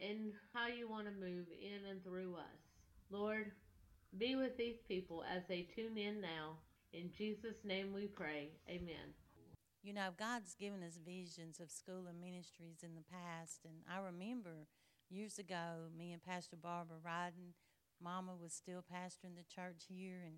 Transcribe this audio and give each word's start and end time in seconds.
and 0.00 0.32
how 0.54 0.66
you 0.66 0.88
want 0.88 1.06
to 1.06 1.12
move 1.12 1.46
in 1.60 1.88
and 1.88 2.02
through 2.02 2.34
us. 2.34 2.60
Lord, 3.10 3.52
be 4.18 4.36
with 4.36 4.56
these 4.56 4.78
people 4.88 5.24
as 5.34 5.42
they 5.48 5.66
tune 5.74 5.96
in 5.96 6.20
now. 6.20 6.56
In 6.92 7.10
Jesus' 7.16 7.64
name 7.64 7.92
we 7.92 8.06
pray. 8.06 8.50
Amen. 8.68 9.14
You 9.82 9.94
know, 9.94 10.10
God's 10.18 10.54
given 10.54 10.82
us 10.82 10.98
visions 11.04 11.60
of 11.60 11.70
school 11.70 12.06
and 12.08 12.20
ministries 12.20 12.82
in 12.82 12.94
the 12.94 13.04
past. 13.10 13.60
And 13.64 13.76
I 13.90 14.04
remember 14.04 14.66
years 15.08 15.38
ago, 15.38 15.88
me 15.96 16.12
and 16.12 16.22
Pastor 16.22 16.56
Barbara 16.56 16.98
riding. 17.04 17.54
Mama 18.02 18.32
was 18.40 18.52
still 18.52 18.82
pastoring 18.82 19.36
the 19.36 19.54
church 19.54 19.84
here, 19.88 20.22
and 20.24 20.36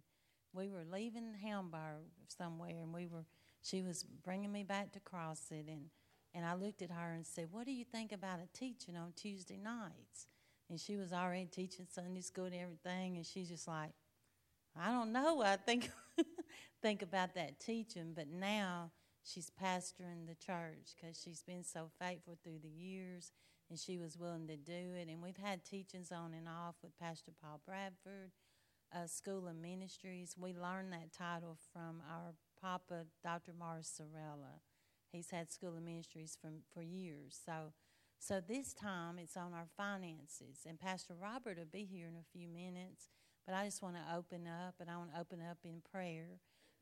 we 0.53 0.69
were 0.69 0.85
leaving 0.91 1.35
Hamburg 1.43 2.11
somewhere, 2.29 2.81
and 2.83 2.93
we 2.93 3.07
were. 3.07 3.25
She 3.63 3.83
was 3.83 4.05
bringing 4.25 4.51
me 4.51 4.65
back 4.65 4.91
to 4.93 5.01
Crossett, 5.01 5.69
and 5.69 5.91
and 6.35 6.45
I 6.45 6.55
looked 6.55 6.83
at 6.83 6.91
her 6.91 7.13
and 7.13 7.27
said, 7.27 7.49
"What 7.51 7.67
do 7.67 7.73
you 7.73 7.85
think 7.85 8.13
about 8.13 8.41
a 8.41 8.49
teaching 8.59 8.97
on 8.97 9.13
Tuesday 9.15 9.59
nights?" 9.59 10.27
And 10.71 10.81
she 10.81 10.97
was 10.97 11.13
already 11.13 11.47
teaching 11.47 11.87
Sunday 11.91 12.23
school 12.23 12.47
and 12.47 12.55
everything, 12.55 13.17
and 13.17 13.27
she's 13.27 13.49
just 13.49 13.69
like, 13.69 13.93
"I 14.77 14.91
don't 14.91 15.13
know. 15.13 15.43
I 15.43 15.57
think 15.57 15.91
think 16.83 17.03
about 17.03 17.35
that 17.35 17.61
teaching, 17.61 18.13
but 18.15 18.29
now." 18.29 18.93
she's 19.25 19.51
pastoring 19.51 20.27
the 20.27 20.35
church 20.35 20.95
because 20.97 21.21
she's 21.21 21.43
been 21.43 21.65
so 21.65 21.91
faithful 22.01 22.39
through 22.43 22.59
the 22.63 22.69
years 22.69 23.33
and 23.71 23.79
she 23.79 23.99
was 23.99 24.19
willing 24.19 24.47
to 24.49 24.57
do 24.57 24.95
it. 24.95 25.09
And 25.09 25.23
we've 25.23 25.37
had 25.37 25.65
teachings 25.65 26.13
on 26.13 26.35
and 26.35 26.49
off 26.49 26.75
with 26.83 26.99
Pastor 26.99 27.33
Paul 27.43 27.61
Bradford, 27.67 28.33
uh, 28.95 29.07
School 29.07 29.49
of 29.49 29.57
Ministries. 29.57 30.35
We 30.39 30.53
learned 30.53 30.93
that 30.93 31.13
title 31.13 31.57
from 31.73 32.03
our 32.11 32.35
Papa, 32.61 33.07
Dr. 33.23 33.53
Morris 33.59 34.01
Cerullo. 34.01 34.61
He's 35.13 35.31
had 35.31 35.53
School 35.53 35.77
of 35.77 35.83
Ministries 35.83 36.37
for, 36.41 36.51
for 36.73 36.83
years. 36.83 37.39
So, 37.45 37.73
so 38.19 38.41
this 38.41 38.73
time 38.73 39.19
it's 39.19 39.37
on 39.37 39.53
our 39.53 39.67
finances. 39.77 40.65
And 40.67 40.81
Pastor 40.81 41.15
Robert 41.21 41.59
will 41.59 41.67
be 41.71 41.85
here 41.85 42.09
in 42.09 42.17
a 42.17 42.33
few 42.33 42.49
minutes. 42.49 43.11
But 43.47 43.55
I 43.55 43.65
just 43.65 43.83
want 43.83 43.97
to 43.97 44.17
open 44.17 44.47
up, 44.47 44.77
and 44.81 44.89
I 44.89 44.97
want 44.97 45.13
to 45.13 45.21
open 45.21 45.41
up 45.41 45.59
in 45.65 45.83
prayer. 45.91 46.39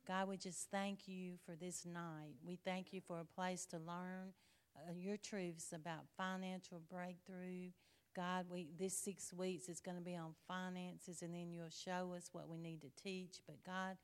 God, 0.07 0.27
we 0.27 0.37
just 0.37 0.69
thank 0.69 1.07
you 1.07 1.33
for 1.45 1.55
this 1.55 1.85
night. 1.85 2.35
We 2.45 2.55
thank 2.55 2.93
you 2.93 3.01
for 3.01 3.19
a 3.19 3.25
place 3.25 3.65
to 3.67 3.77
learn 3.77 4.33
uh, 4.75 4.93
your 4.95 5.17
truths 5.17 5.73
about 5.73 6.05
financial 6.17 6.81
breakthrough. 6.89 7.69
God, 8.15 8.45
we 8.49 8.67
this 8.77 8.93
six 8.93 9.33
weeks 9.33 9.69
is 9.69 9.79
going 9.79 9.97
to 9.97 10.03
be 10.03 10.15
on 10.15 10.33
finances, 10.47 11.21
and 11.21 11.33
then 11.33 11.51
you'll 11.51 11.69
show 11.69 12.13
us 12.15 12.29
what 12.31 12.49
we 12.49 12.57
need 12.57 12.81
to 12.81 12.89
teach. 13.01 13.39
But 13.47 13.63
God, 13.65 13.97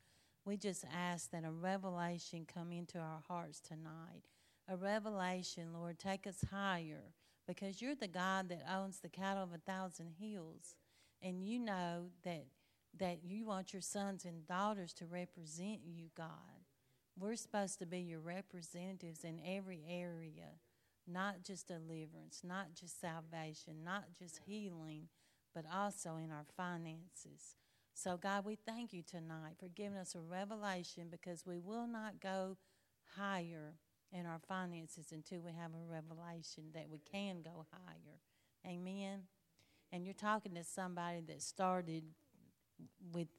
we 0.47 0.55
just 0.55 0.85
ask 0.95 1.29
that 1.31 1.43
a 1.43 1.51
revelation 1.51 2.47
come 2.51 2.71
into 2.71 2.97
our 2.97 3.19
hearts 3.27 3.59
tonight. 3.59 4.23
A 4.69 4.77
revelation, 4.77 5.73
Lord, 5.73 5.99
take 5.99 6.25
us 6.25 6.45
higher 6.49 7.11
because 7.45 7.81
you're 7.81 7.95
the 7.95 8.07
God 8.07 8.47
that 8.47 8.63
owns 8.73 8.99
the 8.99 9.09
cattle 9.09 9.43
of 9.43 9.53
a 9.53 9.57
thousand 9.57 10.13
hills, 10.19 10.75
and 11.21 11.45
you 11.45 11.59
know 11.59 12.05
that 12.23 12.45
that 12.97 13.19
you 13.23 13.45
want 13.45 13.73
your 13.73 13.81
sons 13.81 14.25
and 14.25 14.47
daughters 14.47 14.93
to 14.93 15.05
represent 15.05 15.81
you, 15.83 16.07
God. 16.15 16.63
We're 17.19 17.35
supposed 17.35 17.77
to 17.79 17.85
be 17.85 17.99
your 17.99 18.21
representatives 18.21 19.23
in 19.23 19.39
every 19.45 19.83
area, 19.87 20.55
not 21.05 21.43
just 21.43 21.67
deliverance, 21.67 22.41
not 22.43 22.73
just 22.73 22.99
salvation, 22.99 23.83
not 23.83 24.05
just 24.17 24.39
healing, 24.45 25.09
but 25.53 25.65
also 25.71 26.15
in 26.15 26.31
our 26.31 26.45
finances. 26.55 27.57
So, 27.97 28.15
God, 28.15 28.45
we 28.45 28.59
thank 28.63 28.93
you 28.93 29.01
tonight 29.01 29.55
for 29.57 29.69
giving 29.69 29.97
us 29.97 30.13
a 30.13 30.19
revelation 30.19 31.07
because 31.09 31.47
we 31.47 31.57
will 31.57 31.87
not 31.87 32.21
go 32.21 32.55
higher 33.17 33.73
in 34.11 34.27
our 34.27 34.37
finances 34.47 35.07
until 35.11 35.41
we 35.41 35.51
have 35.53 35.71
a 35.71 35.91
revelation 35.91 36.65
that 36.75 36.91
we 36.91 36.99
can 37.11 37.41
go 37.41 37.65
higher. 37.71 38.19
Amen. 38.67 39.21
And 39.91 40.05
you're 40.05 40.13
talking 40.13 40.53
to 40.53 40.63
somebody 40.63 41.21
that 41.27 41.41
started 41.41 42.03
with 43.11 43.29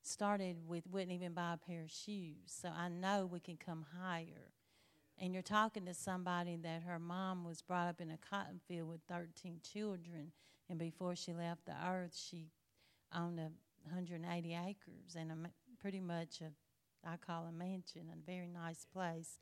started 0.00 0.66
with 0.66 0.84
wouldn't 0.90 1.12
even 1.12 1.34
buy 1.34 1.52
a 1.52 1.58
pair 1.58 1.82
of 1.82 1.90
shoes. 1.90 2.46
So 2.46 2.70
I 2.70 2.88
know 2.88 3.28
we 3.30 3.40
can 3.40 3.58
come 3.58 3.84
higher. 4.00 4.50
And 5.18 5.34
you're 5.34 5.42
talking 5.42 5.84
to 5.84 5.92
somebody 5.92 6.56
that 6.62 6.84
her 6.84 6.98
mom 6.98 7.44
was 7.44 7.60
brought 7.60 7.88
up 7.88 8.00
in 8.00 8.10
a 8.10 8.16
cotton 8.16 8.60
field 8.66 8.88
with 8.88 9.00
13 9.10 9.60
children, 9.62 10.32
and 10.70 10.78
before 10.78 11.14
she 11.16 11.34
left 11.34 11.66
the 11.66 11.74
earth, 11.86 12.16
she 12.16 12.46
owned 13.14 13.40
a 13.40 13.50
180 13.86 14.54
acres 14.54 15.16
and 15.16 15.30
a, 15.30 15.36
pretty 15.80 16.00
much 16.00 16.40
a, 16.40 16.50
I 17.08 17.16
call 17.16 17.46
a 17.46 17.52
mansion, 17.52 18.08
a 18.12 18.30
very 18.30 18.48
nice 18.48 18.84
place. 18.92 19.38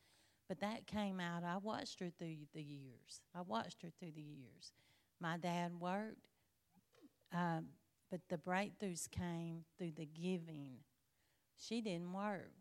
But 0.48 0.60
that 0.60 0.86
came 0.86 1.20
out. 1.20 1.42
I 1.42 1.56
watched 1.56 2.00
her 2.00 2.10
through 2.10 2.36
the 2.52 2.62
years. 2.62 3.22
I 3.34 3.40
watched 3.40 3.82
her 3.82 3.88
through 3.98 4.12
the 4.14 4.22
years. 4.22 4.72
My 5.20 5.38
dad 5.38 5.80
worked. 5.80 6.28
Um, 7.32 7.68
but 8.10 8.20
the 8.28 8.36
breakthroughs 8.36 9.10
came 9.10 9.64
through 9.78 9.92
the 9.96 10.06
giving. 10.06 10.76
She 11.56 11.80
didn't 11.80 12.12
work. 12.12 12.52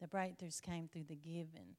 The 0.00 0.06
breakthroughs 0.06 0.60
came 0.60 0.88
through 0.88 1.06
the 1.08 1.16
giving. 1.16 1.76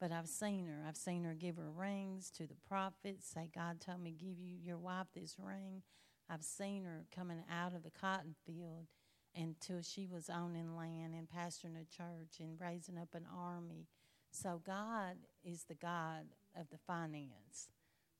But 0.00 0.12
I've 0.12 0.28
seen 0.28 0.66
her. 0.66 0.84
I've 0.88 0.96
seen 0.96 1.24
her 1.24 1.34
give 1.34 1.56
her 1.56 1.70
rings 1.70 2.30
to 2.30 2.46
the 2.46 2.56
prophets, 2.68 3.28
say, 3.34 3.50
God 3.54 3.80
told 3.80 4.00
me 4.00 4.12
give 4.12 4.38
you 4.38 4.56
your 4.62 4.78
wife 4.78 5.08
this 5.14 5.36
ring. 5.38 5.82
I've 6.30 6.44
seen 6.44 6.84
her 6.84 7.06
coming 7.14 7.42
out 7.50 7.74
of 7.74 7.82
the 7.82 7.90
cotton 7.90 8.34
field 8.46 8.86
until 9.34 9.82
she 9.82 10.06
was 10.06 10.30
owning 10.30 10.76
land 10.76 11.14
and 11.14 11.28
pastoring 11.28 11.80
a 11.80 11.84
church 11.84 12.40
and 12.40 12.60
raising 12.60 12.98
up 12.98 13.14
an 13.14 13.26
army. 13.34 13.86
So 14.30 14.60
God 14.64 15.16
is 15.44 15.64
the 15.64 15.74
God 15.74 16.26
of 16.58 16.68
the 16.70 16.78
finance. 16.78 17.70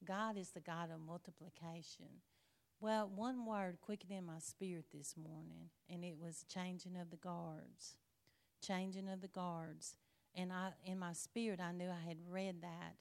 God 0.05 0.37
is 0.37 0.51
the 0.51 0.61
God 0.61 0.91
of 0.91 1.01
multiplication. 1.01 2.23
Well, 2.81 3.11
one 3.13 3.45
word 3.45 3.79
quickened 3.81 4.13
in 4.13 4.25
my 4.25 4.39
spirit 4.39 4.87
this 4.93 5.17
morning, 5.17 5.71
and 5.91 6.05
it 6.05 6.17
was 6.17 6.45
changing 6.49 6.97
of 6.97 7.11
the 7.11 7.17
guards. 7.17 7.97
Changing 8.65 9.09
of 9.09 9.21
the 9.21 9.29
guards. 9.29 9.97
And 10.35 10.53
I, 10.53 10.71
in 10.85 10.99
my 10.99 11.13
spirit, 11.13 11.61
I 11.61 11.73
knew 11.73 11.91
I 11.91 12.07
had 12.07 12.19
read 12.31 12.63
that 12.63 12.95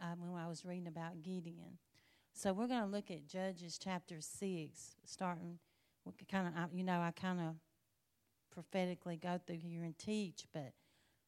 um, 0.00 0.20
when 0.20 0.40
I 0.40 0.48
was 0.48 0.64
reading 0.64 0.86
about 0.86 1.22
Gideon. 1.22 1.78
So 2.38 2.52
we're 2.52 2.66
going 2.66 2.82
to 2.82 2.86
look 2.86 3.10
at 3.10 3.26
Judges 3.26 3.78
chapter 3.82 4.16
6, 4.20 4.96
starting, 5.06 5.58
kind 6.30 6.48
of, 6.48 6.70
you 6.70 6.84
know, 6.84 7.00
I 7.00 7.10
kind 7.10 7.40
of 7.40 7.54
prophetically 8.52 9.16
go 9.16 9.40
through 9.46 9.56
here 9.56 9.84
and 9.84 9.96
teach, 9.96 10.44
but 10.52 10.74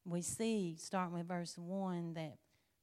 we 0.04 0.20
see, 0.20 0.76
starting 0.78 1.14
with 1.14 1.26
verse 1.26 1.56
1, 1.56 2.12
that 2.12 2.36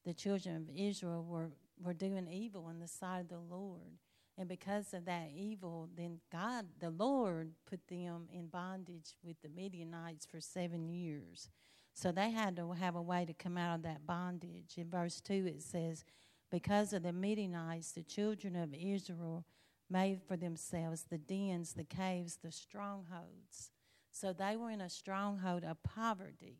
the 0.05 0.13
children 0.15 0.55
of 0.55 0.75
Israel 0.75 1.23
were, 1.23 1.51
were 1.79 1.93
doing 1.93 2.27
evil 2.27 2.67
in 2.69 2.79
the 2.79 2.87
sight 2.87 3.19
of 3.19 3.29
the 3.29 3.37
Lord. 3.37 3.99
And 4.39 4.49
because 4.49 4.95
of 4.95 5.05
that 5.05 5.29
evil, 5.31 5.87
then 5.95 6.19
God, 6.31 6.65
the 6.79 6.89
Lord, 6.89 7.51
put 7.69 7.87
them 7.87 8.27
in 8.33 8.47
bondage 8.47 9.17
with 9.23 9.39
the 9.43 9.49
Midianites 9.49 10.25
for 10.25 10.41
seven 10.41 10.89
years. 10.89 11.51
So 11.93 12.11
they 12.11 12.31
had 12.31 12.55
to 12.55 12.71
have 12.71 12.95
a 12.95 13.01
way 13.03 13.25
to 13.25 13.33
come 13.35 13.55
out 13.55 13.75
of 13.75 13.83
that 13.83 14.07
bondage. 14.07 14.73
In 14.77 14.89
verse 14.89 15.21
2, 15.21 15.45
it 15.45 15.61
says, 15.61 16.03
Because 16.51 16.93
of 16.93 17.03
the 17.03 17.13
Midianites, 17.13 17.91
the 17.91 18.03
children 18.03 18.55
of 18.55 18.73
Israel 18.73 19.45
made 19.89 20.21
for 20.27 20.37
themselves 20.37 21.05
the 21.09 21.17
dens, 21.17 21.73
the 21.73 21.83
caves, 21.83 22.37
the 22.41 22.51
strongholds. 22.51 23.71
So 24.11 24.33
they 24.33 24.55
were 24.55 24.69
in 24.69 24.81
a 24.81 24.89
stronghold 24.89 25.63
of 25.63 25.81
poverty. 25.83 26.59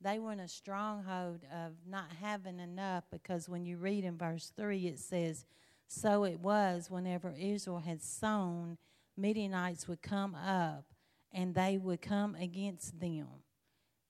They 0.00 0.18
were 0.18 0.32
in 0.32 0.40
a 0.40 0.48
stronghold 0.48 1.40
of 1.52 1.72
not 1.86 2.06
having 2.20 2.58
enough 2.58 3.04
because 3.10 3.48
when 3.48 3.64
you 3.64 3.78
read 3.78 4.04
in 4.04 4.18
verse 4.18 4.52
3, 4.56 4.86
it 4.86 4.98
says, 4.98 5.44
so 5.86 6.24
it 6.24 6.40
was 6.40 6.90
whenever 6.90 7.34
Israel 7.38 7.80
had 7.80 8.02
sown, 8.02 8.78
Midianites 9.16 9.86
would 9.86 10.02
come 10.02 10.34
up 10.34 10.84
and 11.32 11.54
they 11.54 11.78
would 11.78 12.00
come 12.02 12.34
against 12.34 12.98
them. 12.98 13.28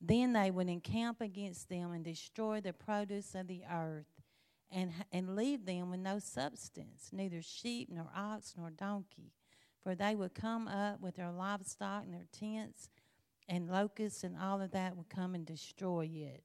Then 0.00 0.32
they 0.32 0.50
would 0.50 0.69
encamp 0.69 1.20
against 1.20 1.69
them 1.69 1.92
and 1.92 2.04
destroy 2.04 2.60
the 2.60 2.72
produce 2.72 3.34
of 3.34 3.46
the 3.46 3.62
earth 3.70 4.06
and, 4.72 4.92
and 5.12 5.36
leave 5.36 5.66
them 5.66 5.90
with 5.90 6.00
no 6.00 6.19
substance, 6.19 7.10
neither 7.12 7.42
sheep, 7.42 7.88
nor 7.90 8.08
ox, 8.16 8.54
nor 8.56 8.70
donkey. 8.70 9.32
For 9.82 9.94
they 9.94 10.14
would 10.14 10.34
come 10.34 10.69
up 10.69 11.00
with 11.00 11.16
their 11.16 11.30
livestock 11.30 12.04
and 12.04 12.14
their 12.14 12.26
tents, 12.32 12.88
and 13.48 13.69
locusts 13.69 14.24
and 14.24 14.36
all 14.40 14.60
of 14.60 14.70
that 14.70 14.96
would 14.96 15.08
come 15.08 15.34
and 15.34 15.44
destroy 15.44 16.08
it. 16.12 16.44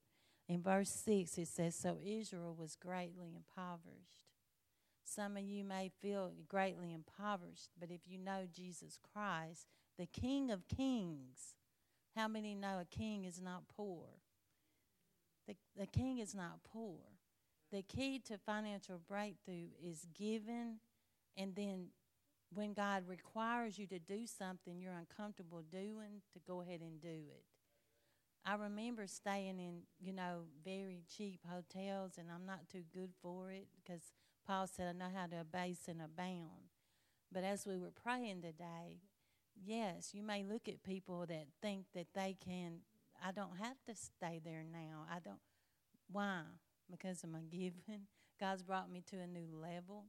In 0.49 0.61
verse 0.61 0.89
6, 0.89 1.37
it 1.37 1.47
says, 1.47 1.75
So 1.75 1.97
Israel 2.03 2.55
was 2.57 2.75
greatly 2.75 3.35
impoverished. 3.35 4.23
Some 5.03 5.37
of 5.37 5.43
you 5.43 5.63
may 5.63 5.91
feel 6.01 6.33
greatly 6.49 6.93
impoverished, 6.93 7.69
but 7.79 7.91
if 7.91 8.01
you 8.05 8.17
know 8.17 8.45
Jesus 8.51 8.99
Christ, 9.13 9.67
the 9.97 10.05
King 10.05 10.51
of 10.51 10.67
Kings, 10.67 11.55
how 12.15 12.27
many 12.27 12.55
know 12.55 12.79
a 12.79 12.85
king 12.85 13.25
is 13.25 13.39
not 13.39 13.67
poor? 13.67 14.05
The, 15.47 15.55
the 15.77 15.85
king 15.85 16.17
is 16.17 16.33
not 16.33 16.59
poor. 16.63 16.97
The 17.71 17.81
key 17.81 18.19
to 18.27 18.37
financial 18.37 19.01
breakthrough 19.07 19.67
is 19.83 20.07
giving, 20.17 20.79
and 21.35 21.55
then 21.55 21.87
when 22.53 22.73
God 22.73 23.03
requires 23.07 23.77
you 23.77 23.87
to 23.87 23.99
do 23.99 24.25
something 24.25 24.79
you're 24.79 24.93
uncomfortable 24.93 25.63
doing, 25.69 26.21
to 26.33 26.39
go 26.47 26.61
ahead 26.61 26.81
and 26.81 27.01
do 27.01 27.07
it. 27.07 27.43
I 28.45 28.55
remember 28.55 29.07
staying 29.07 29.59
in, 29.59 29.81
you 29.99 30.13
know, 30.13 30.43
very 30.63 31.03
cheap 31.13 31.41
hotels, 31.45 32.13
and 32.17 32.29
I'm 32.33 32.45
not 32.45 32.69
too 32.71 32.83
good 32.93 33.11
for 33.21 33.51
it 33.51 33.67
because 33.75 34.13
Paul 34.45 34.67
said, 34.67 34.87
I 34.87 34.97
know 34.97 35.11
how 35.13 35.27
to 35.27 35.41
abase 35.41 35.89
and 35.89 36.01
abound. 36.01 36.71
But 37.29 37.43
as 37.43 37.65
we 37.67 37.77
were 37.77 37.91
praying 37.91 38.41
today, 38.43 39.01
yes, 39.61 40.11
you 40.13 40.23
may 40.23 40.43
look 40.43 40.69
at 40.69 40.83
people 40.83 41.25
that 41.27 41.47
think 41.61 41.87
that 41.93 42.07
they 42.15 42.37
can, 42.39 42.79
I 43.21 43.33
don't 43.33 43.57
have 43.57 43.83
to 43.87 43.95
stay 43.95 44.39
there 44.41 44.63
now. 44.63 45.05
I 45.13 45.19
don't, 45.19 45.41
why? 46.09 46.43
Because 46.89 47.23
of 47.23 47.29
my 47.29 47.39
giving. 47.49 48.07
God's 48.39 48.63
brought 48.63 48.91
me 48.91 49.03
to 49.09 49.17
a 49.17 49.27
new 49.27 49.47
level 49.51 50.05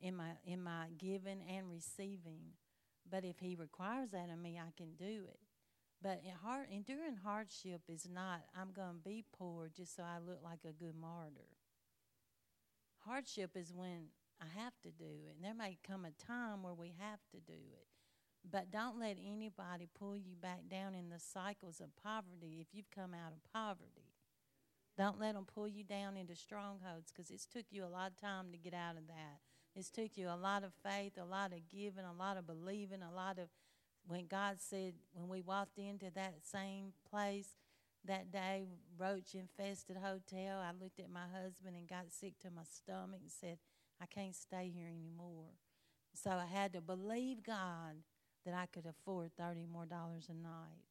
in 0.00 0.16
my 0.16 0.32
in 0.44 0.62
my 0.62 0.86
giving 0.98 1.42
and 1.48 1.70
receiving. 1.70 2.54
But 3.10 3.24
if 3.24 3.38
He 3.38 3.54
requires 3.54 4.10
that 4.10 4.30
of 4.30 4.38
me, 4.38 4.58
I 4.58 4.72
can 4.76 4.94
do 4.96 5.24
it. 5.28 5.40
But 6.02 6.22
hard, 6.42 6.68
enduring 6.70 7.16
hardship 7.24 7.82
is 7.88 8.06
not, 8.12 8.42
I'm 8.54 8.72
going 8.72 8.96
to 8.96 9.08
be 9.08 9.24
poor 9.36 9.70
just 9.74 9.96
so 9.96 10.02
I 10.02 10.18
look 10.18 10.40
like 10.44 10.60
a 10.64 10.72
good 10.72 10.94
martyr. 10.94 11.48
Hardship 12.98 13.52
is 13.56 13.72
when 13.72 14.08
I 14.40 14.60
have 14.60 14.74
to 14.82 14.90
do 14.90 15.04
it. 15.04 15.36
And 15.36 15.44
there 15.44 15.54
may 15.54 15.78
come 15.86 16.04
a 16.04 16.10
time 16.10 16.62
where 16.62 16.74
we 16.74 16.94
have 16.98 17.20
to 17.32 17.40
do 17.40 17.58
it. 17.58 17.86
But 18.48 18.70
don't 18.70 19.00
let 19.00 19.16
anybody 19.18 19.88
pull 19.98 20.16
you 20.16 20.36
back 20.40 20.68
down 20.70 20.94
in 20.94 21.08
the 21.08 21.18
cycles 21.18 21.80
of 21.80 21.96
poverty 22.00 22.58
if 22.60 22.68
you've 22.72 22.90
come 22.90 23.12
out 23.14 23.32
of 23.32 23.52
poverty. 23.52 24.05
Don't 24.96 25.20
let 25.20 25.34
them 25.34 25.46
pull 25.52 25.68
you 25.68 25.84
down 25.84 26.16
into 26.16 26.34
strongholds 26.34 27.12
because 27.12 27.30
it's 27.30 27.46
took 27.46 27.66
you 27.70 27.84
a 27.84 27.86
lot 27.86 28.12
of 28.12 28.16
time 28.20 28.46
to 28.52 28.58
get 28.58 28.72
out 28.72 28.96
of 28.96 29.06
that. 29.08 29.40
It's 29.74 29.90
took 29.90 30.16
you 30.16 30.28
a 30.28 30.36
lot 30.36 30.64
of 30.64 30.72
faith, 30.82 31.12
a 31.20 31.24
lot 31.24 31.52
of 31.52 31.68
giving, 31.68 32.04
a 32.04 32.18
lot 32.18 32.38
of 32.38 32.46
believing, 32.46 33.02
a 33.02 33.14
lot 33.14 33.38
of 33.38 33.48
when 34.08 34.26
God 34.26 34.56
said, 34.58 34.94
when 35.12 35.28
we 35.28 35.40
walked 35.40 35.78
into 35.78 36.10
that 36.14 36.34
same 36.42 36.92
place 37.10 37.56
that 38.04 38.30
day, 38.30 38.68
roach 38.96 39.34
infested 39.34 39.96
hotel, 39.96 40.60
I 40.60 40.70
looked 40.80 41.00
at 41.00 41.10
my 41.10 41.26
husband 41.42 41.74
and 41.76 41.88
got 41.88 42.12
sick 42.12 42.38
to 42.40 42.50
my 42.50 42.62
stomach 42.62 43.20
and 43.20 43.30
said, 43.30 43.58
I 44.00 44.06
can't 44.06 44.34
stay 44.34 44.70
here 44.74 44.88
anymore. 44.88 45.50
So 46.14 46.30
I 46.30 46.46
had 46.46 46.72
to 46.74 46.80
believe 46.80 47.42
God 47.42 47.96
that 48.44 48.54
I 48.54 48.66
could 48.66 48.86
afford 48.86 49.32
30 49.36 49.66
more 49.66 49.86
dollars 49.86 50.28
a 50.30 50.34
night. 50.34 50.85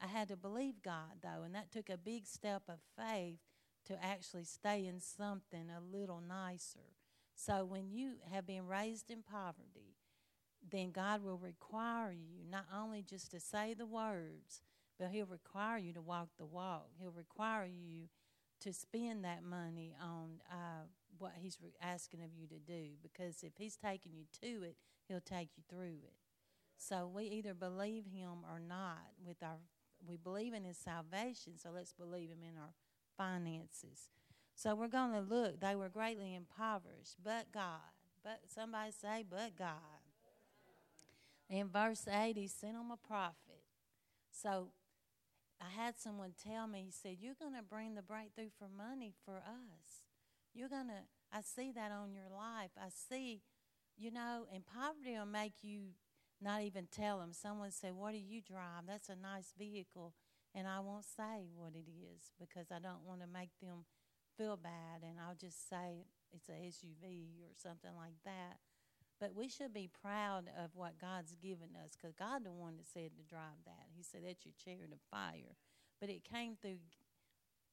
I 0.00 0.06
had 0.06 0.28
to 0.28 0.36
believe 0.36 0.82
God, 0.82 1.20
though, 1.22 1.42
and 1.44 1.54
that 1.54 1.70
took 1.70 1.90
a 1.90 1.98
big 1.98 2.26
step 2.26 2.62
of 2.68 2.78
faith 2.96 3.38
to 3.86 4.02
actually 4.04 4.44
stay 4.44 4.86
in 4.86 5.00
something 5.00 5.68
a 5.70 5.80
little 5.80 6.20
nicer. 6.26 6.96
So 7.34 7.64
when 7.64 7.90
you 7.90 8.14
have 8.30 8.46
been 8.46 8.66
raised 8.66 9.10
in 9.10 9.22
poverty, 9.22 9.96
then 10.68 10.90
God 10.90 11.22
will 11.22 11.38
require 11.38 12.12
you 12.12 12.44
not 12.50 12.66
only 12.74 13.02
just 13.02 13.30
to 13.30 13.40
say 13.40 13.74
the 13.74 13.86
words, 13.86 14.62
but 14.98 15.08
He'll 15.08 15.26
require 15.26 15.78
you 15.78 15.92
to 15.94 16.02
walk 16.02 16.28
the 16.38 16.44
walk. 16.46 16.88
He'll 16.98 17.10
require 17.12 17.66
you 17.66 18.08
to 18.60 18.72
spend 18.72 19.24
that 19.24 19.42
money 19.42 19.94
on 20.00 20.40
uh, 20.50 20.84
what 21.18 21.32
He's 21.40 21.58
re- 21.62 21.72
asking 21.80 22.20
of 22.22 22.34
you 22.34 22.46
to 22.48 22.58
do. 22.58 22.90
Because 23.02 23.42
if 23.42 23.52
He's 23.56 23.76
taking 23.76 24.12
you 24.12 24.24
to 24.42 24.64
it, 24.64 24.76
He'll 25.08 25.20
take 25.20 25.50
you 25.56 25.62
through 25.68 26.00
it. 26.04 26.14
So 26.76 27.10
we 27.12 27.24
either 27.24 27.54
believe 27.54 28.04
Him 28.04 28.44
or 28.50 28.60
not. 28.60 28.98
With 29.24 29.42
our, 29.42 29.58
we 30.06 30.16
believe 30.16 30.54
in 30.54 30.64
His 30.64 30.78
salvation, 30.78 31.58
so 31.58 31.70
let's 31.74 31.92
believe 31.92 32.30
Him 32.30 32.42
in 32.42 32.58
our 32.58 32.74
finances. 33.16 34.10
So 34.54 34.74
we're 34.74 34.88
going 34.88 35.12
to 35.12 35.20
look. 35.20 35.60
They 35.60 35.74
were 35.74 35.88
greatly 35.88 36.34
impoverished, 36.34 37.16
but 37.24 37.52
God. 37.52 37.80
But 38.22 38.40
somebody 38.54 38.92
say, 38.92 39.24
but 39.28 39.56
God. 39.56 40.00
In 41.48 41.68
verse 41.68 42.06
8, 42.06 42.36
he 42.36 42.46
sent 42.46 42.76
him 42.76 42.90
a 42.92 42.96
prophet. 42.96 43.64
So 44.30 44.68
I 45.60 45.82
had 45.82 45.98
someone 45.98 46.32
tell 46.46 46.66
me, 46.66 46.82
he 46.86 46.92
said, 46.92 47.16
You're 47.20 47.34
going 47.40 47.54
to 47.54 47.62
bring 47.62 47.94
the 47.94 48.02
breakthrough 48.02 48.50
for 48.58 48.68
money 48.68 49.12
for 49.24 49.36
us. 49.36 50.04
You're 50.54 50.68
going 50.68 50.88
to, 50.88 51.02
I 51.32 51.40
see 51.42 51.72
that 51.72 51.90
on 51.90 52.12
your 52.12 52.28
life. 52.30 52.70
I 52.78 52.88
see, 52.90 53.42
you 53.96 54.10
know, 54.10 54.46
and 54.54 54.64
poverty 54.64 55.18
will 55.18 55.26
make 55.26 55.54
you 55.62 55.94
not 56.42 56.62
even 56.62 56.88
tell 56.90 57.18
them. 57.18 57.32
Someone 57.32 57.70
say, 57.70 57.90
What 57.90 58.12
do 58.12 58.18
you 58.18 58.40
drive? 58.40 58.86
That's 58.86 59.08
a 59.08 59.16
nice 59.16 59.52
vehicle. 59.58 60.14
And 60.54 60.66
I 60.66 60.80
won't 60.80 61.04
say 61.04 61.46
what 61.54 61.74
it 61.74 61.86
is 61.86 62.32
because 62.38 62.72
I 62.74 62.80
don't 62.80 63.06
want 63.06 63.20
to 63.20 63.26
make 63.26 63.50
them 63.62 63.86
feel 64.36 64.56
bad. 64.56 65.02
And 65.02 65.18
I'll 65.20 65.38
just 65.38 65.68
say 65.68 66.06
it's 66.32 66.48
a 66.48 66.52
SUV 66.52 67.42
or 67.46 67.54
something 67.56 67.94
like 67.96 68.18
that. 68.24 68.58
But 69.20 69.36
we 69.36 69.48
should 69.48 69.74
be 69.74 69.88
proud 70.02 70.50
of 70.56 70.70
what 70.74 70.98
God's 70.98 71.36
given 71.36 71.76
us 71.84 71.92
because 71.94 72.14
God 72.14 72.42
the 72.44 72.52
one 72.52 72.78
that 72.78 72.88
said 72.88 73.12
to 73.16 73.22
drive 73.22 73.62
that. 73.66 73.92
He 73.94 74.02
said 74.02 74.22
that's 74.24 74.46
your 74.46 74.54
chariot 74.56 74.92
of 74.92 75.00
fire. 75.10 75.54
But 76.00 76.08
it 76.08 76.24
came 76.24 76.56
through 76.60 76.80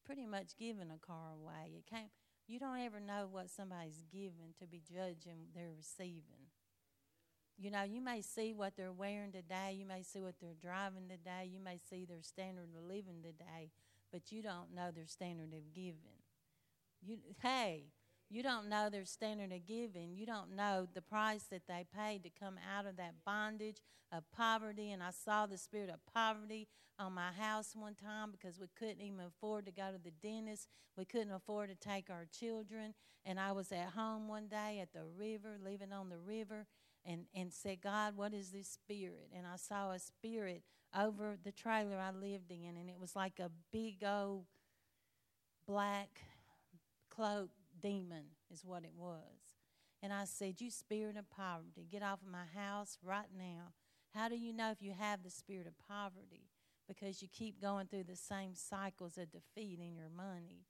pretty 0.05 0.25
much 0.25 0.57
giving 0.59 0.91
a 0.91 0.99
car 0.99 1.31
away. 1.33 1.71
It 1.77 1.85
came 1.89 2.09
you 2.47 2.59
don't 2.59 2.79
ever 2.79 3.01
know 3.01 3.27
what 3.29 3.49
somebody's 3.49 4.03
given 4.09 4.55
to 4.59 4.67
be 4.67 4.81
judging 4.81 5.51
they're 5.53 5.75
receiving. 5.75 6.46
You 7.57 7.71
know, 7.71 7.83
you 7.83 8.01
may 8.01 8.21
see 8.21 8.53
what 8.53 8.75
they're 8.77 8.91
wearing 8.91 9.31
today, 9.31 9.75
you 9.77 9.85
may 9.85 10.03
see 10.03 10.21
what 10.21 10.35
they're 10.39 10.53
driving 10.61 11.09
today, 11.09 11.49
you 11.51 11.59
may 11.59 11.79
see 11.89 12.05
their 12.05 12.21
standard 12.21 12.69
of 12.77 12.83
living 12.87 13.23
today, 13.23 13.71
but 14.11 14.31
you 14.31 14.43
don't 14.43 14.75
know 14.75 14.91
their 14.93 15.07
standard 15.07 15.53
of 15.53 15.73
giving. 15.73 16.21
You 17.01 17.17
hey, 17.41 17.85
you 18.29 18.43
don't 18.43 18.67
know 18.67 18.89
their 18.89 19.05
standard 19.05 19.53
of 19.53 19.65
giving. 19.65 20.15
You 20.15 20.25
don't 20.25 20.55
know 20.55 20.87
the 20.93 21.01
price 21.01 21.43
that 21.43 21.67
they 21.67 21.85
paid 21.95 22.23
to 22.23 22.29
come 22.29 22.55
out 22.75 22.85
of 22.85 22.97
that 22.97 23.15
bondage 23.25 23.77
of 24.11 24.29
poverty. 24.31 24.91
And 24.91 25.01
I 25.01 25.11
saw 25.11 25.45
the 25.45 25.57
spirit 25.57 25.89
of 25.89 26.05
poverty 26.13 26.67
on 26.99 27.13
my 27.13 27.31
house 27.31 27.73
one 27.73 27.95
time 27.95 28.31
because 28.31 28.59
we 28.59 28.67
couldn't 28.77 29.01
even 29.01 29.21
afford 29.21 29.65
to 29.65 29.71
go 29.71 29.91
to 29.91 29.99
the 30.03 30.11
dentist. 30.11 30.67
We 30.97 31.05
couldn't 31.05 31.31
afford 31.31 31.69
to 31.69 31.75
take 31.75 32.09
our 32.09 32.27
children. 32.37 32.93
And 33.25 33.39
I 33.39 33.53
was 33.53 33.71
at 33.71 33.89
home 33.95 34.27
one 34.27 34.47
day 34.47 34.79
at 34.81 34.91
the 34.91 35.05
river, 35.17 35.57
living 35.63 35.93
on 35.93 36.09
the 36.09 36.17
river, 36.17 36.65
and, 37.07 37.25
and 37.33 37.53
said, 37.53 37.81
God, 37.81 38.17
what 38.17 38.33
is 38.33 38.51
this 38.51 38.67
spirit? 38.67 39.29
And 39.35 39.47
I 39.47 39.55
saw 39.55 39.91
a 39.91 39.99
spirit 39.99 40.63
over 40.95 41.37
the 41.41 41.53
trailer 41.53 41.97
I 41.97 42.11
lived 42.11 42.51
in, 42.51 42.75
and 42.77 42.89
it 42.89 42.99
was 42.99 43.15
like 43.15 43.39
a 43.39 43.49
big 43.71 44.03
old 44.05 44.45
black 45.65 46.21
cloak 47.09 47.49
demon, 47.81 48.25
is 48.51 48.65
what 48.65 48.83
it 48.83 48.93
was. 48.95 49.21
And 50.03 50.13
I 50.13 50.25
said, 50.25 50.59
You 50.59 50.69
spirit 50.69 51.17
of 51.17 51.29
poverty, 51.29 51.87
get 51.89 52.03
off 52.03 52.21
of 52.21 52.27
my 52.27 52.45
house 52.59 52.97
right 53.03 53.29
now. 53.35 53.73
How 54.13 54.29
do 54.29 54.35
you 54.35 54.53
know 54.53 54.71
if 54.71 54.81
you 54.81 54.93
have 54.97 55.23
the 55.23 55.29
spirit 55.29 55.67
of 55.67 55.73
poverty? 55.87 56.49
Because 56.87 57.21
you 57.21 57.27
keep 57.27 57.61
going 57.61 57.87
through 57.87 58.05
the 58.05 58.15
same 58.15 58.53
cycles 58.53 59.17
of 59.17 59.31
defeat 59.31 59.79
in 59.79 59.95
your 59.95 60.09
money. 60.09 60.65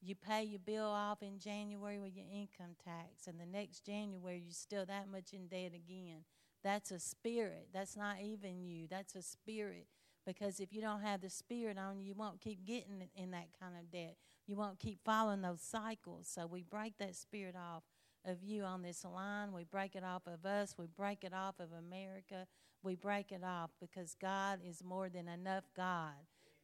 You 0.00 0.14
pay 0.14 0.44
your 0.44 0.60
bill 0.60 0.86
off 0.86 1.22
in 1.22 1.38
January 1.38 1.98
with 1.98 2.14
your 2.14 2.26
income 2.32 2.76
tax, 2.84 3.26
and 3.26 3.38
the 3.40 3.46
next 3.46 3.84
January 3.84 4.42
you're 4.44 4.52
still 4.52 4.86
that 4.86 5.10
much 5.10 5.32
in 5.32 5.48
debt 5.48 5.72
again. 5.74 6.24
That's 6.62 6.90
a 6.90 6.98
spirit. 6.98 7.68
That's 7.72 7.96
not 7.96 8.16
even 8.22 8.62
you. 8.62 8.86
That's 8.88 9.14
a 9.14 9.22
spirit. 9.22 9.86
Because 10.26 10.60
if 10.60 10.72
you 10.72 10.80
don't 10.80 11.00
have 11.00 11.20
the 11.20 11.30
spirit 11.30 11.78
on 11.78 11.98
you, 11.98 12.08
you 12.08 12.14
won't 12.14 12.40
keep 12.40 12.64
getting 12.64 13.02
in 13.16 13.30
that 13.30 13.48
kind 13.58 13.74
of 13.78 13.90
debt. 13.90 14.16
You 14.46 14.56
won't 14.56 14.78
keep 14.78 14.98
following 15.04 15.40
those 15.40 15.62
cycles. 15.62 16.28
So 16.28 16.46
we 16.46 16.62
break 16.62 16.98
that 16.98 17.16
spirit 17.16 17.54
off 17.56 17.82
of 18.24 18.42
you 18.42 18.64
on 18.64 18.82
this 18.82 19.04
line. 19.04 19.52
We 19.52 19.64
break 19.64 19.96
it 19.96 20.04
off 20.04 20.22
of 20.26 20.44
us. 20.44 20.74
We 20.76 20.86
break 20.86 21.24
it 21.24 21.32
off 21.32 21.54
of 21.60 21.68
America. 21.72 22.46
We 22.82 22.94
break 22.94 23.32
it 23.32 23.42
off 23.42 23.70
because 23.80 24.14
God 24.20 24.60
is 24.62 24.84
more 24.84 25.08
than 25.08 25.28
enough 25.28 25.64
God. 25.74 26.12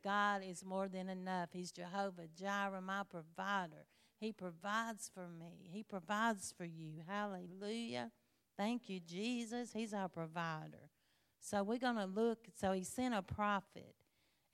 God 0.04 0.42
is 0.46 0.64
more 0.64 0.88
than 0.88 1.08
enough. 1.08 1.48
He's 1.52 1.72
Jehovah 1.72 2.28
Jireh, 2.38 2.82
my 2.82 3.02
provider. 3.08 3.86
He 4.20 4.32
provides 4.32 5.10
for 5.12 5.26
me. 5.28 5.70
He 5.72 5.82
provides 5.82 6.52
for 6.56 6.64
you. 6.64 7.02
Hallelujah. 7.08 8.10
Thank 8.56 8.88
you, 8.88 9.00
Jesus. 9.00 9.72
He's 9.72 9.94
our 9.94 10.08
provider. 10.08 10.90
So 11.40 11.62
we're 11.62 11.78
going 11.78 11.96
to 11.96 12.06
look. 12.06 12.46
So 12.54 12.72
he 12.72 12.84
sent 12.84 13.14
a 13.14 13.22
prophet 13.22 13.94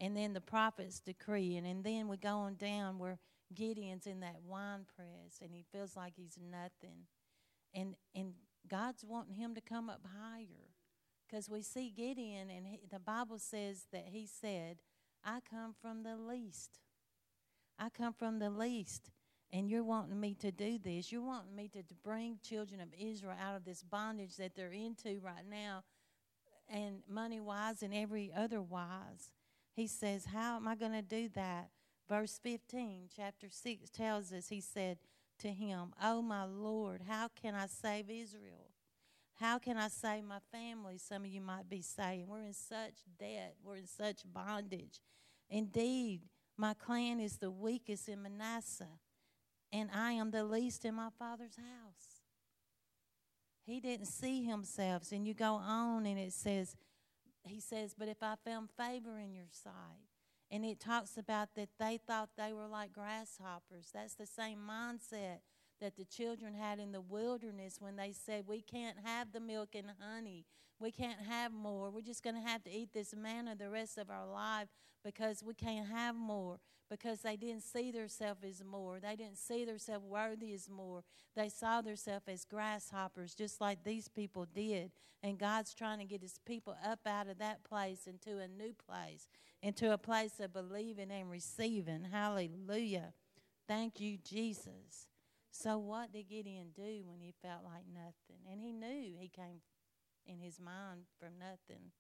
and 0.01 0.17
then 0.17 0.33
the 0.33 0.41
prophet's 0.41 0.99
decreeing, 0.99 1.67
and 1.67 1.85
then 1.85 2.09
we 2.09 2.17
go 2.17 2.37
on 2.39 2.55
down 2.55 2.99
where 2.99 3.19
Gideon's 3.55 4.07
in 4.07 4.21
that 4.21 4.41
wine 4.43 4.87
press, 4.97 5.41
and 5.43 5.53
he 5.53 5.63
feels 5.71 5.95
like 5.95 6.15
he's 6.17 6.39
nothing, 6.41 7.07
and 7.75 7.95
and 8.15 8.33
God's 8.67 9.05
wanting 9.05 9.35
him 9.35 9.55
to 9.55 9.61
come 9.61 9.91
up 9.91 10.07
higher, 10.19 10.73
because 11.29 11.51
we 11.51 11.61
see 11.61 11.93
Gideon, 11.95 12.49
and 12.49 12.67
he, 12.67 12.81
the 12.91 12.99
Bible 12.99 13.39
says 13.39 13.87
that 13.93 14.07
he 14.11 14.27
said, 14.27 14.79
"I 15.25 15.41
come 15.49 15.75
from 15.81 16.03
the 16.03 16.17
least, 16.17 16.81
I 17.79 17.89
come 17.91 18.13
from 18.13 18.39
the 18.39 18.51
least." 18.51 19.11
And 19.53 19.69
you're 19.69 19.83
wanting 19.83 20.21
me 20.21 20.35
to 20.37 20.53
do 20.53 20.79
this. 20.79 21.11
You're 21.11 21.23
wanting 21.23 21.57
me 21.57 21.67
to, 21.71 21.83
to 21.83 21.95
bring 22.05 22.39
children 22.41 22.81
of 22.81 22.95
Israel 22.97 23.35
out 23.41 23.57
of 23.57 23.65
this 23.65 23.83
bondage 23.83 24.37
that 24.37 24.55
they're 24.55 24.71
into 24.71 25.19
right 25.21 25.45
now, 25.45 25.83
and 26.69 27.03
money 27.09 27.41
wise 27.41 27.83
and 27.83 27.93
every 27.93 28.33
other 28.33 28.63
wise. 28.63 29.33
He 29.73 29.87
says, 29.87 30.27
How 30.27 30.57
am 30.57 30.69
I 30.69 30.75
going 30.77 30.93
to 30.93 31.03
do 31.03 31.29
that? 31.35 31.71
Verse 32.09 32.39
15, 32.43 33.09
chapter 33.15 33.49
6 33.51 33.91
tells 33.91 34.33
us, 34.33 34.49
He 34.49 34.61
said 34.61 34.99
to 35.39 35.49
him, 35.49 35.93
Oh, 36.03 36.23
my 36.23 36.45
Lord, 36.45 37.03
how 37.09 37.29
can 37.29 37.55
I 37.55 37.67
save 37.67 38.11
Israel? 38.11 38.70
How 39.41 39.59
can 39.59 39.79
I 39.79 39.89
save 39.89 40.25
my 40.25 40.41
family? 40.53 40.99
Some 40.99 41.25
of 41.25 41.31
you 41.31 41.41
might 41.41 41.69
be 41.69 41.81
saying, 41.81 42.27
We're 42.29 42.43
in 42.43 42.53
such 42.53 42.95
debt, 43.19 43.57
we're 43.65 43.77
in 43.77 43.87
such 43.87 44.23
bondage. 44.31 45.01
Indeed, 45.49 46.21
my 46.59 46.75
clan 46.75 47.21
is 47.21 47.39
the 47.39 47.51
weakest 47.51 48.09
in 48.09 48.23
Manasseh, 48.23 48.99
and 49.73 49.89
I 49.95 50.13
am 50.13 50.31
the 50.31 50.45
least 50.45 50.85
in 50.85 50.95
my 50.95 51.09
father's 51.19 51.57
house. 51.57 52.21
He 53.65 53.81
didn't 53.81 54.07
see 54.07 54.45
himself. 54.45 55.11
And 55.11 55.27
you 55.27 55.33
go 55.33 55.55
on, 55.55 56.05
and 56.05 56.19
it 56.19 56.35
says, 56.35 56.77
He 57.43 57.61
says, 57.61 57.95
But 57.99 58.09
if 58.09 58.23
I 58.23 58.35
found 58.45 58.69
favor 58.77 59.19
in 59.19 59.33
your 59.33 59.49
sight, 59.51 60.11
and 60.51 60.65
it 60.65 60.81
talks 60.81 61.17
about 61.17 61.55
that 61.55 61.69
they 61.79 61.99
thought 62.07 62.31
they 62.37 62.53
were 62.53 62.67
like 62.67 62.93
grasshoppers. 62.93 63.91
That's 63.95 64.15
the 64.15 64.27
same 64.27 64.59
mindset 64.59 65.39
that 65.81 65.97
the 65.97 66.05
children 66.05 66.55
had 66.55 66.79
in 66.79 66.93
the 66.93 67.01
wilderness 67.01 67.77
when 67.81 67.97
they 67.97 68.13
said, 68.13 68.45
We 68.47 68.61
can't 68.61 68.97
have 69.05 69.33
the 69.33 69.41
milk 69.41 69.75
and 69.75 69.89
honey. 69.99 70.45
We 70.79 70.91
can't 70.91 71.21
have 71.29 71.53
more. 71.53 71.91
We're 71.91 72.01
just 72.01 72.23
going 72.23 72.37
to 72.37 72.49
have 72.49 72.65
to 72.65 72.71
eat 72.71 72.95
this 72.95 73.15
manna 73.15 73.55
the 73.55 73.69
rest 73.69 73.99
of 73.99 74.09
our 74.09 74.27
life 74.27 74.69
because 75.05 75.43
we 75.45 75.55
can't 75.55 75.89
have 75.89 76.17
more. 76.17 76.59
Because 76.91 77.21
they 77.21 77.37
didn't 77.37 77.63
see 77.63 77.93
themselves 77.93 78.43
as 78.43 78.65
more. 78.65 78.99
They 78.99 79.15
didn't 79.15 79.39
see 79.39 79.65
themselves 79.65 80.05
worthy 80.05 80.53
as 80.55 80.69
more. 80.69 81.05
They 81.37 81.49
saw 81.49 81.83
themselves 81.83 82.27
as 82.27 82.45
grasshoppers, 82.45 83.35
just 83.35 83.61
like 83.61 83.85
these 83.85 84.09
people 84.09 84.47
did. 84.53 84.91
And 85.23 85.39
God's 85.39 85.73
trying 85.73 85.99
to 85.99 86.05
get 86.05 86.23
his 86.23 86.41
people 86.45 86.77
up 86.85 87.01
out 87.07 87.29
of 87.29 87.39
that 87.39 87.63
place 87.63 88.09
into 88.09 88.39
a 88.39 88.49
new 88.49 88.75
place, 88.75 89.29
into 89.63 89.93
a 89.93 89.99
place 89.99 90.41
of 90.41 90.53
believing 90.53 91.13
and 91.13 91.31
receiving. 91.31 92.09
Hallelujah. 92.11 93.13
Thank 93.69 94.01
you, 94.01 94.19
Jesus. 94.19 95.10
So, 95.51 95.79
what 95.79 96.13
did 96.13 96.29
Gideon 96.29 96.69
do 96.75 97.03
when 97.05 97.21
he 97.21 97.35
felt 97.43 97.65
like 97.65 97.85
nothing? 97.93 98.51
And 98.51 98.61
he 98.61 98.73
knew 98.73 99.17
he 99.19 99.29
came 99.29 99.61
in 100.27 100.41
his 100.41 100.61
mind 100.61 101.03
from 101.19 101.39
nothing. 101.39 101.91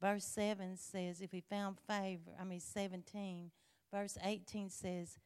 Verse 0.00 0.24
7 0.24 0.76
says, 0.76 1.20
if 1.20 1.30
he 1.30 1.40
found 1.40 1.78
favor, 1.88 2.32
I 2.38 2.44
mean 2.44 2.60
17, 2.60 3.50
verse 3.92 4.18
18 4.22 4.68
says, 4.68 5.18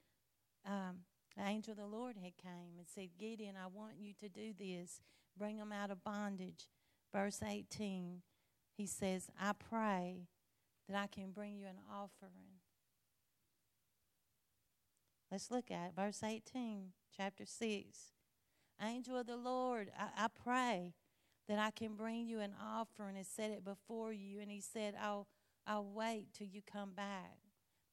um, 0.66 0.98
the 1.36 1.44
angel 1.44 1.72
of 1.72 1.78
the 1.78 1.86
Lord 1.86 2.16
had 2.16 2.36
came 2.36 2.76
and 2.76 2.86
said, 2.86 3.08
Gideon, 3.18 3.54
I 3.56 3.66
want 3.66 3.94
you 3.98 4.12
to 4.20 4.28
do 4.28 4.52
this. 4.58 5.00
Bring 5.36 5.56
them 5.58 5.72
out 5.72 5.90
of 5.90 6.04
bondage. 6.04 6.68
Verse 7.12 7.42
18, 7.42 8.22
he 8.76 8.86
says, 8.86 9.30
I 9.40 9.52
pray 9.52 10.28
that 10.88 10.96
I 10.96 11.06
can 11.06 11.30
bring 11.30 11.56
you 11.56 11.66
an 11.66 11.78
offering. 11.90 12.60
Let's 15.30 15.50
look 15.50 15.70
at 15.70 15.88
it. 15.88 15.92
Verse 15.96 16.22
18 16.22 16.92
chapter 17.18 17.44
6. 17.44 17.98
Angel 18.80 19.18
of 19.18 19.26
the 19.26 19.36
Lord, 19.36 19.90
I, 19.98 20.24
I 20.24 20.28
pray 20.28 20.94
that 21.48 21.58
I 21.58 21.72
can 21.72 21.96
bring 21.96 22.28
you 22.28 22.38
an 22.38 22.54
offering 22.62 23.16
and 23.16 23.26
set 23.26 23.50
it 23.50 23.64
before 23.64 24.12
you. 24.12 24.38
And 24.40 24.50
he 24.50 24.60
said, 24.60 24.94
I'll, 25.02 25.26
I'll 25.66 25.84
wait 25.84 26.28
till 26.32 26.46
you 26.46 26.60
come 26.62 26.92
back, 26.92 27.38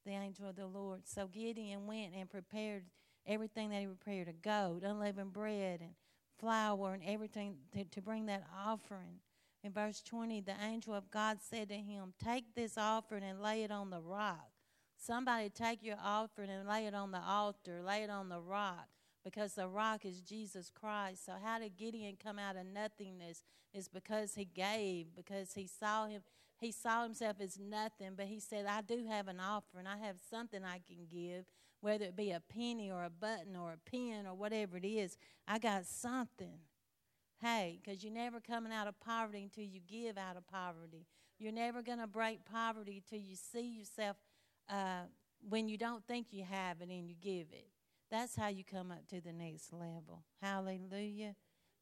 the 0.04 0.12
angel 0.12 0.48
of 0.48 0.54
the 0.54 0.66
Lord. 0.66 1.00
So 1.06 1.26
Gideon 1.26 1.86
went 1.86 2.14
and 2.14 2.30
prepared 2.30 2.84
everything 3.26 3.70
that 3.70 3.80
he 3.80 3.86
prepared 3.86 4.28
a 4.28 4.32
goat, 4.32 4.82
unleavened 4.84 5.32
bread, 5.32 5.80
and 5.80 5.94
flour, 6.38 6.94
and 6.94 7.02
everything 7.04 7.56
to, 7.72 7.84
to 7.84 8.00
bring 8.00 8.26
that 8.26 8.44
offering. 8.64 9.18
In 9.64 9.72
verse 9.72 10.02
20, 10.02 10.42
the 10.42 10.54
angel 10.62 10.94
of 10.94 11.10
God 11.10 11.38
said 11.40 11.68
to 11.70 11.74
him, 11.74 12.12
Take 12.22 12.54
this 12.54 12.78
offering 12.78 13.24
and 13.24 13.42
lay 13.42 13.64
it 13.64 13.72
on 13.72 13.90
the 13.90 14.00
rock. 14.00 14.50
Somebody 14.96 15.50
take 15.50 15.82
your 15.82 15.98
offering 16.02 16.50
and 16.50 16.68
lay 16.68 16.86
it 16.86 16.94
on 16.94 17.10
the 17.10 17.20
altar, 17.20 17.82
lay 17.82 18.04
it 18.04 18.10
on 18.10 18.28
the 18.28 18.40
rock 18.40 18.86
because 19.26 19.54
the 19.54 19.66
rock 19.66 20.04
is 20.04 20.20
Jesus 20.20 20.70
Christ. 20.70 21.26
So, 21.26 21.32
how 21.42 21.58
did 21.58 21.76
Gideon 21.76 22.16
come 22.22 22.38
out 22.38 22.54
of 22.54 22.64
nothingness? 22.64 23.42
Is 23.74 23.88
because 23.88 24.36
he 24.36 24.44
gave, 24.44 25.08
because 25.16 25.54
he 25.54 25.66
saw 25.66 26.06
him. 26.06 26.22
He 26.58 26.70
saw 26.70 27.02
himself 27.02 27.38
as 27.40 27.58
nothing, 27.58 28.12
but 28.16 28.26
he 28.26 28.38
said, 28.38 28.66
I 28.66 28.82
do 28.82 29.04
have 29.10 29.26
an 29.26 29.40
offering. 29.40 29.86
I 29.86 29.98
have 29.98 30.16
something 30.30 30.62
I 30.64 30.80
can 30.86 31.06
give, 31.10 31.44
whether 31.80 32.04
it 32.04 32.16
be 32.16 32.30
a 32.30 32.40
penny 32.40 32.90
or 32.90 33.02
a 33.04 33.10
button 33.10 33.56
or 33.56 33.72
a 33.72 33.90
pen 33.90 34.26
or 34.26 34.34
whatever 34.34 34.76
it 34.76 34.86
is. 34.86 35.18
I 35.46 35.58
got 35.58 35.84
something. 35.86 36.60
Hey, 37.42 37.80
because 37.82 38.04
you're 38.04 38.14
never 38.14 38.40
coming 38.40 38.72
out 38.72 38.86
of 38.86 38.98
poverty 39.00 39.42
until 39.42 39.64
you 39.64 39.80
give 39.86 40.16
out 40.16 40.36
of 40.36 40.46
poverty. 40.46 41.04
You're 41.38 41.52
never 41.52 41.82
going 41.82 41.98
to 41.98 42.06
break 42.06 42.44
poverty 42.44 43.02
till 43.10 43.18
you 43.18 43.34
see 43.34 43.78
yourself 43.78 44.16
uh, 44.70 45.02
when 45.46 45.68
you 45.68 45.76
don't 45.76 46.06
think 46.06 46.28
you 46.30 46.44
have 46.44 46.80
it 46.80 46.88
and 46.88 47.08
you 47.08 47.16
give 47.20 47.48
it. 47.52 47.66
That's 48.10 48.36
how 48.36 48.48
you 48.48 48.64
come 48.64 48.90
up 48.90 49.06
to 49.08 49.20
the 49.20 49.32
next 49.32 49.72
level. 49.72 50.22
Hallelujah. 50.40 51.34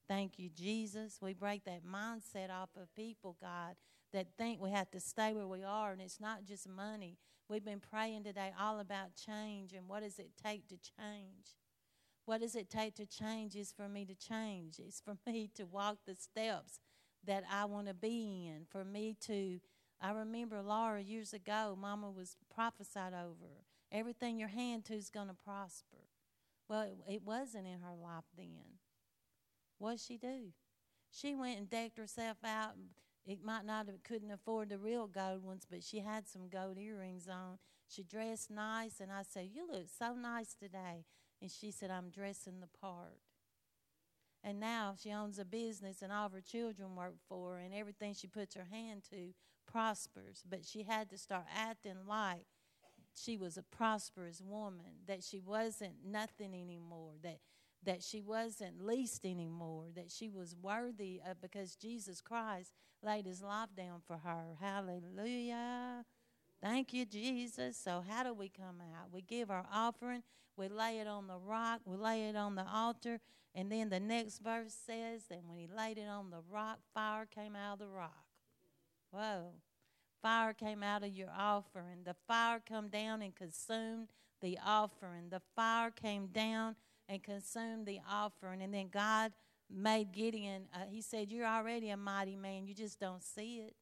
Thank 0.09 0.39
you, 0.39 0.49
Jesus. 0.49 1.19
We 1.21 1.35
break 1.35 1.65
that 1.65 1.85
mindset 1.85 2.51
off 2.51 2.71
of 2.77 2.95
people, 2.95 3.37
God, 3.41 3.77
that 4.13 4.29
think 4.39 4.61
we 4.61 4.71
have 4.71 4.91
to 4.93 5.01
stay 5.01 5.33
where 5.33 5.47
we 5.47 5.63
are, 5.63 5.93
and 5.93 6.01
it's 6.01 6.21
not 6.21 6.45
just 6.45 6.69
money. 6.69 7.19
We've 7.49 7.65
been 7.65 7.81
praying 7.81 8.25
today 8.25 8.53
all 8.59 8.81
about 8.81 9.17
change 9.17 9.73
and 9.75 9.89
what 9.89 10.03
does 10.03 10.19
it 10.19 10.31
take 10.43 10.67
to 10.69 10.77
change. 10.77 11.57
What 12.27 12.41
does 12.41 12.55
it 12.55 12.71
take 12.71 12.95
to 12.95 13.07
change 13.07 13.55
is 13.55 13.73
for 13.73 13.87
me 13.87 14.07
to 14.07 14.15
change. 14.15 14.79
It's 14.79 15.01
for 15.01 15.17
me 15.27 15.51
to 15.57 15.65
walk 15.65 15.99
the 16.07 16.15
steps 16.15 16.81
that 17.27 17.45
I 17.51 17.67
want 17.67 17.89
to 17.89 17.95
be 17.95 18.47
in. 18.47 18.65
For 18.71 18.85
me 18.85 19.17
to, 19.27 19.61
I 20.01 20.13
remember 20.13 20.63
Laura 20.63 21.03
years 21.03 21.35
ago, 21.35 21.77
Mama 21.79 22.11
was 22.11 22.37
prophesied 22.55 23.13
over. 23.13 23.65
Everything 23.93 24.39
your 24.39 24.49
hand 24.49 24.87
to 24.87 24.95
is 24.95 25.11
going 25.11 25.29
to 25.29 25.35
prosper. 25.35 25.94
Well, 26.69 26.83
it, 26.83 26.99
it 27.09 27.23
wasn't 27.25 27.67
in 27.67 27.81
her 27.81 27.95
life 27.95 28.25
then. 28.37 28.79
What 29.79 29.93
did 29.93 30.01
she 30.01 30.17
do? 30.17 30.53
She 31.11 31.35
went 31.35 31.59
and 31.59 31.71
decked 31.71 31.99
herself 31.99 32.39
out. 32.45 32.75
It 33.27 33.43
might 33.43 33.65
not 33.65 33.87
have 33.87 34.03
couldn't 34.03 34.31
afford 34.31 34.69
the 34.69 34.79
real 34.79 35.07
gold 35.07 35.43
ones, 35.43 35.67
but 35.69 35.83
she 35.83 36.01
had 36.01 36.29
some 36.29 36.49
gold 36.49 36.79
earrings 36.79 37.29
on. 37.29 37.59
She 37.89 38.03
dressed 38.03 38.51
nice, 38.51 39.01
and 39.01 39.13
I 39.13 39.23
said, 39.23 39.51
"You 39.53 39.67
look 39.71 39.89
so 39.89 40.15
nice 40.15 40.55
today." 40.55 41.05
And 41.41 41.51
she 41.51 41.71
said, 41.71 41.91
"I'm 41.91 42.11
dressing 42.11 42.61
the 42.61 42.67
part." 42.67 43.21
And 44.43 44.61
now 44.61 44.95
she 44.99 45.11
owns 45.11 45.39
a 45.39 45.45
business, 45.45 46.03
and 46.03 46.13
all 46.13 46.27
of 46.27 46.33
her 46.33 46.41
children 46.41 46.97
work 46.97 47.17
for 47.29 47.55
her, 47.55 47.59
and 47.61 47.73
everything 47.73 48.15
she 48.15 48.27
puts 48.27 48.55
her 48.55 48.65
hand 48.65 49.05
to 49.11 49.35
prospers. 49.67 50.43
But 50.47 50.67
she 50.67 50.83
had 50.83 51.09
to 51.11 51.19
start 51.19 51.47
acting 51.55 52.07
like 52.07 52.47
she 53.17 53.37
was 53.37 53.57
a 53.57 53.63
prosperous 53.63 54.43
woman, 54.45 55.03
that 55.07 55.23
she 55.23 55.41
wasn't 55.41 55.95
nothing 56.05 56.55
anymore, 56.55 57.13
that 57.23 57.39
that 57.85 58.03
she 58.03 58.21
wasn't 58.21 58.85
least 58.85 59.25
anymore, 59.25 59.85
that 59.95 60.11
she 60.11 60.29
was 60.29 60.57
worthy 60.61 61.21
of 61.29 61.41
because 61.41 61.77
Jesus 61.77 62.21
Christ 62.21 62.73
laid 63.03 63.27
his 63.27 63.43
life 63.43 63.69
down 63.77 64.01
for 64.07 64.17
her. 64.17 64.57
Hallelujah. 64.59 66.05
Thank 66.63 66.95
you, 66.95 67.05
Jesus. 67.05 67.77
So, 67.77 68.03
how 68.09 68.23
do 68.23 68.33
we 68.33 68.49
come 68.49 68.81
out? 68.81 69.13
We 69.13 69.21
give 69.21 69.51
our 69.51 69.67
offering, 69.73 70.23
we 70.57 70.69
lay 70.69 70.99
it 70.99 71.07
on 71.07 71.27
the 71.27 71.37
rock, 71.37 71.83
we 71.85 71.97
lay 71.97 72.29
it 72.29 72.37
on 72.37 72.55
the 72.55 72.65
altar, 72.67 73.21
and 73.55 73.71
then 73.71 73.91
the 73.91 74.01
next 74.01 74.39
verse 74.39 74.75
says 74.87 75.25
that 75.29 75.43
when 75.45 75.59
he 75.59 75.69
laid 75.69 75.99
it 75.99 76.09
on 76.09 76.31
the 76.31 76.41
rock, 76.51 76.79
fire 76.95 77.27
came 77.27 77.55
out 77.55 77.75
of 77.75 77.79
the 77.81 77.89
rock. 77.89 78.25
Whoa 79.11 79.53
fire 80.25 80.55
came 80.55 80.83
out 80.83 81.05
of 81.05 81.15
your 81.15 81.29
offering. 81.37 81.99
The 82.05 82.17
fire 82.27 82.59
come 82.67 82.89
down 82.89 83.21
and 83.21 83.37
consumed 83.37 84.09
the 84.41 84.59
offering. 84.65 85.29
The 85.29 85.43
fire 85.55 85.91
came 85.91 86.29
down 86.29 86.77
and 87.11 87.23
consumed 87.23 87.85
the 87.85 88.01
offering. 88.11 88.63
And 88.63 88.73
then 88.73 88.89
God 88.91 89.33
made 89.71 90.13
Gideon, 90.13 90.63
uh, 90.75 90.87
he 90.89 91.03
said, 91.03 91.31
You're 91.31 91.47
already 91.47 91.91
a 91.91 91.97
mighty 91.99 92.37
man. 92.37 92.67
You 92.67 92.75
just 92.75 92.99
don't 92.99 93.23
see 93.23 93.59
it. 93.59 93.75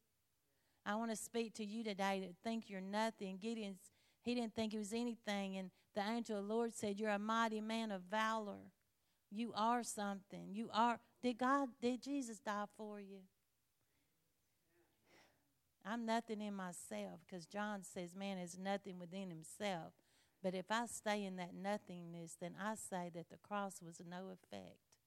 I 0.85 0.97
want 0.97 1.11
to 1.13 1.17
speak 1.17 1.55
to 1.55 1.65
you 1.65 1.85
today 1.85 2.21
that 2.27 2.35
think 2.43 2.69
you're 2.69 2.81
nothing. 2.81 3.39
Gideon, 3.41 3.77
he 4.23 4.35
didn't 4.35 4.57
think 4.57 4.73
he 4.73 4.79
was 4.79 4.93
anything. 4.93 5.57
And 5.57 5.71
the 5.95 6.03
angel 6.03 6.41
of 6.41 6.49
the 6.49 6.53
Lord 6.53 6.75
said, 6.75 6.99
You're 6.99 7.11
a 7.11 7.21
mighty 7.21 7.61
man 7.61 7.93
of 7.93 8.03
valor. 8.11 8.73
You 9.31 9.53
are 9.55 9.85
something. 9.85 10.49
You 10.51 10.71
are. 10.75 10.99
Did 11.23 11.39
God, 11.39 11.69
did 11.81 12.03
Jesus 12.03 12.41
die 12.41 12.65
for 12.77 12.99
you? 12.99 13.21
I'm 15.85 16.07
nothing 16.07 16.41
in 16.41 16.55
myself 16.55 17.21
because 17.27 17.47
John 17.47 17.83
says 17.83 18.15
man 18.15 18.39
is 18.39 18.59
nothing 18.59 18.99
within 18.99 19.31
himself. 19.31 19.93
But 20.43 20.55
if 20.55 20.67
I 20.71 20.87
stay 20.87 21.25
in 21.25 21.37
that 21.37 21.55
nothingness, 21.55 22.37
then 22.41 22.55
I 22.61 22.75
say 22.75 23.11
that 23.15 23.31
the 23.31 23.37
cross 23.37 23.81
was 23.85 24.01
no 24.09 24.31
effect. 24.31 24.99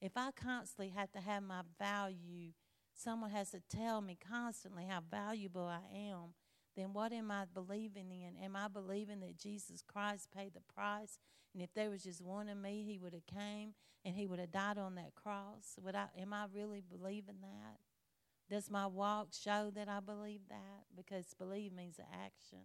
If 0.00 0.12
I 0.16 0.30
constantly 0.32 0.92
have 0.96 1.10
to 1.12 1.20
have 1.20 1.42
my 1.42 1.62
value, 1.78 2.52
someone 2.94 3.30
has 3.30 3.50
to 3.50 3.62
tell 3.70 4.00
me 4.00 4.18
constantly 4.28 4.84
how 4.88 5.00
valuable 5.10 5.66
I 5.66 5.80
am, 5.96 6.34
then 6.76 6.92
what 6.92 7.12
am 7.12 7.30
I 7.30 7.44
believing 7.52 8.10
in? 8.10 8.42
Am 8.42 8.56
I 8.56 8.68
believing 8.68 9.20
that 9.20 9.38
Jesus 9.38 9.82
Christ 9.86 10.28
paid 10.34 10.54
the 10.54 10.60
price? 10.74 11.18
And 11.54 11.62
if 11.62 11.72
there 11.74 11.90
was 11.90 12.02
just 12.02 12.22
one 12.22 12.48
of 12.48 12.56
me, 12.56 12.84
he 12.86 12.98
would 12.98 13.12
have 13.12 13.26
came 13.26 13.74
and 14.04 14.16
he 14.16 14.26
would 14.26 14.38
have 14.38 14.50
died 14.52 14.78
on 14.78 14.94
that 14.96 15.14
cross. 15.14 15.76
Would 15.82 15.94
I 15.94 16.06
am 16.18 16.32
I 16.32 16.46
really 16.52 16.82
believing 16.82 17.40
that? 17.42 17.78
Does 18.52 18.70
my 18.70 18.86
walk 18.86 19.28
show 19.32 19.72
that 19.74 19.88
I 19.88 20.00
believe 20.00 20.42
that? 20.50 20.84
Because 20.94 21.24
believe 21.38 21.72
means 21.72 21.98
action. 21.98 22.58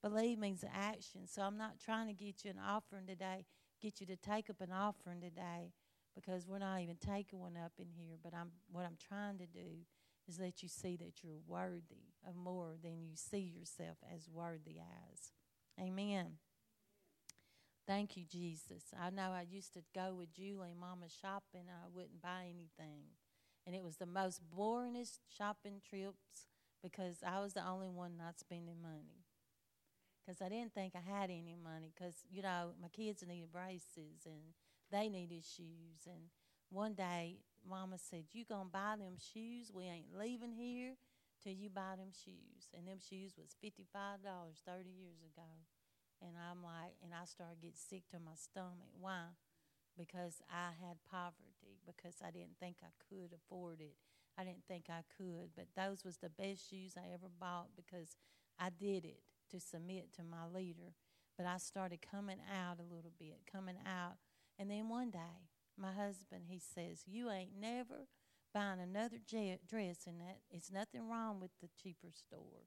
Believe 0.00 0.38
means 0.38 0.64
action. 0.72 1.26
So 1.26 1.42
I'm 1.42 1.58
not 1.58 1.80
trying 1.84 2.06
to 2.06 2.12
get 2.12 2.44
you 2.44 2.52
an 2.52 2.60
offering 2.64 3.08
today, 3.08 3.46
get 3.82 4.00
you 4.00 4.06
to 4.06 4.14
take 4.14 4.48
up 4.48 4.60
an 4.60 4.70
offering 4.70 5.20
today, 5.20 5.72
because 6.14 6.46
we're 6.46 6.60
not 6.60 6.82
even 6.82 6.94
taking 7.04 7.40
one 7.40 7.56
up 7.56 7.72
in 7.80 7.88
here. 7.96 8.14
But 8.22 8.32
I'm 8.32 8.52
what 8.70 8.84
I'm 8.84 8.96
trying 8.96 9.38
to 9.38 9.46
do 9.46 9.86
is 10.28 10.38
let 10.38 10.62
you 10.62 10.68
see 10.68 10.96
that 10.98 11.24
you're 11.24 11.42
worthy 11.48 12.14
of 12.24 12.36
more 12.36 12.74
than 12.80 13.02
you 13.02 13.16
see 13.16 13.52
yourself 13.58 13.96
as 14.14 14.28
worthy 14.32 14.78
as. 14.78 15.32
Amen. 15.84 16.34
Thank 17.88 18.16
you, 18.16 18.24
Jesus. 18.24 18.84
I 18.96 19.10
know 19.10 19.32
I 19.32 19.46
used 19.50 19.74
to 19.74 19.80
go 19.92 20.14
with 20.16 20.32
Julie 20.32 20.70
and 20.70 20.78
Mama 20.78 21.06
shopping, 21.08 21.62
and 21.62 21.70
I 21.70 21.88
wouldn't 21.92 22.22
buy 22.22 22.44
anything. 22.44 23.06
And 23.66 23.74
it 23.74 23.82
was 23.82 23.96
the 23.96 24.06
most 24.06 24.40
boringest 24.56 25.18
shopping 25.36 25.80
trips 25.88 26.46
because 26.82 27.18
I 27.26 27.40
was 27.40 27.52
the 27.54 27.66
only 27.66 27.88
one 27.88 28.16
not 28.16 28.38
spending 28.38 28.80
money. 28.82 29.24
Because 30.20 30.40
I 30.42 30.48
didn't 30.48 30.74
think 30.74 30.94
I 30.94 31.00
had 31.00 31.30
any 31.30 31.56
money 31.62 31.92
because, 31.94 32.14
you 32.30 32.42
know, 32.42 32.72
my 32.80 32.88
kids 32.88 33.24
needed 33.26 33.52
braces 33.52 34.26
and 34.26 34.54
they 34.90 35.08
needed 35.08 35.44
shoes. 35.44 36.06
And 36.06 36.30
one 36.68 36.94
day, 36.94 37.38
Mama 37.68 37.98
said, 37.98 38.24
You 38.32 38.44
gonna 38.44 38.68
buy 38.70 38.96
them 38.98 39.16
shoes? 39.18 39.70
We 39.72 39.84
ain't 39.84 40.16
leaving 40.16 40.52
here 40.52 40.94
till 41.42 41.52
you 41.52 41.68
buy 41.70 41.96
them 41.96 42.12
shoes. 42.12 42.68
And 42.76 42.86
them 42.86 42.98
shoes 43.00 43.34
was 43.36 43.56
$55 43.62 44.62
30 44.64 44.90
years 44.90 45.22
ago. 45.24 45.48
And 46.22 46.36
I'm 46.36 46.62
like, 46.62 46.94
and 47.02 47.12
I 47.14 47.24
started 47.24 47.60
getting 47.60 47.80
sick 47.80 48.04
to 48.12 48.18
my 48.20 48.36
stomach. 48.36 48.92
Why? 49.00 49.32
Because 49.96 50.42
I 50.50 50.72
had 50.78 51.02
poverty, 51.10 51.49
because 51.96 52.16
I 52.24 52.30
didn't 52.30 52.58
think 52.58 52.76
I 52.82 52.92
could 53.08 53.32
afford 53.34 53.80
it. 53.80 53.96
I 54.38 54.44
didn't 54.44 54.64
think 54.68 54.86
I 54.88 55.02
could. 55.16 55.50
But 55.56 55.68
those 55.76 56.04
was 56.04 56.18
the 56.18 56.30
best 56.30 56.68
shoes 56.70 56.94
I 56.96 57.12
ever 57.12 57.28
bought 57.40 57.68
because 57.76 58.16
I 58.58 58.70
did 58.70 59.04
it 59.04 59.20
to 59.50 59.60
submit 59.60 60.12
to 60.14 60.22
my 60.22 60.46
leader. 60.52 60.94
But 61.36 61.46
I 61.46 61.58
started 61.58 62.00
coming 62.02 62.38
out 62.52 62.78
a 62.78 62.94
little 62.94 63.12
bit, 63.18 63.40
coming 63.50 63.76
out. 63.86 64.16
And 64.58 64.70
then 64.70 64.88
one 64.88 65.10
day, 65.10 65.48
my 65.78 65.92
husband, 65.92 66.44
he 66.48 66.58
says, 66.58 67.04
You 67.06 67.30
ain't 67.30 67.58
never 67.58 68.08
buying 68.52 68.80
another 68.80 69.16
dress 69.26 70.06
in 70.06 70.18
that. 70.18 70.40
It's 70.50 70.70
nothing 70.70 71.08
wrong 71.08 71.40
with 71.40 71.50
the 71.60 71.68
cheaper 71.82 72.10
store, 72.12 72.66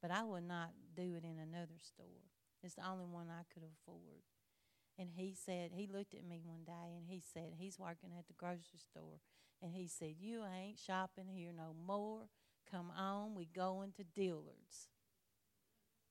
but 0.00 0.10
I 0.10 0.22
would 0.22 0.44
not 0.44 0.70
do 0.94 1.14
it 1.16 1.24
in 1.24 1.38
another 1.38 1.78
store. 1.80 2.30
It's 2.62 2.74
the 2.74 2.88
only 2.88 3.06
one 3.06 3.26
I 3.28 3.42
could 3.52 3.64
afford. 3.64 4.22
And 4.98 5.08
he 5.14 5.34
said, 5.34 5.70
he 5.72 5.86
looked 5.86 6.14
at 6.14 6.24
me 6.24 6.40
one 6.44 6.64
day 6.66 6.96
and 6.96 7.06
he 7.08 7.20
said, 7.32 7.54
he's 7.56 7.78
working 7.78 8.10
at 8.18 8.26
the 8.26 8.34
grocery 8.34 8.78
store. 8.78 9.20
And 9.62 9.72
he 9.72 9.86
said, 9.86 10.14
You 10.18 10.42
ain't 10.44 10.78
shopping 10.78 11.28
here 11.32 11.52
no 11.56 11.74
more. 11.86 12.22
Come 12.70 12.90
on, 12.98 13.34
we 13.34 13.46
going 13.46 13.92
to 13.92 14.04
Dillard's. 14.04 14.88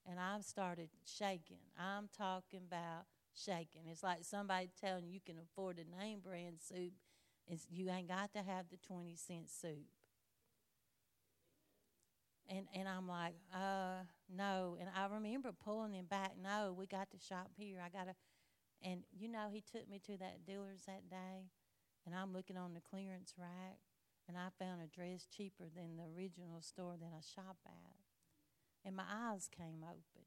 And 0.08 0.18
I 0.18 0.40
started 0.40 0.88
shaking. 1.04 1.58
I'm 1.78 2.08
talking 2.16 2.62
about 2.66 3.04
shaking. 3.34 3.82
It's 3.90 4.02
like 4.02 4.24
somebody 4.24 4.70
telling 4.80 5.04
you 5.04 5.12
you 5.12 5.20
can 5.24 5.36
afford 5.38 5.78
a 5.78 6.02
name 6.02 6.20
brand 6.20 6.56
soup. 6.66 6.92
It's, 7.46 7.66
you 7.70 7.90
ain't 7.90 8.08
got 8.08 8.32
to 8.32 8.38
have 8.38 8.66
the 8.70 8.78
20 8.78 9.14
cent 9.16 9.50
soup. 9.50 9.86
And, 12.48 12.66
and 12.74 12.88
I'm 12.88 13.06
like, 13.06 13.34
uh, 13.54 14.04
no. 14.34 14.76
And 14.80 14.88
I 14.96 15.06
remember 15.06 15.52
pulling 15.52 15.92
him 15.92 16.06
back. 16.06 16.32
No, 16.42 16.74
we 16.76 16.86
got 16.86 17.10
to 17.10 17.18
shop 17.18 17.50
here. 17.56 17.78
I 17.84 17.88
got 17.88 18.06
to. 18.06 18.14
And, 18.84 19.02
you 19.16 19.28
know, 19.28 19.48
he 19.52 19.60
took 19.60 19.88
me 19.88 20.00
to 20.06 20.16
that 20.18 20.44
Dillard's 20.44 20.86
that 20.86 21.08
day. 21.08 21.50
And 22.04 22.14
I'm 22.14 22.32
looking 22.32 22.56
on 22.56 22.74
the 22.74 22.80
clearance 22.80 23.34
rack. 23.38 23.78
And 24.28 24.36
I 24.36 24.48
found 24.58 24.80
a 24.80 24.86
dress 24.86 25.26
cheaper 25.26 25.64
than 25.74 25.96
the 25.96 26.04
original 26.16 26.60
store 26.60 26.94
that 27.00 27.12
I 27.16 27.20
shop 27.20 27.56
at. 27.66 27.96
And 28.84 28.96
my 28.96 29.04
eyes 29.08 29.48
came 29.54 29.84
open. 29.84 30.26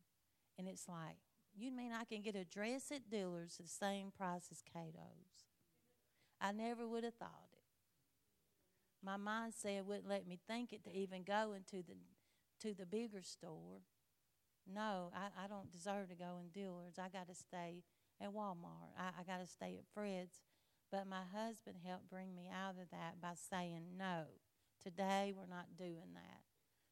And 0.57 0.67
it's 0.67 0.87
like, 0.87 1.17
you 1.57 1.71
mean 1.71 1.91
I 1.93 2.03
can 2.03 2.21
get 2.21 2.35
a 2.35 2.43
dress 2.43 2.91
at 2.91 3.09
Dillard's 3.09 3.57
the 3.57 3.67
same 3.67 4.11
price 4.11 4.47
as 4.51 4.61
Cato's? 4.61 5.45
I 6.41 6.51
never 6.51 6.87
would 6.87 7.03
have 7.03 7.15
thought 7.15 7.49
it. 7.51 7.59
My 9.03 9.17
mindset 9.17 9.85
wouldn't 9.85 10.09
let 10.09 10.27
me 10.27 10.39
think 10.47 10.73
it 10.73 10.83
to 10.83 10.95
even 10.95 11.23
go 11.23 11.53
into 11.53 11.83
the 11.85 11.95
to 12.61 12.73
the 12.73 12.85
bigger 12.85 13.21
store. 13.21 13.81
No, 14.67 15.11
I, 15.13 15.45
I 15.45 15.47
don't 15.47 15.71
deserve 15.71 16.09
to 16.09 16.15
go 16.15 16.39
in 16.41 16.49
Dillard's. 16.49 16.97
I 16.97 17.09
got 17.09 17.27
to 17.27 17.35
stay 17.35 17.83
at 18.21 18.33
Walmart. 18.33 18.93
I, 18.97 19.21
I 19.21 19.23
got 19.23 19.41
to 19.41 19.47
stay 19.47 19.77
at 19.77 19.85
Fred's. 19.93 20.41
But 20.91 21.07
my 21.07 21.23
husband 21.35 21.77
helped 21.85 22.09
bring 22.09 22.35
me 22.35 22.49
out 22.49 22.75
of 22.81 22.89
that 22.91 23.19
by 23.21 23.33
saying, 23.35 23.97
no, 23.97 24.25
today 24.81 25.33
we're 25.35 25.47
not 25.47 25.77
doing 25.77 26.13
that. 26.13 26.41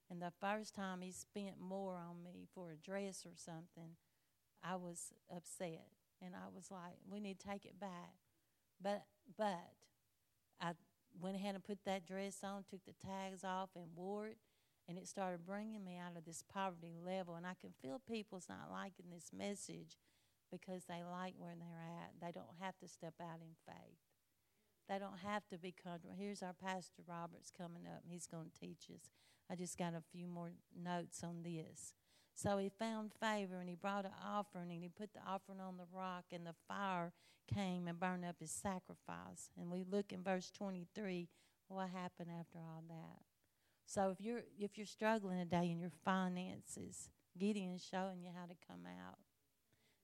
And 0.10 0.22
the 0.22 0.34
first 0.42 0.76
time 0.76 1.02
he 1.02 1.12
spent 1.12 1.60
more 1.60 1.96
on 1.96 2.24
me 2.24 2.48
for 2.54 2.72
a 2.72 2.76
dress 2.76 3.26
or 3.26 3.34
something, 3.36 3.96
I 4.64 4.76
was 4.76 5.14
upset. 5.34 5.88
And 6.22 6.36
I 6.36 6.48
was 6.54 6.70
like, 6.72 6.98
we 7.10 7.20
need 7.20 7.40
to 7.40 7.48
take 7.48 7.66
it 7.66 7.80
back. 7.80 8.14
But 8.82 9.04
but 9.38 9.72
I 10.62 10.72
went 11.20 11.36
ahead 11.36 11.56
and 11.56 11.64
put 11.64 11.80
that 11.86 12.06
dress 12.06 12.40
on, 12.44 12.64
took 12.70 12.84
the 12.86 12.94
tags 13.06 13.44
off, 13.44 13.70
and 13.76 13.86
wore 13.96 14.28
it. 14.28 14.38
And 14.88 14.98
it 14.98 15.08
started 15.08 15.46
bringing 15.46 15.84
me 15.84 15.98
out 15.98 16.18
of 16.18 16.26
this 16.26 16.44
poverty 16.54 16.98
level. 17.04 17.36
And 17.36 17.46
I 17.46 17.54
can 17.60 17.72
feel 17.82 18.02
people's 18.06 18.48
not 18.50 18.70
liking 18.72 19.06
this 19.12 19.32
message 19.36 19.98
because 20.54 20.84
they 20.86 21.02
like 21.04 21.34
where 21.38 21.56
they're 21.58 21.82
at. 21.82 22.14
They 22.22 22.32
don't 22.32 22.62
have 22.62 22.78
to 22.80 22.88
step 22.88 23.16
out 23.20 23.42
in 23.42 23.58
faith. 23.66 23.98
They 24.88 25.00
don't 25.00 25.20
have 25.26 25.48
to 25.48 25.58
be 25.58 25.74
comfortable. 25.74 26.16
Here's 26.18 26.44
our 26.44 26.54
Pastor 26.54 27.02
Roberts 27.08 27.52
coming 27.56 27.88
up. 27.88 28.04
He's 28.06 28.28
going 28.28 28.52
to 28.52 28.60
teach 28.60 28.90
us. 28.94 29.10
I 29.50 29.56
just 29.56 29.78
got 29.78 29.94
a 29.94 30.04
few 30.12 30.28
more 30.28 30.52
notes 30.78 31.24
on 31.24 31.44
this. 31.44 31.94
So 32.36 32.58
he 32.58 32.70
found 32.70 33.12
favor 33.20 33.60
and 33.60 33.70
he 33.70 33.76
brought 33.76 34.06
an 34.06 34.12
offering 34.24 34.72
and 34.72 34.84
he 34.84 34.90
put 34.90 35.14
the 35.14 35.20
offering 35.28 35.60
on 35.60 35.78
the 35.78 35.88
rock 35.92 36.26
and 36.32 36.46
the 36.46 36.56
fire 36.68 37.14
came 37.54 37.88
and 37.88 38.00
burned 38.00 38.26
up 38.26 38.38
his 38.40 38.52
sacrifice. 38.52 39.50
And 39.58 39.72
we 39.72 39.84
look 39.90 40.12
in 40.12 40.24
verse 40.24 40.52
23 40.52 41.30
what 41.68 41.90
happened 41.90 42.30
after 42.40 42.60
all 42.60 42.84
that. 42.90 43.22
So 43.86 44.10
if 44.10 44.26
you're 44.26 44.44
if 44.58 44.78
you're 44.78 44.88
struggling 44.88 45.40
today 45.40 45.70
in 45.70 45.80
your 45.80 45.92
finances, 46.04 47.10
Gideon's 47.38 47.86
showing 47.90 48.22
you 48.22 48.30
how 48.36 48.46
to 48.46 48.56
come 48.68 48.86
out. 48.86 49.18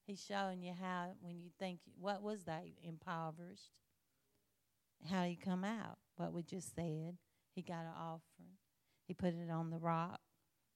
He's 0.09 0.25
showing 0.27 0.63
you 0.63 0.73
how 0.73 1.11
when 1.21 1.39
you 1.39 1.51
think 1.59 1.81
what 1.99 2.23
was 2.23 2.41
they 2.41 2.73
impoverished, 2.81 3.77
how 5.07 5.21
he 5.21 5.35
come 5.35 5.63
out. 5.63 5.99
What 6.15 6.33
we 6.33 6.41
just 6.41 6.75
said. 6.75 7.15
He 7.53 7.61
got 7.61 7.81
an 7.81 7.93
offering. 7.95 8.57
He 9.07 9.13
put 9.13 9.35
it 9.35 9.51
on 9.51 9.69
the 9.69 9.77
rock. 9.77 10.19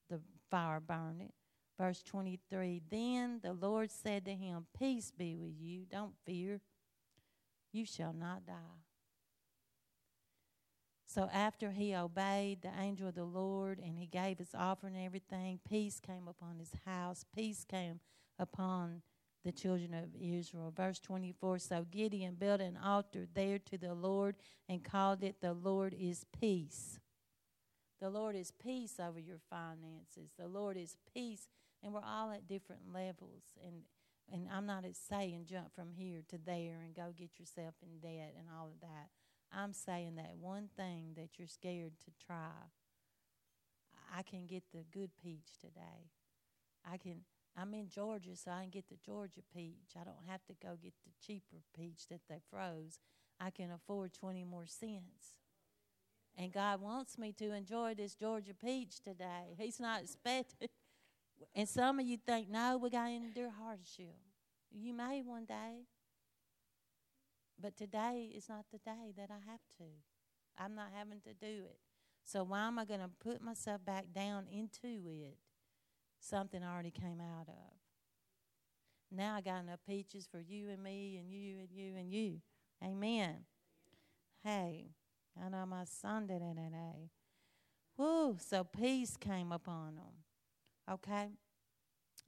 The 0.08 0.20
fire 0.52 0.80
burned 0.80 1.22
it. 1.22 1.34
Verse 1.80 2.04
23 2.04 2.84
Then 2.92 3.40
the 3.42 3.54
Lord 3.54 3.90
said 3.90 4.24
to 4.26 4.36
him, 4.36 4.68
Peace 4.78 5.10
be 5.10 5.36
with 5.36 5.60
you. 5.60 5.86
Don't 5.92 6.14
fear. 6.28 6.62
You 7.72 7.88
shall 7.88 8.14
not 8.14 8.46
die. 8.46 8.84
So 11.08 11.28
after 11.34 11.72
he 11.72 11.96
obeyed 11.96 12.62
the 12.62 12.80
angel 12.80 13.08
of 13.08 13.16
the 13.16 13.24
Lord 13.24 13.80
and 13.80 13.98
he 13.98 14.06
gave 14.06 14.38
his 14.38 14.54
offering 14.54 14.96
and 14.96 15.04
everything, 15.04 15.60
peace 15.68 16.00
came 16.00 16.28
upon 16.28 16.60
his 16.60 16.74
house, 16.86 17.26
peace 17.36 17.66
came 17.68 18.00
upon 18.38 19.02
the 19.44 19.52
children 19.52 19.94
of 19.94 20.10
Israel. 20.20 20.74
Verse 20.76 21.00
24 21.00 21.60
So 21.60 21.86
Gideon 21.90 22.36
built 22.36 22.62
an 22.62 22.78
altar 22.84 23.28
there 23.34 23.60
to 23.60 23.78
the 23.78 23.94
Lord 23.94 24.36
and 24.70 24.84
called 24.84 25.24
it, 25.24 25.42
The 25.42 25.54
Lord 25.54 25.96
is 25.98 26.26
Peace. 26.40 27.00
The 28.02 28.10
Lord 28.10 28.36
is 28.36 28.52
peace 28.52 29.00
over 29.00 29.18
your 29.18 29.40
finances. 29.50 30.34
The 30.38 30.48
Lord 30.48 30.76
is 30.76 30.98
peace 31.14 31.48
and 31.82 31.94
we're 31.94 32.02
all 32.06 32.32
at 32.32 32.50
different 32.50 32.82
levels 32.94 33.44
and 33.66 33.84
and 34.32 34.48
I'm 34.54 34.66
not 34.66 34.84
saying 35.10 35.46
jump 35.50 35.74
from 35.76 35.92
here 35.94 36.22
to 36.30 36.38
there 36.38 36.82
and 36.84 36.96
go 36.96 37.14
get 37.16 37.40
yourself 37.40 37.76
in 37.82 38.00
debt 38.00 38.34
and 38.38 38.48
all 38.58 38.68
of 38.68 38.80
that. 38.82 39.10
I'm 39.52 39.74
saying 39.74 40.16
that 40.16 40.36
one 40.40 40.70
thing 40.76 41.14
that 41.16 41.38
you're 41.38 41.48
scared 41.48 41.94
to 42.06 42.26
try. 42.26 42.72
I 44.16 44.24
can 44.24 44.48
get 44.48 44.64
the 44.72 44.84
good 44.92 45.12
peach 45.22 45.58
today. 45.60 46.10
I 46.90 46.98
can 46.98 47.22
I'm 47.58 47.74
in 47.74 47.88
Georgia, 47.90 48.36
so 48.36 48.52
I 48.52 48.62
can 48.62 48.70
get 48.70 48.90
the 48.90 48.98
Georgia 49.06 49.42
peach. 49.56 49.96
I 50.00 50.04
don't 50.04 50.28
have 50.28 50.44
to 50.46 50.54
go 50.62 50.78
get 50.82 50.94
the 51.06 51.12
cheaper 51.26 51.58
peach 51.78 52.08
that 52.10 52.22
they 52.28 52.40
froze. 52.50 53.00
I 53.40 53.52
can 53.52 53.72
afford 53.72 54.14
20 54.14 54.44
more 54.44 54.66
cents. 54.66 55.40
And 56.36 56.52
God 56.52 56.82
wants 56.82 57.18
me 57.18 57.32
to 57.34 57.54
enjoy 57.54 57.94
this 57.94 58.16
Georgia 58.16 58.54
peach 58.54 59.02
today. 59.02 59.56
He's 59.58 59.80
not 59.80 60.02
expecting 60.02 60.70
and 61.56 61.68
some 61.68 62.00
of 62.00 62.06
you 62.06 62.18
think, 62.18 62.50
no, 62.50 62.78
we 62.78 62.90
got 62.90 63.06
to 63.06 63.12
endure 63.12 63.52
hardship. 63.52 64.18
You 64.72 64.94
may 64.94 65.22
one 65.22 65.46
day. 65.46 65.86
But 67.60 67.78
today 67.78 68.32
is 68.36 68.50
not 68.50 68.66
the 68.72 68.80
day 68.80 69.14
that 69.16 69.30
I 69.30 69.52
have 69.52 69.62
to. 69.78 69.86
I'm 70.58 70.76
not 70.76 70.88
having 70.96 71.22
to 71.22 71.34
do 71.34 71.66
it. 71.66 71.78
So 72.26 72.44
why 72.44 72.68
am 72.68 72.80
I 72.80 72.86
going 72.86 73.00
to 73.00 73.10
put 73.20 73.42
myself 73.42 73.86
back 73.86 74.06
down 74.14 74.48
into 74.52 74.88
it 75.08 75.38
something 76.24 76.64
already 76.64 76.92
came 76.92 77.20
out 77.20 77.48
of. 77.48 77.74
Now 79.12 79.36
I 79.36 79.42
got 79.42 79.62
enough 79.64 79.80
peaches 79.88 80.28
for 80.30 80.40
you 80.40 80.70
and 80.70 80.82
me 80.82 81.18
and 81.20 81.32
you 81.32 81.60
and 81.60 81.70
you 81.72 81.96
and 81.96 82.12
you. 82.12 82.42
Amen. 82.84 83.46
Hey, 84.44 84.88
I 85.40 85.50
know 85.50 85.66
my 85.66 85.86
son 85.86 86.28
did 86.28 86.42
it 86.42 86.58
eh, 86.58 86.62
eh. 86.62 86.66
today. 86.66 87.10
Whoo, 87.98 88.38
so 88.40 88.64
peace 88.64 89.16
came 89.18 89.52
upon 89.52 89.96
them. 89.96 90.92
Okay? 90.92 91.30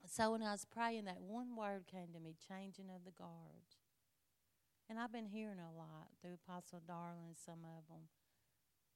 So 0.08 0.32
when 0.32 0.42
I 0.42 0.52
was 0.52 0.64
praying, 0.64 1.06
that 1.06 1.20
one 1.20 1.56
word 1.56 1.84
came 1.90 2.12
to 2.14 2.20
me 2.20 2.36
changing 2.48 2.86
of 2.94 3.04
the 3.04 3.10
guards. 3.10 3.82
And 4.88 5.00
I've 5.00 5.12
been 5.12 5.26
hearing 5.26 5.58
a 5.58 5.76
lot 5.76 6.08
through 6.22 6.38
Apostle 6.46 6.80
Darling, 6.86 7.34
some 7.44 7.64
of 7.64 7.88
them, 7.88 8.08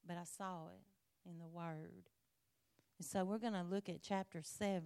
but 0.07 0.17
I 0.17 0.25
saw 0.25 0.69
it 0.69 1.29
in 1.29 1.39
the 1.39 1.49
Word. 1.49 2.11
And 3.01 3.07
so 3.07 3.25
we're 3.25 3.39
going 3.39 3.55
to 3.55 3.63
look 3.63 3.89
at 3.89 4.03
chapter 4.03 4.43
7 4.43 4.85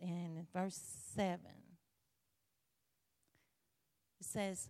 and 0.00 0.46
verse 0.52 0.80
7. 1.16 1.40
It 4.20 4.24
says, 4.24 4.68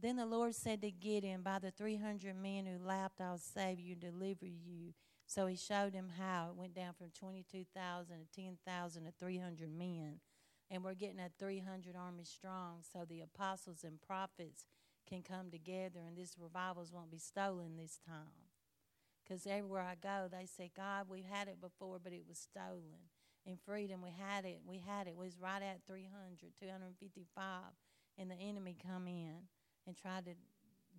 Then 0.00 0.14
the 0.14 0.26
Lord 0.26 0.54
said 0.54 0.82
to 0.82 0.92
Gideon, 0.92 1.42
By 1.42 1.58
the 1.58 1.72
300 1.72 2.40
men 2.40 2.64
who 2.64 2.78
lapped, 2.78 3.20
I'll 3.20 3.38
save 3.38 3.80
you 3.80 3.94
and 3.94 4.00
deliver 4.00 4.46
you. 4.46 4.94
So 5.26 5.48
he 5.48 5.56
showed 5.56 5.94
him 5.94 6.12
how 6.16 6.50
it 6.50 6.56
went 6.56 6.76
down 6.76 6.92
from 6.96 7.10
22,000 7.10 8.16
to 8.16 8.40
10,000 8.40 9.04
to 9.06 9.12
300 9.18 9.68
men. 9.76 10.20
And 10.70 10.84
we're 10.84 10.94
getting 10.94 11.18
at 11.18 11.32
300 11.40 11.96
army 11.96 12.22
strong, 12.22 12.84
so 12.92 13.04
the 13.04 13.22
apostles 13.22 13.82
and 13.82 14.00
prophets 14.00 14.64
can 15.08 15.24
come 15.24 15.50
together 15.50 15.98
and 16.06 16.16
these 16.16 16.36
revivals 16.38 16.92
won't 16.92 17.10
be 17.10 17.18
stolen 17.18 17.76
this 17.76 17.98
time. 18.06 18.49
Because 19.30 19.46
everywhere 19.46 19.82
I 19.82 19.94
go, 19.94 20.26
they 20.28 20.44
say, 20.44 20.72
God, 20.76 21.06
we've 21.08 21.24
had 21.24 21.46
it 21.46 21.60
before, 21.60 22.00
but 22.02 22.12
it 22.12 22.24
was 22.28 22.36
stolen. 22.36 22.98
In 23.46 23.56
freedom, 23.64 24.02
we 24.02 24.10
had 24.10 24.44
it. 24.44 24.60
We 24.66 24.82
had 24.84 25.06
it. 25.06 25.14
We 25.16 25.26
was 25.26 25.38
right 25.38 25.62
at 25.62 25.82
300, 25.86 26.10
255. 26.60 27.46
And 28.18 28.28
the 28.28 28.34
enemy 28.34 28.76
come 28.84 29.06
in 29.06 29.34
and 29.86 29.96
try 29.96 30.18
to 30.22 30.32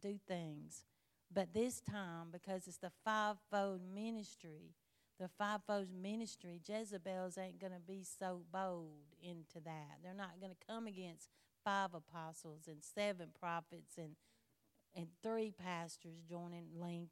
do 0.01 0.17
things. 0.29 0.85
But 1.33 1.53
this 1.53 1.81
time, 1.81 2.27
because 2.31 2.67
it's 2.67 2.77
the 2.77 2.91
fivefold 3.03 3.81
ministry, 3.93 4.75
the 5.19 5.27
fivefold 5.37 5.87
ministry, 5.91 6.61
Jezebel's 6.65 7.37
ain't 7.37 7.59
going 7.59 7.73
to 7.73 7.81
be 7.85 8.05
so 8.17 8.43
bold 8.49 9.11
into 9.21 9.59
that. 9.65 9.99
They're 10.01 10.13
not 10.13 10.39
going 10.39 10.53
to 10.53 10.67
come 10.73 10.87
against 10.87 11.27
five 11.65 11.89
apostles 11.93 12.69
and 12.69 12.81
seven 12.81 13.27
prophets 13.37 13.97
and 13.97 14.15
and 14.93 15.07
three 15.23 15.51
pastors 15.51 16.19
joining 16.29 16.65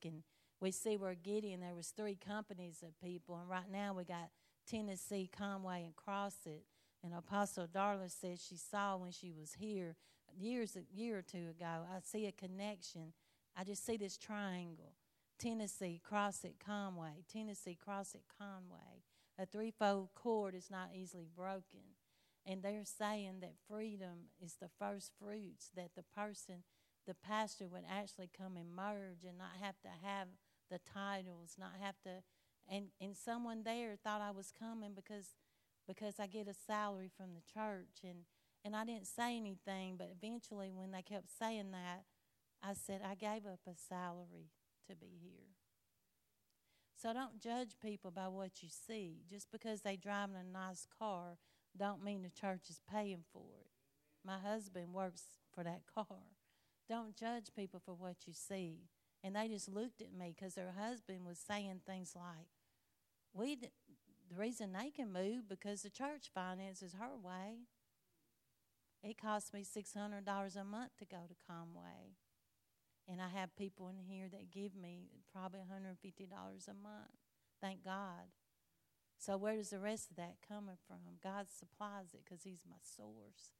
and 0.03 0.23
we 0.61 0.71
see 0.71 0.97
where 0.97 1.15
Gideon 1.15 1.61
there 1.61 1.75
was 1.75 1.87
three 1.87 2.15
companies 2.15 2.83
of 2.83 2.99
people 3.01 3.37
and 3.37 3.49
right 3.49 3.69
now 3.71 3.93
we 3.93 4.03
got 4.03 4.29
Tennessee, 4.67 5.29
Conway 5.35 5.83
and 5.83 5.95
Crossett 5.95 6.65
and 7.03 7.13
Apostle 7.13 7.67
Darla 7.67 8.11
said 8.11 8.39
she 8.39 8.57
saw 8.57 8.97
when 8.97 9.11
she 9.11 9.31
was 9.31 9.53
here 9.53 9.95
years 10.37 10.75
a 10.75 10.83
year 10.93 11.19
or 11.19 11.21
two 11.21 11.49
ago. 11.49 11.85
I 11.89 11.99
see 12.03 12.25
a 12.25 12.31
connection. 12.31 13.13
I 13.55 13.63
just 13.63 13.85
see 13.85 13.97
this 13.97 14.17
triangle. 14.17 14.93
Tennessee, 15.39 16.01
Crossett, 16.03 16.55
Conway, 16.63 17.23
Tennessee, 17.31 17.77
Crossett, 17.81 18.23
Conway. 18.37 19.03
A 19.37 19.45
threefold 19.45 20.09
cord 20.15 20.53
is 20.53 20.69
not 20.69 20.89
easily 20.93 21.27
broken. 21.33 21.95
And 22.45 22.61
they're 22.61 22.83
saying 22.83 23.39
that 23.41 23.53
freedom 23.67 24.29
is 24.41 24.55
the 24.59 24.69
first 24.79 25.11
fruits, 25.19 25.69
that 25.75 25.91
the 25.95 26.03
person, 26.03 26.63
the 27.07 27.13
pastor, 27.13 27.67
would 27.67 27.83
actually 27.89 28.29
come 28.35 28.57
and 28.57 28.73
merge 28.73 29.23
and 29.27 29.37
not 29.37 29.51
have 29.61 29.79
to 29.81 29.89
have 30.03 30.27
the 30.69 30.79
titles, 30.79 31.55
not 31.57 31.73
have 31.81 31.99
to. 32.03 32.23
And, 32.71 32.87
and 33.01 33.15
someone 33.15 33.63
there 33.63 33.95
thought 34.03 34.21
I 34.21 34.31
was 34.31 34.51
coming 34.57 34.93
because 34.95 35.35
because 35.87 36.19
I 36.19 36.27
get 36.27 36.47
a 36.47 36.53
salary 36.53 37.09
from 37.17 37.33
the 37.33 37.41
church 37.41 38.03
and 38.03 38.19
and 38.63 38.75
I 38.75 38.85
didn't 38.85 39.07
say 39.07 39.37
anything, 39.37 39.95
but 39.97 40.11
eventually 40.15 40.71
when 40.71 40.91
they 40.91 41.01
kept 41.01 41.29
saying 41.39 41.71
that, 41.71 42.03
I 42.61 42.73
said 42.73 43.01
I 43.03 43.15
gave 43.15 43.45
up 43.45 43.61
a 43.67 43.75
salary 43.75 44.51
to 44.87 44.95
be 44.95 45.17
here. 45.21 45.55
So 47.01 47.13
don't 47.13 47.39
judge 47.39 47.77
people 47.81 48.11
by 48.11 48.27
what 48.27 48.61
you 48.61 48.69
see. 48.69 49.21
Just 49.29 49.49
because 49.51 49.81
they 49.81 49.95
drive 49.95 50.29
in 50.29 50.35
a 50.35 50.43
nice 50.43 50.85
car 50.99 51.37
don't 51.77 52.03
mean 52.03 52.23
the 52.23 52.29
church 52.29 52.69
is 52.69 52.81
paying 52.91 53.23
for 53.31 53.45
it. 53.59 53.67
My 54.25 54.37
husband 54.37 54.93
works 54.93 55.23
for 55.53 55.63
that 55.63 55.81
car. 55.95 56.05
Don't 56.87 57.15
judge 57.15 57.49
people 57.55 57.81
for 57.83 57.93
what 57.93 58.15
you 58.25 58.33
see. 58.33 58.89
And 59.23 59.35
they 59.35 59.47
just 59.47 59.69
looked 59.69 60.01
at 60.01 60.13
me 60.13 60.33
because 60.35 60.55
their 60.55 60.73
husband 60.77 61.25
was 61.25 61.37
saying 61.39 61.81
things 61.85 62.13
like, 62.15 62.47
"We, 63.33 63.55
the 63.55 63.69
reason 64.37 64.73
they 64.73 64.91
can 64.91 65.11
move 65.11 65.49
because 65.49 65.81
the 65.81 65.89
church 65.89 66.29
finances 66.33 66.93
her 66.93 67.15
way. 67.21 67.67
It 69.03 69.17
costs 69.17 69.53
me 69.53 69.63
six 69.63 69.93
hundred 69.93 70.25
dollars 70.25 70.55
a 70.55 70.63
month 70.63 70.91
to 70.99 71.05
go 71.05 71.19
to 71.27 71.35
Conway, 71.47 72.15
and 73.07 73.21
I 73.21 73.29
have 73.29 73.55
people 73.55 73.87
in 73.89 73.97
here 73.97 74.27
that 74.29 74.51
give 74.51 74.75
me 74.75 75.09
probably 75.31 75.59
one 75.59 75.69
hundred 75.69 75.97
fifty 76.01 76.25
dollars 76.25 76.67
a 76.69 76.73
month. 76.73 77.15
Thank 77.61 77.83
God. 77.83 78.31
So 79.17 79.35
where 79.35 79.55
does 79.57 79.71
the 79.71 79.79
rest 79.79 80.11
of 80.11 80.15
that 80.17 80.37
coming 80.47 80.77
from? 80.87 81.19
God 81.21 81.47
supplies 81.49 82.13
it 82.13 82.21
because 82.23 82.43
He's 82.43 82.63
my 82.69 82.77
source. 82.81 83.51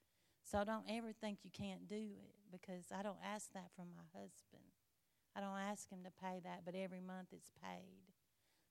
So 0.44 0.64
don't 0.64 0.90
ever 0.90 1.12
think 1.12 1.40
you 1.44 1.52
can't 1.52 1.88
do 1.88 1.96
it 1.96 2.36
because 2.52 2.86
I 2.98 3.04
don't 3.04 3.20
ask 3.24 3.52
that 3.54 3.72
from 3.76 3.88
my 3.96 4.08
husband. 4.14 4.79
I 5.40 5.42
don't 5.42 5.72
ask 5.72 5.90
him 5.90 6.00
to 6.04 6.12
pay 6.22 6.42
that, 6.44 6.64
but 6.66 6.76
every 6.76 7.00
month 7.00 7.30
it's 7.32 7.52
paid. 7.64 8.12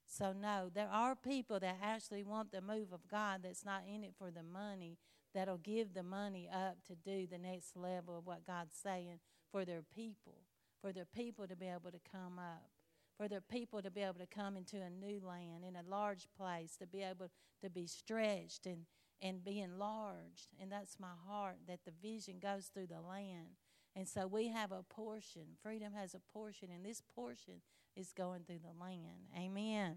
So 0.07 0.35
no, 0.35 0.71
there 0.73 0.91
are 0.91 1.15
people 1.15 1.59
that 1.61 1.79
actually 1.83 2.25
want 2.25 2.53
the 2.53 2.61
move 2.61 2.93
of 2.93 3.09
God 3.11 3.41
that's 3.43 3.65
not 3.65 3.85
in 3.89 4.05
it 4.05 4.13
for 4.19 4.31
the 4.31 4.43
money, 4.43 4.99
that'll 5.35 5.57
give 5.57 5.95
the 5.95 6.03
money 6.03 6.49
up 6.53 6.77
to 6.89 6.95
do 6.95 7.27
the 7.27 7.39
next 7.39 7.75
level 7.75 8.19
of 8.19 8.27
what 8.27 8.47
God's 8.47 8.77
saying 8.77 9.21
for 9.51 9.65
their 9.65 9.83
people, 9.83 10.35
for 10.83 10.93
their 10.93 11.07
people 11.07 11.47
to 11.47 11.57
be 11.57 11.67
able 11.67 11.91
to 11.91 12.01
come 12.13 12.39
up 12.39 12.69
for 13.17 13.27
their 13.27 13.41
people 13.41 13.83
to 13.83 13.91
be 13.91 14.03
able 14.03 14.21
to 14.21 14.27
come 14.27 14.57
into 14.57 14.77
a 14.77 14.89
new 14.89 15.21
land, 15.27 15.65
in 15.67 15.75
a 15.75 15.91
large 15.91 16.29
place, 16.39 16.77
to 16.77 16.87
be 16.87 17.03
able 17.03 17.29
to 17.61 17.69
be 17.69 17.85
stretched 17.85 18.65
and, 18.65 18.87
and 19.21 19.45
be 19.45 19.59
enlarged. 19.59 20.47
And 20.63 20.71
that's 20.71 21.01
my 21.01 21.17
heart 21.27 21.57
that 21.67 21.81
the 21.85 21.91
vision 22.01 22.37
goes 22.41 22.67
through 22.67 22.87
the 22.87 23.01
land. 23.01 23.57
And 23.99 24.07
so 24.07 24.29
we 24.29 24.47
have 24.47 24.71
a 24.71 24.85
portion. 24.85 25.43
Freedom 25.61 25.93
has 25.93 26.15
a 26.15 26.21
portion, 26.33 26.69
and 26.73 26.85
this 26.85 27.03
portion 27.17 27.55
is 27.97 28.13
going 28.13 28.43
through 28.47 28.61
the 28.63 28.81
land. 28.81 29.27
Amen. 29.37 29.97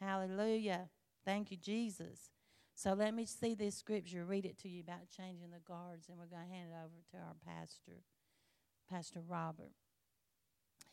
Hallelujah. 0.00 0.90
Thank 1.24 1.50
you, 1.50 1.56
Jesus. 1.56 2.30
So 2.76 2.92
let 2.92 3.14
me 3.14 3.26
see 3.26 3.56
this 3.56 3.74
scripture, 3.74 4.24
read 4.24 4.44
it 4.44 4.58
to 4.58 4.68
you 4.68 4.80
about 4.80 5.10
changing 5.10 5.50
the 5.50 5.58
guards, 5.66 6.08
and 6.08 6.16
we're 6.16 6.26
going 6.26 6.46
to 6.46 6.54
hand 6.54 6.68
it 6.70 6.76
over 6.76 7.02
to 7.10 7.16
our 7.16 7.34
pastor, 7.44 8.04
Pastor 8.88 9.22
Robert. 9.26 9.72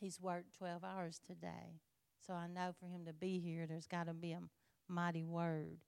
He's 0.00 0.20
worked 0.20 0.58
12 0.58 0.82
hours 0.82 1.20
today. 1.24 1.78
So 2.26 2.34
I 2.34 2.48
know 2.48 2.74
for 2.80 2.86
him 2.86 3.04
to 3.06 3.12
be 3.12 3.38
here, 3.38 3.68
there's 3.68 3.86
got 3.86 4.08
to 4.08 4.12
be 4.12 4.32
a 4.32 4.40
mighty 4.88 5.22
word. 5.22 5.78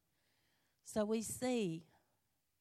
So 0.85 1.05
we 1.05 1.23
see 1.23 1.87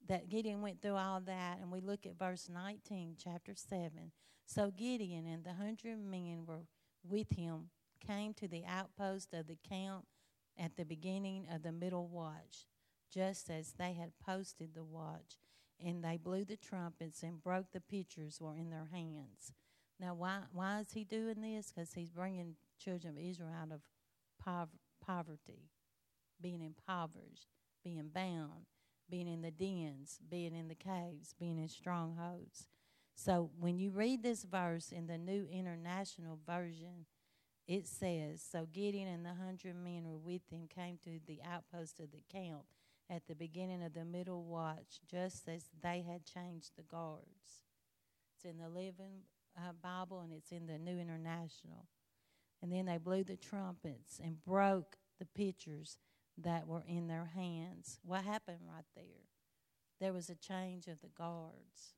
that 0.07 0.29
Gideon 0.29 0.61
went 0.61 0.81
through 0.81 0.95
all 0.95 1.19
that, 1.21 1.59
and 1.61 1.71
we 1.71 1.81
look 1.81 2.05
at 2.05 2.17
verse 2.17 2.49
19, 2.51 3.15
chapter 3.21 3.53
7. 3.55 4.11
So 4.45 4.71
Gideon 4.71 5.25
and 5.25 5.43
the 5.43 5.53
hundred 5.53 5.97
men 5.97 6.45
were 6.45 6.65
with 7.07 7.31
him 7.31 7.69
came 8.05 8.33
to 8.35 8.47
the 8.47 8.63
outpost 8.65 9.33
of 9.33 9.47
the 9.47 9.57
camp 9.67 10.05
at 10.57 10.75
the 10.77 10.85
beginning 10.85 11.47
of 11.51 11.63
the 11.63 11.71
middle 11.71 12.07
watch, 12.07 12.67
just 13.11 13.49
as 13.49 13.73
they 13.73 13.93
had 13.93 14.11
posted 14.23 14.73
the 14.73 14.83
watch. 14.83 15.37
And 15.83 16.03
they 16.03 16.17
blew 16.17 16.45
the 16.45 16.55
trumpets 16.55 17.21
and 17.23 17.43
broke 17.43 17.71
the 17.71 17.81
pitchers 17.81 18.39
were 18.39 18.55
in 18.55 18.69
their 18.69 18.87
hands. 18.91 19.51
Now, 19.99 20.13
why, 20.13 20.41
why 20.53 20.79
is 20.79 20.93
he 20.93 21.03
doing 21.03 21.41
this? 21.41 21.71
Because 21.73 21.93
he's 21.93 22.11
bringing 22.11 22.55
children 22.77 23.17
of 23.17 23.23
Israel 23.23 23.49
out 23.61 23.71
of 23.71 23.81
pov- 24.45 24.79
poverty, 25.05 25.69
being 26.41 26.61
impoverished, 26.61 27.47
being 27.83 28.09
bound, 28.13 28.65
being 29.09 29.27
in 29.27 29.41
the 29.41 29.51
dens, 29.51 30.19
being 30.29 30.55
in 30.55 30.67
the 30.67 30.75
caves, 30.75 31.33
being 31.39 31.57
in 31.57 31.69
strongholds. 31.69 32.67
So 33.15 33.49
when 33.59 33.79
you 33.79 33.91
read 33.91 34.23
this 34.23 34.43
verse 34.43 34.91
in 34.91 35.07
the 35.07 35.17
New 35.17 35.47
International 35.51 36.39
Version, 36.45 37.05
it 37.67 37.87
says, 37.87 38.41
So 38.41 38.67
Gideon 38.71 39.07
and 39.07 39.25
the 39.25 39.33
hundred 39.33 39.75
men 39.75 40.05
were 40.05 40.17
with 40.17 40.41
him 40.51 40.67
came 40.67 40.97
to 41.03 41.19
the 41.25 41.39
outpost 41.49 41.99
of 41.99 42.11
the 42.11 42.23
camp 42.31 42.65
at 43.09 43.27
the 43.27 43.35
beginning 43.35 43.83
of 43.83 43.93
the 43.93 44.05
middle 44.05 44.43
watch, 44.43 44.99
just 45.09 45.47
as 45.47 45.65
they 45.81 46.03
had 46.07 46.25
changed 46.25 46.71
the 46.75 46.83
guards. 46.83 47.63
It's 48.35 48.45
in 48.45 48.57
the 48.57 48.69
Living 48.69 49.21
uh, 49.57 49.71
Bible 49.81 50.21
and 50.21 50.33
it's 50.33 50.51
in 50.51 50.67
the 50.67 50.77
New 50.77 50.99
International. 50.99 51.87
And 52.61 52.71
then 52.71 52.85
they 52.85 52.97
blew 52.97 53.23
the 53.23 53.37
trumpets 53.37 54.19
and 54.23 54.43
broke 54.43 54.97
the 55.19 55.25
pitchers 55.25 55.97
that 56.37 56.67
were 56.67 56.83
in 56.87 57.07
their 57.07 57.31
hands. 57.35 57.99
What 58.03 58.23
happened 58.23 58.59
right 58.67 58.85
there? 58.95 59.29
There 59.99 60.13
was 60.13 60.29
a 60.29 60.35
change 60.35 60.87
of 60.87 61.01
the 61.01 61.09
guards. 61.17 61.95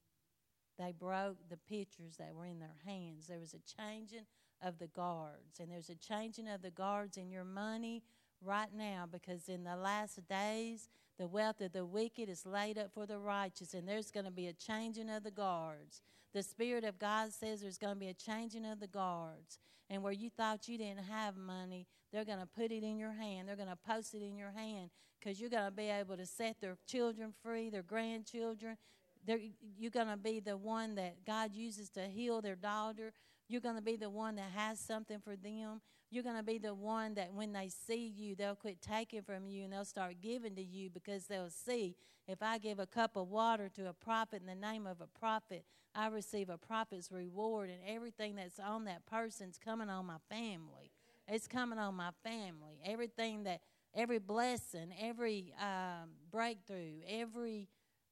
They 0.78 0.92
broke 0.92 1.38
the 1.50 1.58
pitchers 1.58 2.18
that 2.18 2.36
were 2.36 2.46
in 2.46 2.60
their 2.60 2.78
hands. 2.86 3.28
There 3.28 3.40
was 3.40 3.56
a 3.56 3.82
changing 3.82 4.26
of 4.62 4.78
the 4.78 4.88
guards. 4.88 5.60
And 5.60 5.72
there's 5.72 5.90
a 5.90 5.96
changing 5.96 6.48
of 6.48 6.62
the 6.62 6.70
guards 6.70 7.18
in 7.18 7.32
your 7.32 7.44
money 7.44 8.04
right 8.44 8.74
now 8.76 9.08
because 9.12 9.50
in 9.50 9.64
the 9.64 9.76
last 9.76 10.20
days, 10.28 10.90
the 11.18 11.28
wealth 11.28 11.62
of 11.62 11.74
the 11.74 11.86
wicked 11.86 12.30
is 12.30 12.46
laid 12.46 12.78
up 12.78 12.94
for 12.94 13.08
the 13.08 13.18
righteous, 13.18 13.74
and 13.74 13.88
there's 13.88 14.12
going 14.12 14.26
to 14.26 14.32
be 14.32 14.48
a 14.48 14.54
changing 14.54 15.10
of 15.10 15.24
the 15.24 15.32
guards. 15.32 16.02
The 16.38 16.44
Spirit 16.44 16.84
of 16.84 17.00
God 17.00 17.34
says 17.34 17.62
there's 17.62 17.80
going 17.80 17.96
to 17.96 18.00
be 18.00 18.10
a 18.10 18.14
changing 18.14 18.64
of 18.64 18.80
the 18.80 18.86
guards. 18.86 19.58
And 19.90 20.04
where 20.04 20.14
you 20.14 20.30
thought 20.30 20.68
you 20.68 20.78
didn't 20.78 21.06
have 21.06 21.36
money, 21.36 21.88
they're 22.14 22.26
going 22.26 22.38
to 22.38 22.46
put 22.46 22.72
it 22.72 22.84
in 22.84 23.00
your 23.00 23.14
hand. 23.14 23.50
They're 23.50 23.56
going 23.56 23.70
to 23.70 23.76
post 23.76 24.14
it 24.14 24.22
in 24.22 24.38
your 24.38 24.52
hand 24.52 24.92
because 25.20 25.42
you're 25.42 25.50
going 25.50 25.66
to 25.66 25.72
be 25.72 25.90
able 25.90 26.16
to 26.16 26.28
set 26.28 26.62
their 26.62 26.78
children 26.86 27.34
free, 27.42 27.72
their 27.72 27.82
grandchildren. 27.82 28.78
They're, 29.26 29.40
you're 29.80 29.90
going 29.90 30.10
to 30.10 30.18
be 30.18 30.40
the 30.40 30.58
one 30.58 30.94
that 30.94 31.26
God 31.26 31.56
uses 31.56 31.90
to 31.92 32.02
heal 32.02 32.40
their 32.40 32.56
daughter. 32.56 33.14
You're 33.50 33.60
going 33.60 33.78
to 33.78 33.82
be 33.82 33.96
the 33.96 34.12
one 34.12 34.36
that 34.36 34.52
has 34.54 34.80
something 34.80 35.18
for 35.20 35.36
them. 35.36 35.82
You're 36.10 36.24
going 36.24 36.38
to 36.38 36.44
be 36.44 36.58
the 36.58 36.74
one 36.74 37.16
that 37.16 37.34
when 37.34 37.52
they 37.52 37.70
see 37.70 38.08
you, 38.08 38.36
they'll 38.36 38.56
quit 38.56 38.82
taking 38.82 39.24
from 39.24 39.48
you 39.50 39.66
and 39.66 39.74
they'll 39.74 39.84
start 39.84 40.16
giving 40.22 40.56
to 40.56 40.64
you 40.64 40.90
because 40.90 41.26
they'll 41.26 41.50
see 41.50 41.96
if 42.28 42.42
I 42.42 42.58
give 42.58 42.80
a 42.80 42.86
cup 42.86 43.16
of 43.16 43.30
water 43.30 43.70
to 43.76 43.88
a 43.90 43.94
prophet 43.94 44.42
in 44.42 44.48
the 44.48 44.56
name 44.56 44.86
of 44.86 45.00
a 45.00 45.08
prophet, 45.08 45.64
I 45.96 46.08
receive 46.08 46.50
a 46.50 46.58
prophet's 46.58 47.12
reward, 47.12 47.70
and 47.70 47.80
everything 47.88 48.36
that's 48.36 48.60
on 48.60 48.86
that 48.86 49.06
person's 49.06 49.58
coming 49.58 49.90
on 49.90 50.06
my 50.06 50.18
family. 50.30 50.92
It's 51.28 51.48
coming 51.48 51.80
on 51.80 51.96
my 51.96 52.12
family. 52.24 52.80
Everything 52.86 53.44
that, 53.44 53.62
every 53.96 54.20
blessing, 54.20 54.94
every 55.00 55.54
um, 55.60 56.10
breakthrough, 56.30 57.00
every, 57.08 57.70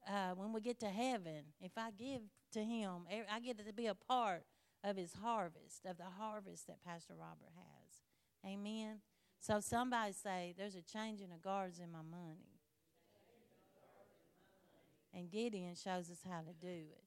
uh, 0.09 0.31
when 0.35 0.53
we 0.53 0.61
get 0.61 0.79
to 0.79 0.87
heaven, 0.89 1.43
if 1.61 1.71
I 1.77 1.91
give 1.91 2.21
to 2.53 2.63
Him, 2.63 3.05
I 3.31 3.39
get 3.41 3.57
to 3.57 3.73
be 3.73 3.87
a 3.87 3.95
part 3.95 4.43
of 4.83 4.95
His 4.95 5.13
harvest, 5.13 5.85
of 5.85 5.97
the 5.97 6.03
harvest 6.17 6.67
that 6.67 6.83
Pastor 6.85 7.13
Robert 7.17 7.51
has. 7.55 7.84
Amen. 8.45 8.99
So 9.39 9.59
somebody 9.59 10.13
say, 10.13 10.53
There's 10.57 10.75
a 10.75 10.81
change 10.81 11.21
in 11.21 11.29
the 11.29 11.37
guards 11.41 11.79
in 11.79 11.91
my 11.91 12.01
money. 12.01 12.55
And 15.13 15.31
Gideon 15.31 15.75
shows 15.75 16.09
us 16.09 16.19
how 16.27 16.41
to 16.41 16.53
do 16.59 16.67
it. 16.67 17.03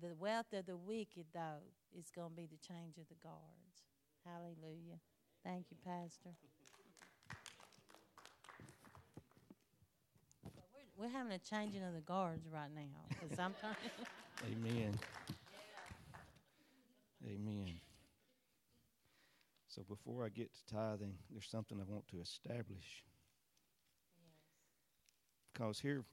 The 0.00 0.14
wealth 0.14 0.52
of 0.52 0.66
the 0.66 0.76
wicked, 0.76 1.26
though, 1.32 1.64
is 1.98 2.10
going 2.14 2.30
to 2.30 2.36
be 2.36 2.46
the 2.46 2.58
change 2.58 2.98
of 2.98 3.08
the 3.08 3.14
guards. 3.22 3.86
Hallelujah. 4.24 5.00
Thank 5.42 5.66
you, 5.70 5.76
Pastor. 5.84 6.30
we're, 10.98 11.06
we're 11.06 11.12
having 11.12 11.32
a 11.32 11.38
changing 11.38 11.82
of 11.82 11.94
the 11.94 12.00
guards 12.00 12.46
right 12.52 12.70
now. 12.74 13.26
Sometimes. 13.34 13.76
Amen. 14.44 14.98
Amen. 17.26 17.89
So 19.70 19.82
before 19.88 20.24
I 20.24 20.30
get 20.30 20.50
to 20.52 20.74
tithing, 20.74 21.14
there's 21.30 21.48
something 21.48 21.78
I 21.80 21.90
want 21.90 22.08
to 22.08 22.20
establish. 22.20 23.04
Because 25.52 25.78
here, 25.78 26.04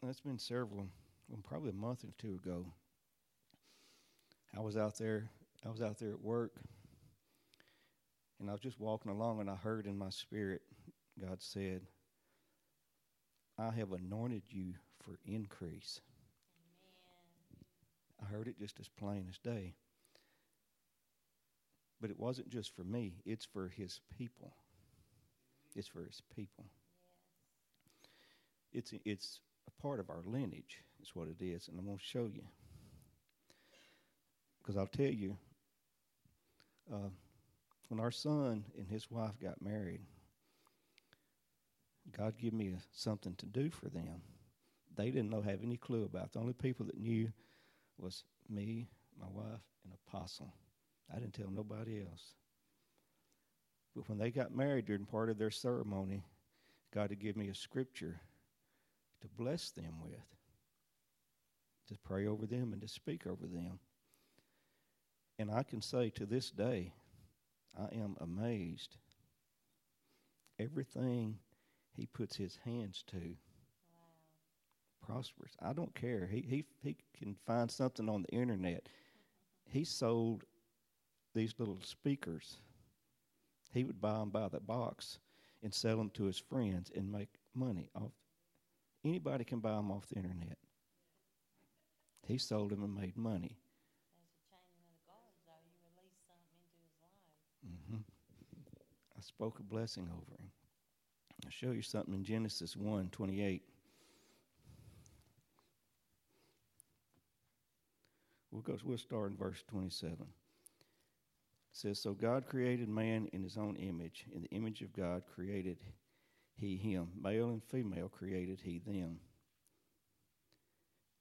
that's 0.00 0.20
been 0.20 0.38
several, 0.38 0.86
well, 1.28 1.40
probably 1.42 1.70
a 1.70 1.74
month 1.74 2.04
or 2.04 2.12
two 2.16 2.38
ago. 2.42 2.66
I 4.56 4.60
was 4.60 4.76
out 4.76 4.96
there. 4.98 5.30
I 5.66 5.68
was 5.68 5.82
out 5.82 5.98
there 5.98 6.12
at 6.12 6.22
work, 6.22 6.52
and 8.38 8.48
I 8.48 8.52
was 8.52 8.60
just 8.60 8.78
walking 8.78 9.10
along, 9.10 9.40
and 9.40 9.50
I 9.50 9.56
heard 9.56 9.86
in 9.86 9.98
my 9.98 10.10
spirit, 10.10 10.62
God 11.20 11.42
said, 11.42 11.88
"I 13.58 13.70
have 13.72 13.92
anointed 13.92 14.44
you 14.48 14.74
for 15.00 15.18
increase." 15.24 16.00
Amen. 16.56 17.64
I 18.22 18.24
heard 18.26 18.48
it 18.48 18.58
just 18.58 18.80
as 18.80 18.88
plain 18.88 19.26
as 19.28 19.38
day. 19.38 19.74
But 22.00 22.10
it 22.10 22.18
wasn't 22.18 22.48
just 22.48 22.74
for 22.74 22.84
me; 22.84 23.14
it's 23.24 23.44
for 23.44 23.68
His 23.68 24.00
people. 24.18 24.54
It's 25.76 25.88
for 25.88 26.02
His 26.04 26.22
people. 26.34 26.64
It's 28.72 28.92
it's 29.04 29.40
a 29.66 29.82
part 29.82 30.00
of 30.00 30.10
our 30.10 30.22
lineage. 30.24 30.82
Is 31.02 31.14
what 31.14 31.28
it 31.28 31.42
is, 31.42 31.68
and 31.68 31.78
I'm 31.78 31.86
going 31.86 31.98
to 31.98 32.04
show 32.04 32.24
you. 32.26 32.42
Because 34.60 34.76
I'll 34.76 34.86
tell 34.86 35.06
you, 35.10 35.36
uh, 36.92 37.08
when 37.88 38.00
our 38.00 38.10
son 38.10 38.64
and 38.76 38.86
his 38.88 39.10
wife 39.10 39.32
got 39.40 39.62
married, 39.62 40.00
God 42.16 42.34
gave 42.38 42.52
me 42.52 42.68
a, 42.68 42.78
something 42.92 43.34
to 43.36 43.46
do 43.46 43.70
for 43.70 43.88
them. 43.88 44.22
They 44.96 45.10
didn't 45.10 45.30
know 45.30 45.42
have 45.42 45.62
any 45.62 45.76
clue 45.76 46.04
about. 46.04 46.32
The 46.32 46.40
only 46.40 46.52
people 46.52 46.86
that 46.86 46.98
knew 46.98 47.32
was 47.98 48.24
me, 48.48 48.88
my 49.18 49.26
wife, 49.32 49.60
and 49.84 49.92
Apostle. 50.06 50.52
I 51.14 51.18
didn't 51.18 51.34
tell 51.34 51.50
nobody 51.50 52.00
else. 52.00 52.34
But 53.94 54.08
when 54.08 54.18
they 54.18 54.30
got 54.30 54.54
married 54.54 54.86
during 54.86 55.04
part 55.04 55.30
of 55.30 55.38
their 55.38 55.50
ceremony, 55.50 56.24
God 56.94 57.10
had 57.10 57.18
given 57.18 57.42
me 57.42 57.48
a 57.48 57.54
scripture 57.54 58.20
to 59.20 59.28
bless 59.36 59.70
them 59.70 60.00
with, 60.02 60.14
to 61.88 61.96
pray 62.04 62.26
over 62.26 62.46
them 62.46 62.72
and 62.72 62.80
to 62.82 62.88
speak 62.88 63.26
over 63.26 63.46
them. 63.46 63.78
And 65.38 65.50
I 65.50 65.62
can 65.62 65.82
say 65.82 66.10
to 66.10 66.26
this 66.26 66.50
day, 66.50 66.92
I 67.78 67.94
am 67.94 68.16
amazed. 68.20 68.96
Everything 70.58 71.38
he 71.92 72.06
puts 72.06 72.36
his 72.36 72.58
hands 72.64 73.02
to 73.08 73.16
wow. 73.16 73.34
prospers. 75.06 75.52
I 75.60 75.72
don't 75.72 75.94
care. 75.94 76.28
He, 76.30 76.42
he, 76.42 76.64
he 76.82 76.96
can 77.18 77.34
find 77.46 77.70
something 77.70 78.08
on 78.08 78.22
the 78.22 78.36
internet. 78.36 78.88
He 79.64 79.84
sold 79.84 80.44
these 81.34 81.54
little 81.58 81.78
speakers. 81.82 82.58
He 83.72 83.84
would 83.84 84.00
buy 84.00 84.18
them 84.18 84.30
by 84.30 84.48
the 84.48 84.60
box 84.60 85.18
and 85.62 85.72
sell 85.72 85.96
them 85.96 86.10
to 86.10 86.24
his 86.24 86.38
friends 86.38 86.90
and 86.94 87.10
make 87.10 87.28
money 87.54 87.88
off. 87.94 88.12
Anybody 89.04 89.44
can 89.44 89.60
buy 89.60 89.76
them 89.76 89.90
off 89.90 90.08
the 90.08 90.16
internet. 90.16 90.58
He 92.26 92.38
sold 92.38 92.70
them 92.70 92.82
and 92.82 92.94
made 92.94 93.16
money. 93.16 93.56
Mm-hmm. 97.66 98.00
I 99.16 99.20
spoke 99.20 99.58
a 99.58 99.62
blessing 99.62 100.08
over 100.10 100.40
him. 100.40 100.50
I'll 101.44 101.50
show 101.50 101.70
you 101.72 101.82
something 101.82 102.14
in 102.14 102.24
Genesis 102.24 102.76
1 102.76 103.08
28. 103.10 103.62
We'll, 108.50 108.62
go, 108.62 108.76
we'll 108.84 108.98
start 108.98 109.30
in 109.30 109.36
verse 109.36 109.62
27. 109.68 110.16
Says, 111.72 112.00
So 112.00 112.12
God 112.12 112.46
created 112.46 112.88
man 112.88 113.28
in 113.32 113.42
his 113.42 113.56
own 113.56 113.76
image. 113.76 114.26
In 114.34 114.42
the 114.42 114.50
image 114.50 114.82
of 114.82 114.92
God 114.92 115.22
created 115.34 115.78
he 116.54 116.76
him. 116.76 117.08
Male 117.20 117.50
and 117.50 117.62
female 117.62 118.08
created 118.08 118.60
he 118.60 118.80
them. 118.84 119.18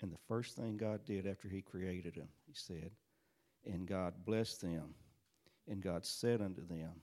And 0.01 0.11
the 0.11 0.19
first 0.27 0.55
thing 0.55 0.77
God 0.77 1.05
did 1.05 1.27
after 1.27 1.47
he 1.47 1.61
created 1.61 2.15
them, 2.15 2.29
he 2.45 2.53
said, 2.53 2.91
And 3.65 3.87
God 3.87 4.13
blessed 4.25 4.61
them. 4.61 4.95
And 5.67 5.81
God 5.83 6.05
said 6.05 6.41
unto 6.41 6.65
them, 6.65 6.93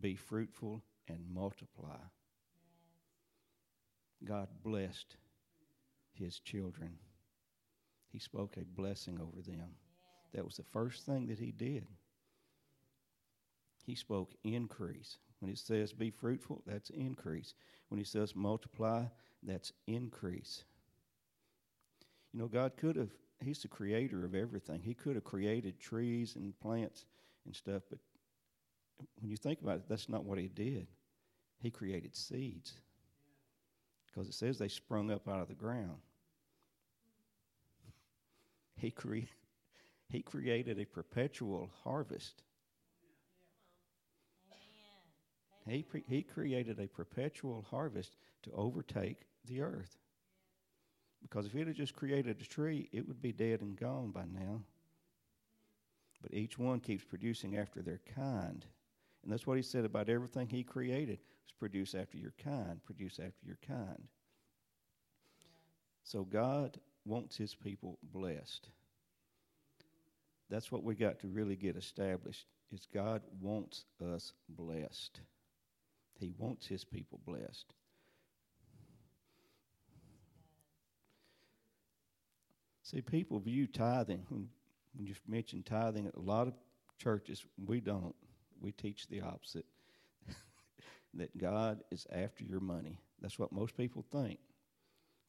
be 0.00 0.16
fruitful 0.16 0.82
and 1.08 1.18
multiply. 1.32 1.98
God 4.24 4.48
blessed 4.62 5.16
his 6.12 6.38
children. 6.40 6.96
He 8.10 8.18
spoke 8.18 8.56
a 8.56 8.64
blessing 8.64 9.20
over 9.20 9.42
them. 9.42 9.70
That 10.32 10.44
was 10.44 10.56
the 10.56 10.64
first 10.64 11.04
thing 11.04 11.26
that 11.26 11.38
he 11.38 11.52
did. 11.52 11.86
He 13.84 13.94
spoke 13.94 14.32
increase. 14.44 15.18
When 15.40 15.50
he 15.50 15.56
says 15.56 15.92
be 15.92 16.10
fruitful, 16.10 16.62
that's 16.66 16.90
increase. 16.90 17.54
When 17.88 17.98
he 17.98 18.04
says 18.04 18.34
multiply, 18.34 19.04
that's 19.42 19.72
increase. 19.86 20.64
You 22.32 22.40
know, 22.40 22.48
God 22.48 22.72
could 22.76 22.96
have, 22.96 23.10
he's 23.40 23.60
the 23.60 23.68
creator 23.68 24.24
of 24.24 24.34
everything. 24.34 24.80
He 24.82 24.94
could 24.94 25.16
have 25.16 25.24
created 25.24 25.78
trees 25.78 26.36
and 26.36 26.58
plants 26.60 27.04
and 27.44 27.54
stuff, 27.54 27.82
but 27.90 27.98
when 29.20 29.30
you 29.30 29.36
think 29.36 29.60
about 29.60 29.76
it, 29.76 29.88
that's 29.88 30.08
not 30.08 30.24
what 30.24 30.38
he 30.38 30.48
did. 30.48 30.86
He 31.60 31.70
created 31.70 32.16
seeds 32.16 32.72
because 34.06 34.28
it 34.28 34.34
says 34.34 34.58
they 34.58 34.68
sprung 34.68 35.10
up 35.10 35.28
out 35.28 35.40
of 35.40 35.48
the 35.48 35.54
ground. 35.54 35.98
He, 38.76 38.90
cre- 38.90 39.28
he 40.08 40.22
created 40.22 40.78
a 40.78 40.84
perpetual 40.84 41.70
harvest. 41.82 42.42
He, 45.66 45.82
pre- 45.82 46.04
he 46.06 46.22
created 46.22 46.78
a 46.78 46.86
perpetual 46.86 47.66
harvest 47.70 48.16
to 48.42 48.52
overtake 48.52 49.22
the 49.46 49.62
earth. 49.62 49.98
Because 51.22 51.46
if 51.46 51.52
he 51.52 51.60
had 51.60 51.74
just 51.74 51.96
created 51.96 52.40
a 52.40 52.44
tree, 52.44 52.88
it 52.92 53.08
would 53.08 53.22
be 53.22 53.32
dead 53.32 53.62
and 53.62 53.76
gone 53.76 54.10
by 54.10 54.24
now. 54.26 54.60
But 56.20 56.34
each 56.34 56.58
one 56.58 56.80
keeps 56.80 57.04
producing 57.04 57.56
after 57.56 57.80
their 57.80 58.00
kind. 58.14 58.64
And 59.22 59.32
that's 59.32 59.46
what 59.46 59.56
he 59.56 59.62
said 59.62 59.86
about 59.86 60.10
everything 60.10 60.48
he 60.48 60.62
created 60.62 61.18
was 61.44 61.52
produce 61.58 61.94
after 61.94 62.18
your 62.18 62.34
kind, 62.42 62.82
produce 62.84 63.18
after 63.18 63.46
your 63.46 63.58
kind. 63.66 64.08
So 66.02 66.24
God 66.24 66.78
wants 67.06 67.36
his 67.36 67.54
people 67.54 67.98
blessed. 68.02 68.68
That's 70.50 70.70
what 70.70 70.84
we 70.84 70.94
got 70.94 71.20
to 71.20 71.28
really 71.28 71.56
get 71.56 71.76
established 71.76 72.46
is 72.70 72.86
God 72.92 73.22
wants 73.40 73.84
us 74.14 74.34
blessed. 74.48 75.20
He 76.18 76.32
wants 76.38 76.66
his 76.66 76.84
people 76.84 77.20
blessed. 77.26 77.74
See, 82.82 83.00
people 83.00 83.40
view 83.40 83.66
tithing, 83.66 84.26
when, 84.28 84.48
you 84.98 85.14
mention 85.26 85.62
tithing, 85.62 86.10
a 86.14 86.20
lot 86.20 86.46
of 86.46 86.54
churches, 86.98 87.44
we 87.66 87.80
don't. 87.80 88.14
We 88.60 88.72
teach 88.72 89.08
the 89.08 89.22
opposite 89.22 89.64
that 91.14 91.36
God 91.36 91.82
is 91.90 92.06
after 92.12 92.44
your 92.44 92.60
money. 92.60 93.00
That's 93.20 93.38
what 93.38 93.52
most 93.52 93.76
people 93.76 94.04
think. 94.12 94.38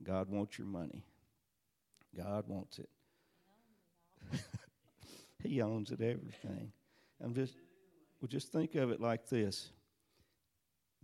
God 0.04 0.30
wants 0.30 0.58
your 0.58 0.68
money. 0.68 1.04
God 2.16 2.46
wants 2.48 2.80
it. 2.80 2.90
he 5.44 5.62
owns 5.62 5.92
it 5.92 6.02
everything. 6.02 6.72
I'm 7.24 7.34
just 7.34 7.56
well 8.22 8.28
just 8.28 8.52
think 8.52 8.76
of 8.76 8.92
it 8.92 9.00
like 9.00 9.28
this. 9.30 9.72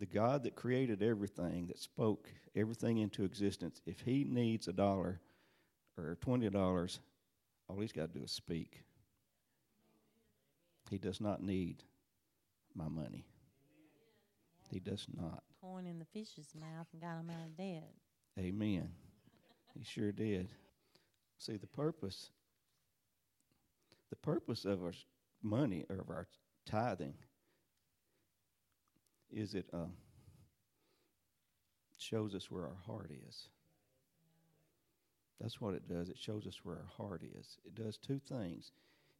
The 0.01 0.07
God 0.07 0.45
that 0.45 0.55
created 0.55 1.03
everything, 1.03 1.67
that 1.67 1.77
spoke 1.77 2.27
everything 2.55 2.97
into 2.97 3.23
existence, 3.23 3.81
if 3.85 3.99
he 4.01 4.23
needs 4.27 4.67
a 4.67 4.73
dollar 4.73 5.21
or 5.95 6.17
twenty 6.21 6.49
dollars, 6.49 6.99
all 7.69 7.79
he's 7.79 7.91
got 7.91 8.11
to 8.11 8.17
do 8.17 8.25
is 8.25 8.31
speak. 8.31 8.81
He 10.89 10.97
does 10.97 11.21
not 11.21 11.43
need 11.43 11.83
my 12.73 12.87
money. 12.87 13.27
He 14.71 14.79
does 14.79 15.05
not. 15.15 15.43
Corn 15.61 15.85
in 15.85 15.99
the 15.99 16.05
fish's 16.05 16.55
mouth 16.59 16.87
and 16.93 16.99
got 16.99 17.19
him 17.19 17.29
out 17.29 17.45
of 17.45 17.55
debt. 17.55 17.93
Amen. 18.39 18.89
he 19.77 19.83
sure 19.83 20.11
did. 20.11 20.49
See, 21.37 21.57
the 21.57 21.67
purpose, 21.67 22.31
the 24.09 24.15
purpose 24.15 24.65
of 24.65 24.81
our 24.81 24.93
money 25.43 25.85
or 25.91 25.97
of 25.97 26.09
our 26.09 26.27
tithing 26.65 27.13
is 29.31 29.53
it 29.55 29.65
uh, 29.73 29.87
shows 31.97 32.35
us 32.35 32.49
where 32.49 32.63
our 32.63 32.79
heart 32.85 33.11
is. 33.27 33.47
That's 35.39 35.59
what 35.59 35.73
it 35.73 35.87
does. 35.87 36.09
It 36.09 36.17
shows 36.17 36.45
us 36.45 36.59
where 36.63 36.77
our 36.77 37.05
heart 37.05 37.21
is. 37.23 37.57
It 37.65 37.75
does 37.75 37.97
two 37.97 38.19
things. 38.27 38.71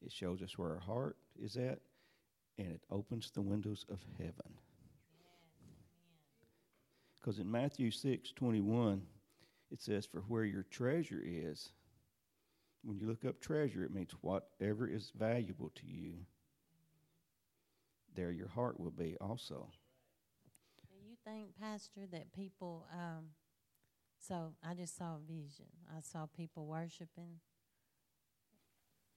It 0.05 0.11
shows 0.11 0.41
us 0.41 0.57
where 0.57 0.71
our 0.71 0.79
heart 0.79 1.17
is 1.41 1.57
at, 1.57 1.79
and 2.57 2.67
it 2.67 2.81
opens 2.91 3.31
the 3.31 3.41
windows 3.41 3.85
of 3.89 3.99
heaven. 4.17 4.57
Because 7.19 7.39
in 7.39 7.49
Matthew 7.49 7.91
6 7.91 8.31
21, 8.31 9.01
it 9.71 9.81
says, 9.81 10.05
For 10.05 10.21
where 10.21 10.43
your 10.43 10.63
treasure 10.63 11.21
is, 11.23 11.69
when 12.83 12.97
you 12.97 13.07
look 13.07 13.25
up 13.25 13.39
treasure, 13.39 13.83
it 13.83 13.93
means 13.93 14.11
whatever 14.21 14.87
is 14.87 15.11
valuable 15.15 15.71
to 15.75 15.85
you, 15.85 16.13
there 18.15 18.31
your 18.31 18.47
heart 18.47 18.79
will 18.79 18.91
be 18.91 19.15
also. 19.21 19.69
Think, 21.25 21.55
Pastor, 21.59 22.01
that 22.11 22.31
people, 22.33 22.87
um, 22.93 23.29
so 24.19 24.53
I 24.63 24.73
just 24.73 24.97
saw 24.97 25.15
a 25.17 25.19
vision. 25.19 25.67
I 25.95 26.01
saw 26.01 26.25
people 26.25 26.65
worshiping, 26.65 27.39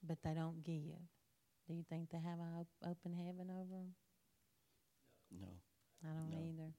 but 0.07 0.19
they 0.23 0.35
don't 0.35 0.63
give. 0.63 1.01
Do 1.67 1.75
you 1.75 1.83
think 1.89 2.11
they 2.11 2.19
have 2.19 2.39
an 2.41 2.61
op- 2.61 2.89
open 2.91 3.15
heaven 3.15 3.51
over 3.51 3.71
them? 3.75 3.95
No. 5.31 5.49
I 6.05 6.09
don't 6.15 6.31
No. 6.31 6.39
either. 6.39 6.73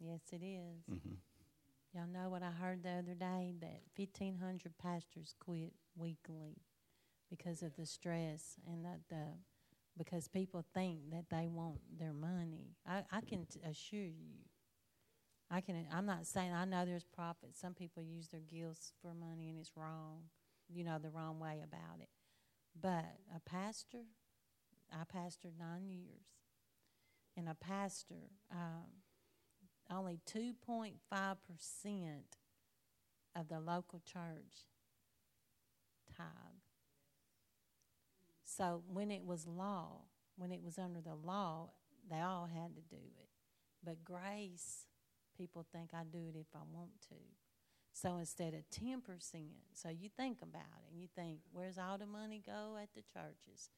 Yes, 0.00 0.20
it 0.32 0.42
is. 0.42 0.84
hmm 0.86 1.14
Y'all 1.94 2.06
know 2.06 2.30
what 2.30 2.42
I 2.42 2.50
heard 2.50 2.82
the 2.82 2.90
other 2.90 3.14
day 3.14 3.54
that 3.60 3.82
1,500 3.96 4.78
pastors 4.78 5.34
quit 5.38 5.74
weekly 5.94 6.56
because 7.28 7.62
of 7.62 7.76
the 7.76 7.84
stress 7.84 8.56
and 8.66 8.82
that 8.84 9.00
the 9.10 9.36
because 9.96 10.28
people 10.28 10.64
think 10.74 11.10
that 11.10 11.24
they 11.30 11.48
want 11.48 11.80
their 11.98 12.12
money. 12.12 12.76
I, 12.86 13.02
I 13.10 13.20
can 13.20 13.46
t- 13.46 13.60
assure 13.68 14.00
you. 14.00 14.46
I 15.50 15.60
can. 15.60 15.86
I'm 15.92 16.06
not 16.06 16.26
saying 16.26 16.52
I 16.52 16.64
know 16.64 16.84
there's 16.86 17.04
profit. 17.04 17.56
Some 17.56 17.74
people 17.74 18.02
use 18.02 18.28
their 18.28 18.40
gifts 18.40 18.92
for 19.02 19.12
money 19.14 19.50
and 19.50 19.58
it's 19.58 19.72
wrong. 19.76 20.22
You 20.68 20.84
know 20.84 20.98
the 20.98 21.10
wrong 21.10 21.38
way 21.38 21.60
about 21.62 22.00
it. 22.00 22.08
But 22.80 23.04
a 23.34 23.40
pastor, 23.40 24.04
I 24.90 25.04
pastored 25.04 25.58
nine 25.58 25.86
years, 25.88 26.24
and 27.36 27.48
a 27.48 27.54
pastor. 27.54 28.30
Um, 28.50 29.02
only 29.90 30.20
2.5% 30.26 30.94
of 33.36 33.48
the 33.48 33.60
local 33.60 34.00
church 34.00 34.68
tithe. 36.16 36.61
So 38.56 38.82
when 38.86 39.10
it 39.10 39.24
was 39.24 39.46
law, 39.46 40.02
when 40.36 40.52
it 40.52 40.62
was 40.62 40.78
under 40.78 41.00
the 41.00 41.14
law, 41.14 41.70
they 42.10 42.20
all 42.20 42.48
had 42.52 42.74
to 42.76 42.82
do 42.82 43.00
it. 43.18 43.28
But 43.82 44.04
grace, 44.04 44.86
people 45.36 45.64
think 45.72 45.90
I 45.94 46.04
do 46.04 46.26
it 46.28 46.38
if 46.38 46.48
I 46.54 46.60
want 46.70 47.00
to. 47.08 47.16
So 47.94 48.16
instead 48.18 48.54
of 48.54 48.68
10%, 48.70 49.00
so 49.72 49.88
you 49.88 50.08
think 50.16 50.38
about 50.42 50.80
it 50.86 50.92
and 50.92 51.00
you 51.00 51.08
think, 51.14 51.38
where's 51.52 51.78
all 51.78 51.98
the 51.98 52.06
money 52.06 52.42
go 52.44 52.78
at 52.80 52.88
the 52.94 53.02
churches? 53.02 53.70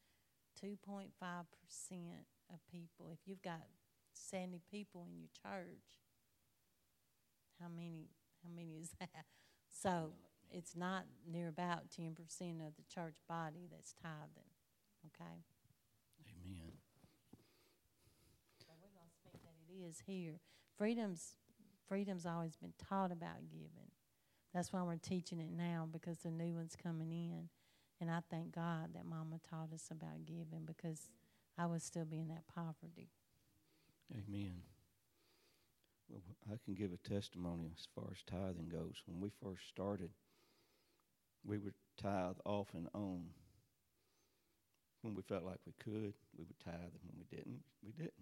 2.5% 0.62 1.06
of 2.52 2.58
people. 2.70 3.08
If 3.12 3.18
you've 3.26 3.42
got 3.42 3.62
70 4.12 4.60
people 4.70 5.06
in 5.08 5.18
your 5.18 5.30
church, 5.42 6.00
how 7.60 7.68
many 7.68 8.08
how 8.42 8.50
many 8.54 8.76
is 8.80 8.90
that? 9.00 9.24
So 9.68 10.12
it's 10.50 10.76
not 10.76 11.04
near 11.28 11.48
about 11.48 11.90
10% 11.90 12.12
of 12.66 12.76
the 12.76 12.84
church 12.92 13.16
body 13.28 13.68
that's 13.70 13.94
tithing. 14.00 14.53
Okay? 15.06 15.44
Amen. 16.28 16.72
So 18.58 18.66
we're 18.80 18.94
going 18.94 19.08
to 19.08 19.14
speak 19.14 19.40
that 19.42 19.56
it 19.68 19.86
is 19.88 20.02
here. 20.06 20.40
Freedom's 20.76 21.36
freedom's 21.88 22.26
always 22.26 22.56
been 22.56 22.72
taught 22.88 23.12
about 23.12 23.48
giving. 23.50 23.90
That's 24.54 24.72
why 24.72 24.82
we're 24.82 24.96
teaching 24.96 25.40
it 25.40 25.50
now 25.50 25.88
because 25.90 26.18
the 26.18 26.30
new 26.30 26.54
one's 26.54 26.76
coming 26.80 27.10
in. 27.10 27.48
And 28.00 28.10
I 28.10 28.20
thank 28.30 28.54
God 28.54 28.94
that 28.94 29.06
Mama 29.06 29.40
taught 29.48 29.72
us 29.72 29.88
about 29.90 30.24
giving 30.26 30.64
because 30.66 31.10
I 31.58 31.66
would 31.66 31.82
still 31.82 32.04
be 32.04 32.18
in 32.18 32.28
that 32.28 32.46
poverty. 32.46 33.10
Amen. 34.12 34.62
Well, 36.08 36.22
I 36.52 36.56
can 36.64 36.74
give 36.74 36.92
a 36.92 37.08
testimony 37.08 37.70
as 37.76 37.88
far 37.94 38.10
as 38.12 38.22
tithing 38.26 38.68
goes. 38.68 39.02
When 39.06 39.20
we 39.20 39.30
first 39.42 39.66
started, 39.68 40.10
we 41.44 41.58
would 41.58 41.74
tithe 41.96 42.36
off 42.44 42.68
and 42.74 42.88
on. 42.94 43.26
When 45.04 45.14
we 45.14 45.20
felt 45.20 45.44
like 45.44 45.58
we 45.66 45.74
could, 45.78 46.14
we 46.34 46.44
would 46.46 46.58
tithe, 46.64 46.72
and 46.80 47.02
when 47.04 47.18
we 47.18 47.36
didn't, 47.36 47.60
we 47.84 47.92
didn't. 47.92 48.14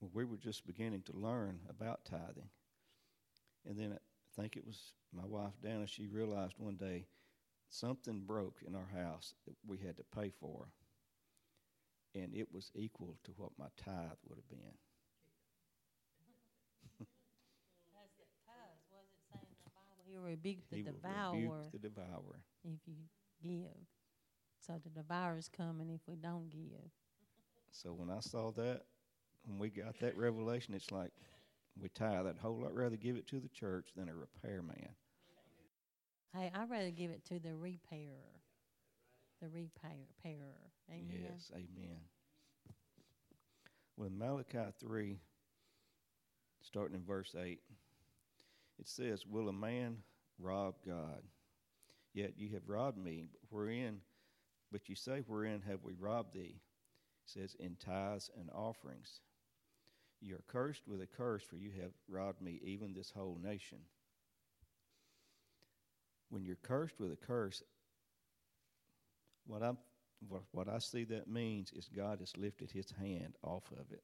Well, 0.00 0.10
we 0.12 0.26
were 0.26 0.36
just 0.36 0.66
beginning 0.66 1.00
to 1.06 1.16
learn 1.16 1.60
about 1.70 2.04
tithing. 2.04 2.50
And 3.66 3.78
then 3.78 3.94
I 3.94 4.40
think 4.40 4.54
it 4.58 4.66
was 4.66 4.92
my 5.16 5.24
wife, 5.24 5.54
Dana, 5.62 5.86
she 5.86 6.06
realized 6.06 6.56
one 6.58 6.76
day 6.76 7.06
something 7.70 8.20
broke 8.26 8.60
in 8.66 8.74
our 8.74 8.90
house 8.94 9.32
that 9.46 9.56
we 9.66 9.78
had 9.78 9.96
to 9.96 10.04
pay 10.14 10.30
for. 10.38 10.68
And 12.14 12.34
it 12.34 12.52
was 12.52 12.70
equal 12.74 13.16
to 13.24 13.32
what 13.38 13.52
my 13.58 13.68
tithe 13.82 14.18
would 14.28 14.36
have 14.36 14.48
been. 14.50 14.76
Because 17.80 17.96
was 18.92 19.08
it 19.08 19.24
saying 19.32 19.48
in 19.48 19.56
the 19.64 19.70
Bible 19.72 20.04
he 20.04 20.16
will 20.16 20.24
rebuke 20.24 20.68
the 20.70 20.76
He 20.76 20.82
devourer 20.82 21.32
rebuke 21.32 21.72
the 21.72 21.78
devourer. 21.78 22.40
if 22.64 22.80
you 22.86 23.08
give. 23.42 23.97
So 24.68 24.74
the 24.84 24.90
devourer's 24.90 25.48
coming 25.48 25.88
if 25.88 26.02
we 26.06 26.16
don't 26.16 26.50
give. 26.50 26.92
So 27.72 27.94
when 27.94 28.10
I 28.10 28.20
saw 28.20 28.50
that, 28.52 28.82
when 29.46 29.58
we 29.58 29.70
got 29.70 29.98
that 30.00 30.14
revelation, 30.14 30.74
it's 30.74 30.92
like 30.92 31.10
we 31.80 31.88
tithe. 31.88 32.26
I'd 32.26 32.36
whole 32.36 32.60
lot 32.60 32.74
rather 32.74 32.96
give 32.96 33.16
it 33.16 33.26
to 33.28 33.40
the 33.40 33.48
church 33.48 33.88
than 33.96 34.10
a 34.10 34.14
repairman. 34.14 34.90
Hey, 36.34 36.52
I'd 36.54 36.68
rather 36.70 36.90
give 36.90 37.10
it 37.10 37.24
to 37.26 37.38
the 37.38 37.54
repairer. 37.54 38.42
The 39.40 39.48
repairer. 39.48 40.70
Amen. 40.90 41.30
Yes, 41.32 41.50
amen. 41.54 42.00
Well, 43.96 44.10
Malachi 44.10 44.70
3, 44.80 45.18
starting 46.60 46.96
in 46.96 47.04
verse 47.04 47.34
8, 47.34 47.58
it 48.78 48.88
says, 48.88 49.24
Will 49.26 49.48
a 49.48 49.52
man 49.52 49.96
rob 50.38 50.74
God? 50.86 51.22
Yet 52.12 52.34
you 52.36 52.50
have 52.54 52.68
robbed 52.68 52.98
me. 52.98 53.24
Wherein, 53.48 54.00
but 54.70 54.88
you 54.88 54.94
say, 54.94 55.22
Wherein 55.26 55.62
have 55.62 55.82
we 55.82 55.94
robbed 55.98 56.34
thee? 56.34 56.60
Says, 57.24 57.56
In 57.58 57.76
tithes 57.76 58.30
and 58.38 58.50
offerings. 58.50 59.20
You 60.20 60.34
are 60.34 60.44
cursed 60.48 60.82
with 60.88 61.00
a 61.00 61.06
curse, 61.06 61.44
for 61.44 61.56
you 61.56 61.70
have 61.80 61.92
robbed 62.08 62.42
me, 62.42 62.60
even 62.64 62.92
this 62.92 63.12
whole 63.14 63.38
nation. 63.42 63.78
When 66.30 66.44
you're 66.44 66.56
cursed 66.56 66.98
with 66.98 67.12
a 67.12 67.16
curse, 67.16 67.62
what 69.46 69.62
I'm 69.62 69.78
what, 70.28 70.42
what 70.50 70.68
I 70.68 70.78
see 70.78 71.04
that 71.04 71.28
means 71.28 71.72
is 71.72 71.88
God 71.94 72.18
has 72.18 72.36
lifted 72.36 72.72
his 72.72 72.92
hand 72.98 73.36
off 73.44 73.70
of 73.72 73.92
it. 73.92 74.02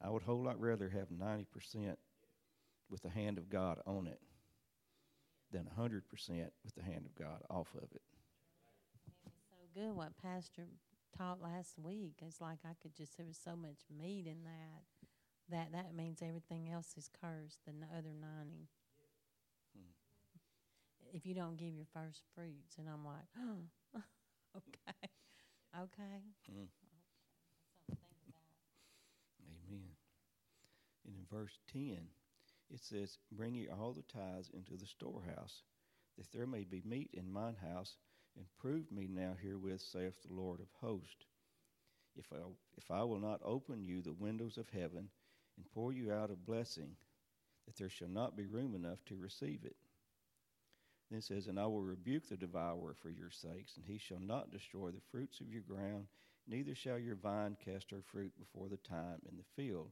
I 0.00 0.08
would 0.08 0.22
whole 0.22 0.42
lot 0.44 0.60
rather 0.60 0.88
have 0.88 1.08
90% 1.08 1.96
with 2.88 3.02
the 3.02 3.10
hand 3.10 3.38
of 3.38 3.50
God 3.50 3.78
on 3.86 4.06
it 4.06 4.20
than 5.52 5.68
100% 5.78 6.02
with 6.64 6.74
the 6.76 6.82
hand 6.82 7.06
of 7.06 7.14
God 7.16 7.42
off 7.50 7.74
of 7.76 7.88
it. 7.92 8.02
Good 9.74 9.94
what 9.94 10.16
Pastor 10.22 10.66
taught 11.16 11.42
last 11.42 11.78
week. 11.78 12.14
It's 12.22 12.40
like 12.40 12.58
I 12.64 12.74
could 12.80 12.94
just 12.96 13.16
there 13.16 13.26
was 13.26 13.38
so 13.42 13.56
much 13.56 13.80
meat 13.90 14.26
in 14.26 14.44
that 14.44 14.84
that 15.50 15.72
that 15.72 15.94
means 15.94 16.22
everything 16.22 16.70
else 16.70 16.94
is 16.96 17.10
cursed. 17.20 17.58
Than 17.66 17.80
the 17.80 17.86
other 17.86 18.14
ninety. 18.14 18.68
Hmm. 19.76 19.92
If 21.12 21.26
you 21.26 21.34
don't 21.34 21.56
give 21.56 21.74
your 21.74 21.86
first 21.92 22.22
fruits, 22.34 22.76
and 22.78 22.88
I'm 22.88 23.04
like, 23.04 23.26
okay, 24.56 25.08
okay. 25.82 26.22
Mm. 26.50 26.68
Think 27.88 28.00
about. 28.12 28.36
Amen. 29.70 29.90
And 31.06 31.14
in 31.16 31.24
verse 31.30 31.58
10, 31.72 31.98
it 32.70 32.80
says, 32.82 33.18
Bring 33.32 33.54
ye 33.54 33.68
all 33.68 33.92
the 33.92 34.02
tithes 34.02 34.50
into 34.54 34.76
the 34.76 34.86
storehouse, 34.86 35.62
that 36.18 36.30
there 36.32 36.46
may 36.46 36.64
be 36.64 36.82
meat 36.84 37.10
in 37.12 37.32
mine 37.32 37.56
house, 37.60 37.96
and 38.36 38.46
prove 38.58 38.90
me 38.90 39.08
now 39.08 39.34
herewith, 39.40 39.80
saith 39.80 40.22
the 40.22 40.34
Lord 40.34 40.60
of 40.60 40.66
hosts. 40.80 41.26
If 42.16 42.26
I, 42.32 42.38
if 42.76 42.90
I 42.90 43.02
will 43.04 43.20
not 43.20 43.40
open 43.44 43.84
you 43.84 44.02
the 44.02 44.12
windows 44.12 44.58
of 44.58 44.68
heaven, 44.70 45.08
and 45.56 45.70
pour 45.74 45.92
you 45.92 46.12
out 46.12 46.30
a 46.30 46.36
blessing, 46.36 46.96
that 47.66 47.76
there 47.76 47.90
shall 47.90 48.08
not 48.08 48.36
be 48.36 48.46
room 48.46 48.74
enough 48.74 49.04
to 49.06 49.16
receive 49.16 49.60
it. 49.64 49.76
Then 51.10 51.18
it 51.18 51.24
says, 51.24 51.46
And 51.46 51.58
I 51.58 51.66
will 51.66 51.82
rebuke 51.82 52.28
the 52.28 52.36
devourer 52.36 52.94
for 52.94 53.10
your 53.10 53.30
sakes, 53.30 53.76
and 53.76 53.84
he 53.84 53.98
shall 53.98 54.20
not 54.20 54.52
destroy 54.52 54.90
the 54.90 55.00
fruits 55.10 55.40
of 55.40 55.52
your 55.52 55.62
ground, 55.62 56.06
neither 56.46 56.74
shall 56.74 56.98
your 56.98 57.16
vine 57.16 57.56
cast 57.64 57.90
her 57.90 58.02
fruit 58.02 58.32
before 58.38 58.68
the 58.68 58.76
time 58.78 59.20
in 59.28 59.36
the 59.36 59.62
field, 59.62 59.90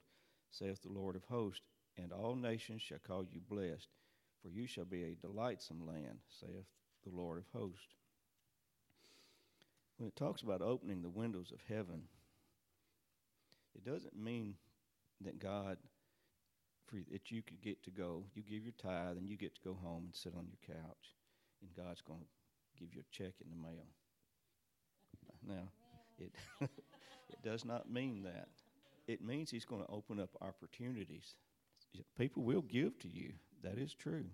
saith 0.51 0.83
the 0.83 0.93
Lord 0.93 1.17
of 1.17 1.25
hosts. 1.25 1.63
And 1.97 2.13
all 2.13 2.37
nations 2.37 2.83
shall 2.83 3.01
call 3.05 3.25
you 3.25 3.41
blessed, 3.49 3.89
for 4.41 4.51
you 4.51 4.69
shall 4.69 4.85
be 4.85 5.03
a 5.03 5.17
delightsome 5.17 5.85
land, 5.85 6.21
saith 6.41 6.67
the 7.05 7.11
Lord 7.11 7.39
of 7.39 7.45
hosts. 7.53 7.97
When 9.99 10.09
it 10.09 10.17
talks 10.17 10.43
about 10.43 10.63
opening 10.63 11.03
the 11.03 11.09
windows 11.09 11.53
of 11.53 11.61
heaven, 11.69 12.03
it 13.75 13.85
doesn't 13.85 14.17
mean 14.17 14.55
that 15.23 15.41
God, 15.41 15.77
that 17.11 17.31
you 17.31 17.43
could 17.43 17.61
get 17.61 17.83
to 17.83 17.91
go, 17.91 18.25
you 18.35 18.43
give 18.43 18.63
your 18.63 18.75
tithe 18.81 19.17
and 19.17 19.29
you 19.29 19.37
get 19.37 19.55
to 19.57 19.61
go 19.61 19.75
home 19.75 20.05
and 20.07 20.15
sit 20.15 20.35
on 20.37 20.47
your 20.47 20.77
couch, 20.77 21.17
and 21.61 21.71
God's 21.77 22.01
going 22.01 22.21
to 22.21 22.81
give 22.81 22.95
you 22.95 23.01
a 23.01 23.17
check 23.17 23.35
in 23.45 23.51
the 23.51 23.57
mail. 23.57 23.87
Now, 25.47 25.69
it 26.19 26.33
it 26.61 27.43
does 27.45 27.65
not 27.65 27.91
mean 27.91 28.23
that. 28.23 28.49
It 29.07 29.25
means 29.25 29.51
He's 29.51 29.65
going 29.65 29.83
to 29.83 29.91
open 29.91 30.21
up 30.21 30.31
opportunities. 30.41 31.35
People 32.17 32.45
will 32.45 32.63
give 32.63 32.99
to 33.01 33.09
you. 33.09 33.33
That 33.63 33.79
is 33.79 33.95
true. 33.95 34.27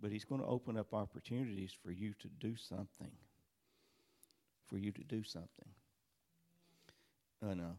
But 0.00 0.10
He's 0.10 0.24
going 0.24 0.40
to 0.40 0.46
open 0.46 0.76
up 0.76 0.92
opportunities 0.92 1.72
for 1.82 1.90
you 1.90 2.12
to 2.18 2.28
do 2.40 2.56
something. 2.56 3.12
For 4.70 4.78
you 4.78 4.92
to 4.92 5.02
do 5.02 5.24
something. 5.24 5.68
And 7.42 7.60
uh, 7.60 7.74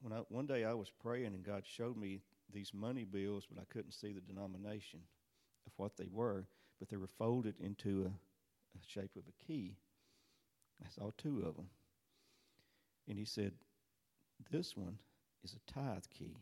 when 0.00 0.12
I, 0.12 0.22
one 0.30 0.46
day 0.46 0.64
I 0.64 0.72
was 0.72 0.90
praying 1.02 1.26
and 1.26 1.44
God 1.44 1.64
showed 1.66 1.98
me 1.98 2.22
these 2.52 2.72
money 2.72 3.04
bills, 3.04 3.46
but 3.52 3.60
I 3.60 3.64
couldn't 3.70 3.92
see 3.92 4.12
the 4.12 4.20
denomination 4.20 5.00
of 5.66 5.72
what 5.76 5.96
they 5.98 6.08
were, 6.10 6.46
but 6.78 6.88
they 6.88 6.96
were 6.96 7.08
folded 7.18 7.56
into 7.60 8.02
a, 8.02 8.08
a 8.08 8.80
shape 8.88 9.14
of 9.16 9.22
a 9.28 9.44
key. 9.46 9.76
I 10.82 10.88
saw 10.88 11.10
two 11.18 11.44
of 11.46 11.56
them. 11.56 11.68
And 13.08 13.18
he 13.18 13.24
said, 13.24 13.52
This 14.50 14.76
one 14.76 14.98
is 15.44 15.54
a 15.54 15.72
tithe 15.72 16.04
key. 16.10 16.36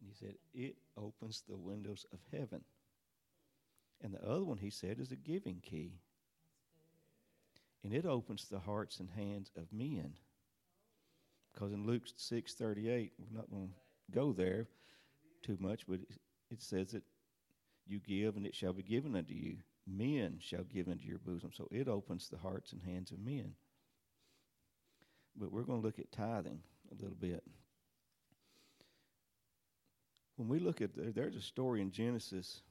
And 0.00 0.10
he 0.10 0.14
said, 0.14 0.34
It 0.52 0.76
opens 0.96 1.42
the 1.48 1.56
windows 1.56 2.06
of 2.12 2.18
heaven. 2.32 2.64
And 4.02 4.14
the 4.14 4.24
other 4.24 4.44
one, 4.44 4.58
he 4.58 4.70
said, 4.70 4.98
is 4.98 5.12
a 5.12 5.16
giving 5.16 5.60
key. 5.62 5.92
And 7.82 7.92
it 7.94 8.04
opens 8.04 8.46
the 8.46 8.58
hearts 8.58 9.00
and 9.00 9.08
hands 9.10 9.50
of 9.56 9.72
men. 9.72 10.14
Because 11.52 11.72
in 11.72 11.86
Luke 11.86 12.04
6:38, 12.06 13.12
we're 13.18 13.36
not 13.36 13.50
going 13.50 13.68
to 13.68 14.14
go 14.14 14.32
there 14.32 14.68
too 15.42 15.56
much, 15.60 15.86
but 15.86 16.00
it 16.50 16.62
says 16.62 16.92
that 16.92 17.02
you 17.86 17.98
give 17.98 18.36
and 18.36 18.46
it 18.46 18.54
shall 18.54 18.72
be 18.72 18.82
given 18.82 19.16
unto 19.16 19.34
you. 19.34 19.56
Men 19.86 20.38
shall 20.40 20.62
give 20.62 20.88
into 20.88 21.06
your 21.06 21.18
bosom. 21.18 21.50
So 21.52 21.68
it 21.70 21.88
opens 21.88 22.28
the 22.28 22.38
hearts 22.38 22.72
and 22.72 22.82
hands 22.82 23.10
of 23.10 23.18
men. 23.18 23.54
But 25.36 25.52
we're 25.52 25.62
going 25.62 25.80
to 25.80 25.86
look 25.86 25.98
at 25.98 26.12
tithing 26.12 26.60
a 26.90 27.02
little 27.02 27.16
bit. 27.16 27.42
When 30.36 30.48
we 30.48 30.58
look 30.58 30.80
at, 30.80 30.94
there, 30.94 31.12
there's 31.12 31.36
a 31.36 31.40
story 31.40 31.80
in 31.80 31.90
Genesis 31.90 32.62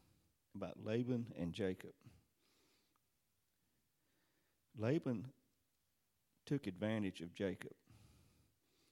about 0.55 0.84
Laban 0.84 1.28
and 1.38 1.53
Jacob. 1.53 1.91
Laban 4.78 5.26
took 6.45 6.67
advantage 6.67 7.22
of 7.22 7.34
Jacob 7.34 7.74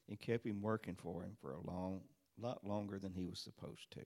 and 0.09 0.19
kept 0.19 0.45
him 0.45 0.61
working 0.61 0.95
for 0.95 1.23
him 1.23 1.35
for 1.41 1.53
a 1.53 1.61
long, 1.61 2.01
lot 2.39 2.65
longer 2.65 2.99
than 2.99 3.13
he 3.13 3.25
was 3.25 3.39
supposed 3.39 3.89
to. 3.91 4.01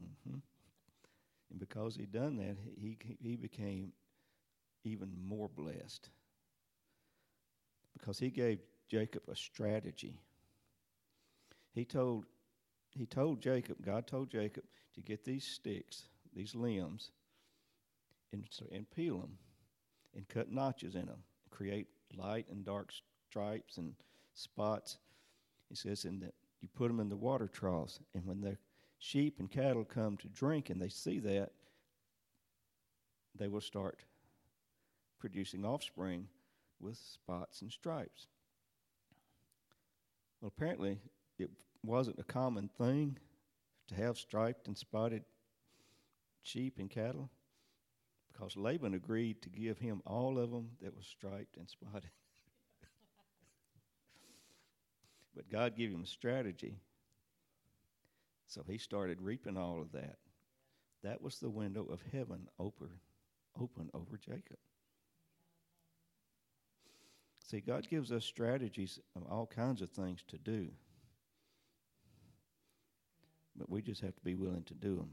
hmm 0.00 0.38
And 1.50 1.58
because 1.58 1.96
he'd 1.96 2.12
done 2.12 2.36
that, 2.36 2.56
he 2.78 2.96
he 3.20 3.36
became 3.36 3.92
even 4.84 5.12
more 5.26 5.48
blessed 5.48 6.10
because 7.98 8.18
he 8.18 8.30
gave 8.30 8.60
Jacob 8.88 9.22
a 9.28 9.34
strategy. 9.34 10.20
He 11.72 11.84
told 11.84 12.26
he 12.90 13.06
told 13.06 13.40
Jacob, 13.40 13.78
God 13.84 14.06
told 14.06 14.30
Jacob 14.30 14.64
to 14.94 15.00
get 15.00 15.24
these 15.24 15.44
sticks, 15.44 16.04
these 16.34 16.54
limbs, 16.54 17.10
and, 18.36 18.70
and 18.72 18.90
peel 18.90 19.18
them, 19.18 19.38
and 20.14 20.28
cut 20.28 20.50
notches 20.50 20.94
in 20.94 21.06
them, 21.06 21.22
create 21.50 21.86
light 22.16 22.46
and 22.50 22.64
dark 22.64 22.90
stripes 23.28 23.78
and 23.78 23.94
spots. 24.34 24.98
He 25.68 25.74
says, 25.74 26.04
and 26.04 26.22
that 26.22 26.34
you 26.60 26.68
put 26.74 26.88
them 26.88 27.00
in 27.00 27.08
the 27.08 27.16
water 27.16 27.48
troughs, 27.48 28.00
and 28.14 28.24
when 28.26 28.40
the 28.40 28.56
sheep 28.98 29.38
and 29.38 29.50
cattle 29.50 29.84
come 29.84 30.16
to 30.18 30.28
drink 30.28 30.70
and 30.70 30.80
they 30.80 30.88
see 30.88 31.18
that, 31.20 31.52
they 33.34 33.48
will 33.48 33.60
start 33.60 34.04
producing 35.18 35.64
offspring 35.64 36.28
with 36.80 36.96
spots 36.96 37.62
and 37.62 37.70
stripes. 37.70 38.26
Well, 40.40 40.52
apparently, 40.56 40.98
it 41.38 41.50
wasn't 41.84 42.18
a 42.18 42.24
common 42.24 42.68
thing 42.78 43.18
to 43.88 43.94
have 43.94 44.18
striped 44.18 44.66
and 44.66 44.76
spotted 44.76 45.24
sheep 46.42 46.78
and 46.78 46.90
cattle 46.90 47.30
because 48.36 48.56
Laban 48.56 48.94
agreed 48.94 49.40
to 49.42 49.48
give 49.48 49.78
him 49.78 50.02
all 50.04 50.38
of 50.38 50.50
them 50.50 50.70
that 50.82 50.96
was 50.96 51.06
striped 51.06 51.56
and 51.56 51.68
spotted. 51.68 52.10
but 55.34 55.50
God 55.50 55.76
gave 55.76 55.90
him 55.90 56.02
a 56.02 56.06
strategy. 56.06 56.78
So 58.46 58.62
he 58.68 58.78
started 58.78 59.22
reaping 59.22 59.56
all 59.56 59.80
of 59.80 59.92
that. 59.92 60.16
That 61.02 61.22
was 61.22 61.38
the 61.38 61.48
window 61.48 61.84
of 61.84 62.00
heaven 62.12 62.48
open, 62.58 62.90
open 63.60 63.90
over 63.94 64.18
Jacob. 64.18 64.58
See, 67.48 67.60
God 67.60 67.86
gives 67.88 68.10
us 68.10 68.24
strategies 68.24 68.98
of 69.14 69.22
all 69.30 69.46
kinds 69.46 69.80
of 69.80 69.90
things 69.90 70.20
to 70.28 70.38
do. 70.38 70.68
But 73.56 73.70
we 73.70 73.82
just 73.82 74.02
have 74.02 74.16
to 74.16 74.24
be 74.24 74.34
willing 74.34 74.64
to 74.64 74.74
do 74.74 74.96
them. 74.96 75.10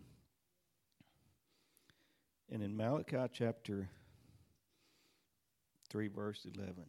And 2.51 2.61
in 2.61 2.75
Malachi 2.75 3.25
chapter 3.33 3.89
3, 5.89 6.07
verse 6.09 6.45
11, 6.53 6.83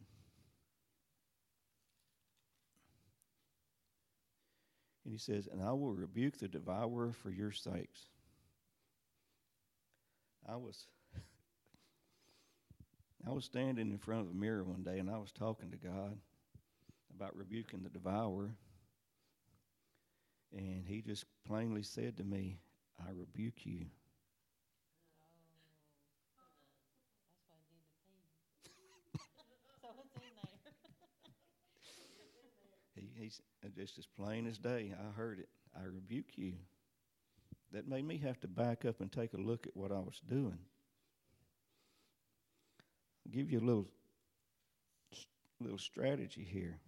and 5.03 5.11
he 5.13 5.17
says, 5.17 5.47
And 5.51 5.61
I 5.61 5.71
will 5.71 5.93
rebuke 5.93 6.37
the 6.37 6.47
devourer 6.47 7.13
for 7.13 7.29
your 7.29 7.51
sakes. 7.51 8.07
I 10.47 10.55
was 10.55 10.87
I 13.27 13.31
was 13.31 13.45
standing 13.45 13.89
in 13.89 13.97
front 13.97 14.21
of 14.21 14.27
a 14.27 14.33
mirror 14.33 14.63
one 14.63 14.83
day 14.83 14.99
and 14.99 15.09
I 15.09 15.17
was 15.17 15.31
talking 15.31 15.71
to 15.71 15.77
God 15.77 16.17
about 17.15 17.35
rebuking 17.35 17.81
the 17.81 17.89
devourer. 17.89 18.51
And 20.55 20.85
he 20.85 21.01
just 21.01 21.25
plainly 21.47 21.83
said 21.83 22.17
to 22.17 22.23
me, 22.23 22.59
I 22.99 23.11
rebuke 23.11 23.65
you. 23.65 23.85
He's 33.17 33.41
uh, 33.63 33.69
just 33.75 33.97
as 33.97 34.05
plain 34.05 34.47
as 34.47 34.57
day. 34.57 34.93
I 34.97 35.11
heard 35.15 35.39
it. 35.39 35.49
I 35.75 35.83
rebuke 35.85 36.37
you. 36.37 36.53
That 37.71 37.87
made 37.87 38.05
me 38.05 38.17
have 38.17 38.39
to 38.41 38.47
back 38.47 38.85
up 38.85 39.01
and 39.01 39.11
take 39.11 39.33
a 39.33 39.37
look 39.37 39.67
at 39.67 39.75
what 39.75 39.91
I 39.91 39.99
was 39.99 40.21
doing. 40.29 40.59
I'll 43.25 43.33
give 43.33 43.51
you 43.51 43.59
a 43.59 43.65
little 43.65 43.87
little 45.59 45.77
strategy 45.77 46.47
here. 46.49 46.79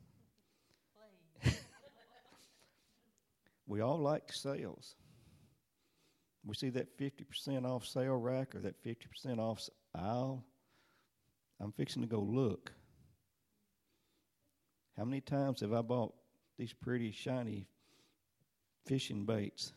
we 3.67 3.82
all 3.82 3.97
like 3.97 4.32
sales. 4.32 4.95
we 6.45 6.53
see 6.53 6.69
that 6.69 6.97
50% 6.97 7.65
off 7.65 7.86
sale 7.86 8.17
rack 8.17 8.55
or 8.55 8.59
that 8.59 8.84
50% 8.84 9.39
off 9.39 9.67
aisle, 9.95 10.43
I'm 11.59 11.71
fixing 11.71 12.01
to 12.01 12.07
go 12.07 12.19
look. 12.19 12.71
How 14.97 15.05
many 15.05 15.21
times 15.21 15.61
have 15.61 15.73
I 15.73 15.81
bought 15.81 16.15
these 16.57 16.73
pretty 16.73 17.11
shiny 17.11 17.67
fishing 18.87 19.25
baits 19.25 19.71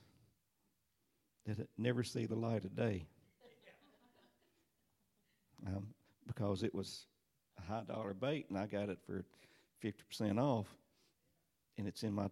that 1.46 1.68
never 1.76 2.02
see 2.02 2.24
the 2.26 2.36
light 2.36 2.64
of 2.64 2.74
day? 2.74 3.06
Um, 5.66 5.88
because 6.26 6.62
it 6.62 6.74
was 6.74 7.04
a 7.58 7.60
high 7.60 7.82
dollar 7.86 8.14
bait 8.14 8.46
and 8.48 8.56
I 8.56 8.64
got 8.64 8.88
it 8.88 8.98
for 9.04 9.26
50% 9.84 10.38
off 10.38 10.66
and 11.76 11.86
it's 11.86 12.02
in 12.02 12.14
my 12.14 12.28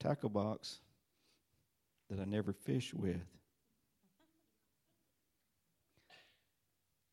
tackle 0.00 0.28
box 0.28 0.80
that 2.10 2.18
I 2.18 2.24
never 2.24 2.52
fish 2.52 2.92
with. 2.92 3.20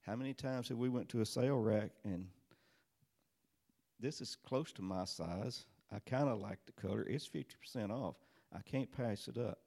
How 0.02 0.16
many 0.16 0.34
times 0.34 0.70
have 0.70 0.80
we 0.80 0.90
went 0.90 1.10
to 1.10 1.22
a 1.22 1.26
sale 1.28 1.60
rack 1.60 1.92
and 2.04 2.26
this 4.02 4.20
is 4.20 4.36
close 4.36 4.72
to 4.74 4.82
my 4.82 5.06
size. 5.06 5.66
I 5.94 6.00
kind 6.00 6.28
of 6.30 6.40
like 6.40 6.60
the 6.66 6.72
color. 6.74 7.06
It's 7.08 7.28
50% 7.28 7.92
off. 7.92 8.16
I 8.54 8.60
can't 8.62 8.92
pass 8.92 9.28
it 9.28 9.38
up. 9.38 9.60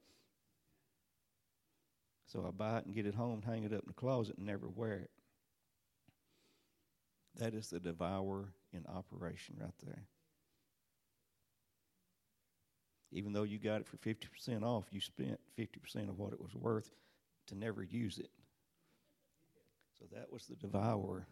So 2.26 2.44
I 2.46 2.50
buy 2.50 2.78
it 2.78 2.86
and 2.86 2.94
get 2.94 3.06
it 3.06 3.14
home, 3.14 3.42
hang 3.42 3.64
it 3.64 3.72
up 3.72 3.82
in 3.82 3.88
the 3.88 3.94
closet, 3.94 4.36
and 4.36 4.46
never 4.46 4.68
wear 4.68 4.94
it. 4.94 5.10
That 7.36 7.54
is 7.54 7.68
the 7.68 7.80
devourer 7.80 8.52
in 8.72 8.84
operation 8.86 9.56
right 9.60 9.74
there. 9.84 10.04
Even 13.12 13.32
though 13.32 13.44
you 13.44 13.58
got 13.58 13.80
it 13.80 13.86
for 13.86 13.96
50% 13.98 14.62
off, 14.62 14.86
you 14.90 15.00
spent 15.00 15.38
50% 15.56 16.08
of 16.08 16.18
what 16.18 16.32
it 16.32 16.40
was 16.40 16.54
worth 16.54 16.90
to 17.46 17.54
never 17.54 17.82
use 17.82 18.18
it. 18.18 18.30
So 19.98 20.06
that 20.12 20.32
was 20.32 20.46
the 20.46 20.56
devourer 20.56 21.26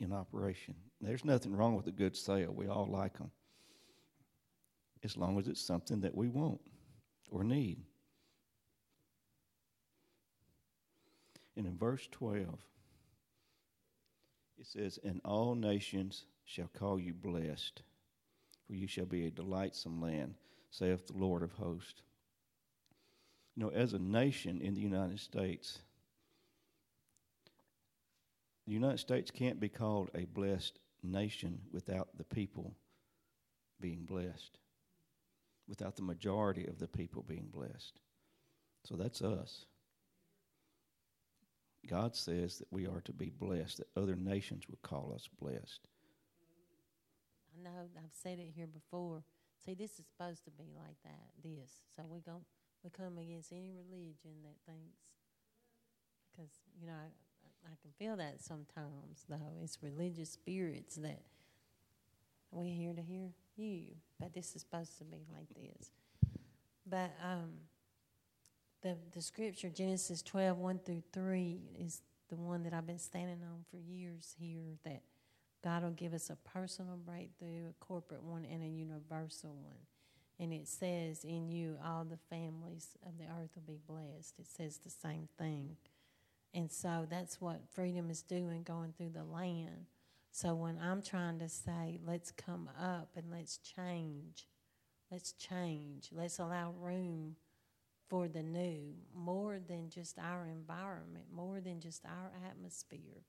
in 0.00 0.12
operation. 0.12 0.74
There's 1.00 1.24
nothing 1.24 1.54
wrong 1.54 1.76
with 1.76 1.86
a 1.86 1.92
good 1.92 2.16
sale. 2.16 2.52
We 2.54 2.66
all 2.66 2.86
like 2.90 3.18
them. 3.18 3.30
As 5.04 5.16
long 5.16 5.38
as 5.38 5.46
it's 5.48 5.60
something 5.60 6.00
that 6.00 6.14
we 6.14 6.28
want 6.28 6.60
or 7.30 7.44
need. 7.44 7.78
And 11.56 11.66
in 11.66 11.76
verse 11.76 12.08
12, 12.12 12.46
it 14.58 14.66
says, 14.66 14.98
And 15.04 15.20
all 15.24 15.54
nations 15.54 16.24
shall 16.44 16.70
call 16.78 16.98
you 16.98 17.14
blessed, 17.14 17.82
for 18.66 18.74
you 18.74 18.86
shall 18.86 19.06
be 19.06 19.26
a 19.26 19.30
delightsome 19.30 20.00
land, 20.00 20.34
saith 20.70 21.06
the 21.06 21.16
Lord 21.16 21.42
of 21.42 21.52
hosts. 21.52 22.02
You 23.56 23.64
know, 23.64 23.70
as 23.70 23.92
a 23.92 23.98
nation 23.98 24.60
in 24.60 24.74
the 24.74 24.80
United 24.80 25.18
States, 25.18 25.80
the 28.68 28.74
United 28.74 28.98
States 28.98 29.30
can't 29.30 29.58
be 29.58 29.70
called 29.70 30.10
a 30.14 30.26
blessed 30.26 30.78
nation 31.02 31.58
without 31.72 32.08
the 32.18 32.24
people 32.24 32.74
being 33.80 34.04
blessed, 34.04 34.58
without 35.66 35.96
the 35.96 36.02
majority 36.02 36.66
of 36.66 36.78
the 36.78 36.86
people 36.86 37.24
being 37.26 37.48
blessed. 37.50 37.98
So 38.84 38.94
that's 38.94 39.22
us. 39.22 39.64
God 41.88 42.14
says 42.14 42.58
that 42.58 42.70
we 42.70 42.86
are 42.86 43.00
to 43.06 43.12
be 43.14 43.30
blessed, 43.30 43.78
that 43.78 43.88
other 43.96 44.16
nations 44.16 44.64
would 44.68 44.82
call 44.82 45.14
us 45.14 45.30
blessed. 45.40 45.88
I 47.56 47.64
know 47.64 47.88
I've 47.96 48.12
said 48.12 48.38
it 48.38 48.52
here 48.54 48.66
before. 48.66 49.22
See, 49.64 49.72
this 49.72 49.92
is 49.92 50.04
supposed 50.04 50.44
to 50.44 50.50
be 50.50 50.74
like 50.76 50.96
that, 51.04 51.30
this. 51.42 51.70
So 51.96 52.02
we 52.06 52.20
go 52.20 52.42
we 52.84 52.90
come 52.90 53.16
against 53.16 53.50
any 53.50 53.72
religion 53.72 54.42
that 54.44 54.70
thinks 54.70 55.00
because, 56.30 56.50
you 56.78 56.86
know, 56.86 56.92
I 56.92 57.08
can 57.82 57.90
feel 57.98 58.16
that 58.16 58.40
sometimes, 58.40 59.24
though. 59.28 59.36
It's 59.62 59.78
religious 59.82 60.30
spirits 60.30 60.96
that 60.96 61.20
we're 62.50 62.74
here 62.74 62.94
to 62.94 63.02
hear 63.02 63.28
you, 63.56 63.82
but 64.18 64.32
this 64.32 64.54
is 64.54 64.62
supposed 64.62 64.98
to 64.98 65.04
be 65.04 65.26
like 65.34 65.48
this. 65.54 65.90
But 66.86 67.12
um, 67.22 67.50
the 68.82 68.96
the 69.12 69.20
scripture 69.20 69.68
Genesis 69.68 70.22
12, 70.22 70.56
1 70.56 70.80
through 70.84 71.02
3 71.12 71.60
is 71.78 72.02
the 72.28 72.36
one 72.36 72.62
that 72.62 72.72
I've 72.72 72.86
been 72.86 72.98
standing 72.98 73.42
on 73.42 73.64
for 73.70 73.76
years 73.76 74.34
here 74.38 74.76
that 74.84 75.02
God 75.62 75.82
will 75.82 75.90
give 75.90 76.14
us 76.14 76.30
a 76.30 76.36
personal 76.48 76.96
breakthrough, 76.96 77.70
a 77.70 77.84
corporate 77.84 78.22
one, 78.22 78.44
and 78.44 78.62
a 78.62 78.66
universal 78.66 79.50
one. 79.50 79.78
And 80.38 80.52
it 80.52 80.68
says, 80.68 81.24
In 81.24 81.50
you, 81.50 81.76
all 81.84 82.04
the 82.04 82.18
families 82.30 82.96
of 83.04 83.18
the 83.18 83.24
earth 83.24 83.50
will 83.56 83.62
be 83.66 83.80
blessed. 83.88 84.38
It 84.38 84.46
says 84.46 84.78
the 84.78 84.90
same 84.90 85.28
thing. 85.36 85.76
And 86.54 86.70
so 86.72 87.06
that's 87.08 87.40
what 87.40 87.60
freedom 87.70 88.10
is 88.10 88.22
doing 88.22 88.62
going 88.62 88.92
through 88.96 89.10
the 89.10 89.24
land. 89.24 89.86
So 90.30 90.54
when 90.54 90.78
I'm 90.82 91.02
trying 91.02 91.38
to 91.40 91.48
say, 91.48 92.00
let's 92.06 92.30
come 92.30 92.70
up 92.80 93.10
and 93.16 93.30
let's 93.30 93.58
change, 93.58 94.46
let's 95.10 95.32
change, 95.32 96.10
let's 96.12 96.38
allow 96.38 96.74
room 96.78 97.36
for 98.08 98.28
the 98.28 98.42
new, 98.42 98.94
more 99.14 99.58
than 99.58 99.90
just 99.90 100.18
our 100.18 100.46
environment, 100.46 101.26
more 101.32 101.60
than 101.60 101.80
just 101.80 102.04
our 102.06 102.30
atmosphere. 102.48 103.24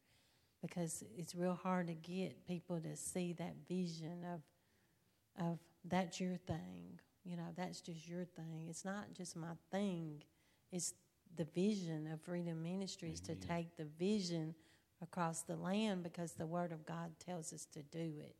Because 0.61 1.03
it's 1.17 1.35
real 1.35 1.59
hard 1.61 1.87
to 1.87 1.93
get 1.93 2.45
people 2.47 2.79
to 2.79 2.95
see 2.95 3.33
that 3.33 3.55
vision 3.67 4.25
of, 4.33 5.45
of 5.45 5.59
that's 5.85 6.19
your 6.19 6.37
thing. 6.37 6.99
You 7.23 7.37
know, 7.37 7.47
that's 7.55 7.81
just 7.81 8.07
your 8.07 8.25
thing. 8.25 8.67
It's 8.69 8.85
not 8.85 9.13
just 9.13 9.35
my 9.35 9.53
thing, 9.71 10.23
it's 10.71 10.93
the 11.35 11.45
vision 11.45 12.07
of 12.11 12.21
Freedom 12.21 12.61
Ministries 12.61 13.21
Amen. 13.25 13.39
to 13.39 13.47
take 13.47 13.77
the 13.77 13.87
vision 13.97 14.55
across 15.01 15.41
the 15.41 15.55
land 15.55 16.03
because 16.03 16.33
the 16.33 16.47
Word 16.47 16.71
of 16.71 16.85
God 16.85 17.11
tells 17.19 17.53
us 17.53 17.65
to 17.73 17.81
do 17.83 18.13
it. 18.19 18.35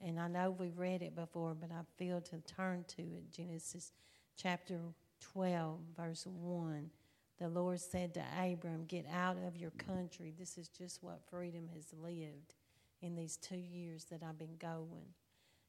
And 0.00 0.18
I 0.18 0.28
know 0.28 0.50
we've 0.50 0.78
read 0.78 1.02
it 1.02 1.14
before, 1.14 1.54
but 1.54 1.70
I 1.70 1.82
feel 1.96 2.20
to 2.20 2.38
turn 2.40 2.84
to 2.96 3.02
it. 3.02 3.30
Genesis 3.30 3.92
chapter 4.36 4.78
12, 5.20 5.78
verse 5.96 6.26
1. 6.26 6.90
The 7.38 7.48
Lord 7.48 7.80
said 7.80 8.14
to 8.14 8.24
Abram, 8.38 8.84
Get 8.86 9.06
out 9.12 9.36
of 9.46 9.56
your 9.56 9.70
country. 9.70 10.34
This 10.38 10.58
is 10.58 10.68
just 10.68 11.02
what 11.02 11.22
freedom 11.30 11.68
has 11.74 11.86
lived 11.92 12.54
in 13.00 13.14
these 13.14 13.36
two 13.36 13.56
years 13.56 14.04
that 14.06 14.22
I've 14.22 14.38
been 14.38 14.56
going. 14.58 15.14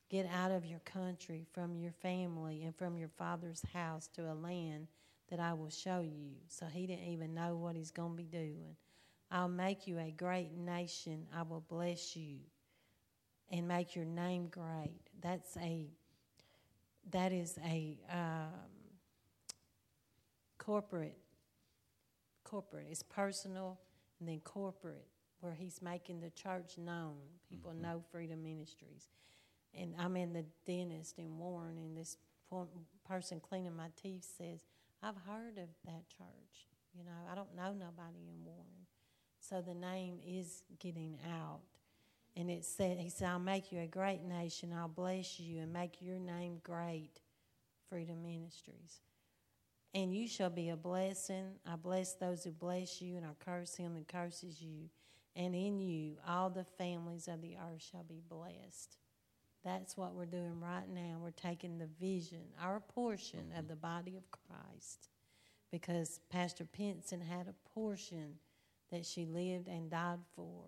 Get 0.10 0.28
out 0.32 0.52
of 0.52 0.66
your 0.66 0.80
country, 0.80 1.46
from 1.54 1.78
your 1.78 1.92
family, 1.92 2.64
and 2.64 2.76
from 2.76 2.98
your 2.98 3.10
father's 3.10 3.64
house 3.74 4.08
to 4.16 4.32
a 4.32 4.36
land 4.36 4.88
that 5.34 5.40
I 5.40 5.54
will 5.54 5.72
show 5.72 6.02
you. 6.02 6.36
So 6.48 6.68
he 6.68 6.86
didn't 6.86 7.08
even 7.08 7.34
know 7.34 7.56
what 7.56 7.76
he's 7.76 7.90
going 7.90 8.12
to 8.12 8.16
be 8.16 8.28
doing. 8.30 8.76
I'll 9.32 9.48
make 9.48 9.88
you 9.88 9.98
a 9.98 10.12
great 10.12 10.56
nation. 10.56 11.26
I 11.36 11.42
will 11.42 11.66
bless 11.68 12.16
you 12.16 12.36
and 13.50 13.68
make 13.68 13.96
your 13.96 14.06
name 14.06 14.48
great. 14.50 15.02
That's 15.24 15.58
a 15.58 15.88
that 17.10 17.32
is 17.34 17.58
a 17.66 17.98
um, 18.12 18.52
corporate 20.60 21.18
corporate. 22.44 22.86
It's 22.92 23.02
personal 23.02 23.80
and 24.20 24.30
then 24.30 24.40
corporate 24.42 25.08
where 25.40 25.56
he's 25.56 25.82
making 25.82 26.20
the 26.20 26.30
church 26.30 26.78
known. 26.78 27.16
People 27.50 27.72
mm-hmm. 27.72 27.82
know 27.82 28.04
Freedom 28.12 28.44
Ministries. 28.44 29.10
And 29.74 29.96
I'm 29.98 30.16
in 30.16 30.34
the 30.34 30.46
dentist 30.68 31.18
in 31.18 31.40
Warren, 31.40 31.80
and 31.80 31.98
this 31.98 32.18
person 33.08 33.40
cleaning 33.40 33.76
my 33.76 33.88
teeth 34.00 34.32
says, 34.38 34.60
I've 35.04 35.18
heard 35.28 35.58
of 35.58 35.68
that 35.86 36.08
church. 36.08 36.68
You 36.98 37.04
know, 37.04 37.12
I 37.30 37.36
don't 37.36 37.54
know 37.56 37.74
nobody 37.74 38.30
in 38.30 38.46
Warren. 38.46 38.88
So 39.40 39.62
the 39.62 39.74
name 39.74 40.20
is 40.26 40.64
getting 40.80 41.18
out. 41.30 41.60
And 42.38 42.50
it 42.50 42.64
said, 42.64 42.98
He 42.98 43.10
said, 43.10 43.28
I'll 43.28 43.40
make 43.40 43.72
you 43.72 43.82
a 43.82 43.88
great 43.88 44.24
nation. 44.24 44.74
I'll 44.74 44.88
bless 44.88 45.40
you 45.40 45.60
and 45.60 45.74
make 45.74 46.02
your 46.02 46.20
name 46.20 46.62
great, 46.64 47.20
Freedom 47.90 48.24
Ministries. 48.24 49.02
And 49.94 50.16
you 50.16 50.28
shall 50.28 50.50
be 50.50 50.70
a 50.70 50.78
blessing. 50.78 51.52
I 51.68 51.76
bless 51.76 52.14
those 52.14 52.46
who 52.46 52.52
bless 52.52 53.02
you, 53.02 53.18
and 53.18 53.26
I 53.26 53.30
curse 53.44 53.76
him 53.76 53.94
that 53.96 54.08
curses 54.08 54.62
you. 54.62 54.90
And 55.36 55.54
in 55.54 55.80
you, 55.80 56.16
all 56.28 56.50
the 56.50 56.64
families 56.64 57.28
of 57.28 57.42
the 57.42 57.58
earth 57.58 57.84
shall 57.92 58.04
be 58.04 58.22
blessed. 58.28 58.98
That's 59.64 59.96
what 59.96 60.14
we're 60.14 60.26
doing 60.26 60.60
right 60.60 60.90
now. 60.94 61.18
We're 61.22 61.32
taking 61.32 61.78
the 61.78 61.88
vision, 62.00 62.42
our 62.62 62.80
portion 62.80 63.52
of 63.54 63.60
mm-hmm. 63.60 63.68
the 63.70 63.76
body 63.76 64.18
of 64.18 64.24
Christ, 64.32 65.08
because 65.72 66.20
Pastor 66.30 66.66
Pinson 66.66 67.22
had 67.22 67.48
a 67.48 67.70
portion 67.74 68.36
that 68.92 69.06
she 69.06 69.26
lived 69.26 69.68
and 69.68 69.90
died 69.90 70.20
for. 70.36 70.66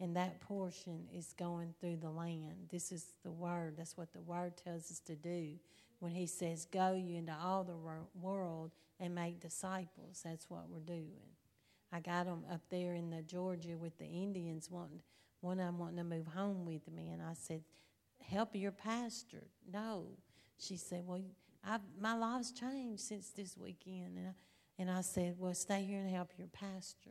And 0.00 0.16
that 0.16 0.40
portion 0.40 1.06
is 1.14 1.32
going 1.38 1.72
through 1.80 1.96
the 1.96 2.10
land. 2.10 2.68
This 2.70 2.92
is 2.92 3.06
the 3.24 3.30
word. 3.30 3.74
That's 3.78 3.96
what 3.96 4.12
the 4.12 4.20
word 4.20 4.56
tells 4.56 4.90
us 4.90 5.00
to 5.06 5.14
do. 5.14 5.52
When 6.00 6.12
he 6.12 6.26
says, 6.26 6.66
Go 6.70 6.94
you 6.94 7.16
into 7.16 7.34
all 7.40 7.64
the 7.64 7.76
world 8.20 8.72
and 9.00 9.14
make 9.14 9.40
disciples, 9.40 10.20
that's 10.24 10.50
what 10.50 10.68
we're 10.68 10.80
doing. 10.80 11.30
I 11.92 12.00
got 12.00 12.26
them 12.26 12.44
up 12.52 12.60
there 12.70 12.94
in 12.94 13.10
the 13.10 13.22
Georgia 13.22 13.76
with 13.78 13.96
the 13.98 14.04
Indians 14.04 14.68
wanting, 14.68 15.00
one 15.40 15.60
of 15.60 15.66
them 15.66 15.78
wanting 15.78 15.98
to 15.98 16.04
move 16.04 16.26
home 16.26 16.64
with 16.66 16.90
me. 16.90 17.10
And 17.10 17.22
I 17.22 17.34
said, 17.34 17.62
help 18.30 18.54
your 18.54 18.72
pastor. 18.72 19.44
No. 19.70 20.08
She 20.58 20.76
said, 20.76 21.04
Well, 21.06 21.22
I've, 21.66 21.80
my 22.00 22.14
life's 22.16 22.52
changed 22.52 23.02
since 23.02 23.30
this 23.30 23.56
weekend. 23.56 24.16
And 24.16 24.34
And 24.78 24.90
I 24.90 25.00
said, 25.02 25.36
Well, 25.38 25.54
stay 25.54 25.84
here 25.84 26.00
and 26.00 26.10
help 26.10 26.30
your 26.38 26.48
pastor. 26.48 27.10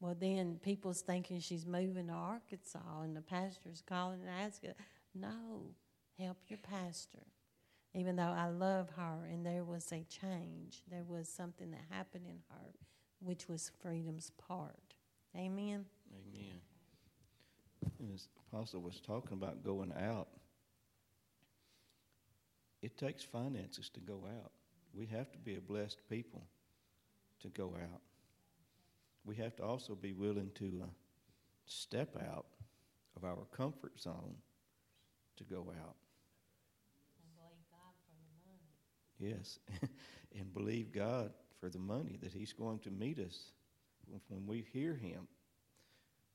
Well, 0.00 0.16
then 0.18 0.58
people's 0.62 1.00
thinking 1.00 1.40
she's 1.40 1.64
moving 1.66 2.08
to 2.08 2.12
Arkansas, 2.12 3.02
and 3.02 3.16
the 3.16 3.22
pastor's 3.22 3.82
calling 3.86 4.20
and 4.20 4.28
asking, 4.28 4.72
No, 5.14 5.74
help 6.18 6.38
your 6.48 6.58
pastor. 6.58 7.22
Even 7.94 8.16
though 8.16 8.22
I 8.36 8.48
love 8.48 8.90
her, 8.96 9.26
and 9.30 9.46
there 9.46 9.64
was 9.64 9.92
a 9.92 10.04
change, 10.04 10.82
there 10.90 11.04
was 11.06 11.28
something 11.28 11.70
that 11.70 11.84
happened 11.90 12.26
in 12.26 12.40
her, 12.50 12.72
which 13.20 13.48
was 13.48 13.70
freedom's 13.80 14.32
part. 14.36 14.94
Amen. 15.36 15.84
Amen. 16.12 16.60
And 17.98 18.12
as 18.14 18.28
Apostle 18.52 18.80
was 18.80 19.00
talking 19.00 19.32
about 19.32 19.64
going 19.64 19.92
out, 19.92 20.28
it 22.82 22.98
takes 22.98 23.24
finances 23.24 23.88
to 23.90 24.00
go 24.00 24.24
out. 24.26 24.52
We 24.92 25.06
have 25.06 25.32
to 25.32 25.38
be 25.38 25.56
a 25.56 25.60
blessed 25.60 25.98
people 26.08 26.42
to 27.40 27.48
go 27.48 27.74
out. 27.80 28.00
We 29.24 29.36
have 29.36 29.56
to 29.56 29.64
also 29.64 29.94
be 29.94 30.12
willing 30.12 30.50
to 30.56 30.82
uh, 30.82 30.86
step 31.66 32.16
out 32.30 32.46
of 33.16 33.24
our 33.24 33.46
comfort 33.56 33.98
zone 34.00 34.34
to 35.36 35.44
go 35.44 35.66
out. 35.82 35.96
Yes, 39.18 39.58
and 40.38 40.52
believe 40.52 40.92
God 40.92 41.32
for 41.60 41.68
the 41.68 41.78
money 41.78 42.18
that 42.22 42.32
He's 42.32 42.52
going 42.52 42.80
to 42.80 42.90
meet 42.90 43.18
us 43.18 43.52
when 44.28 44.46
we 44.46 44.66
hear 44.72 44.94
Him. 44.94 45.26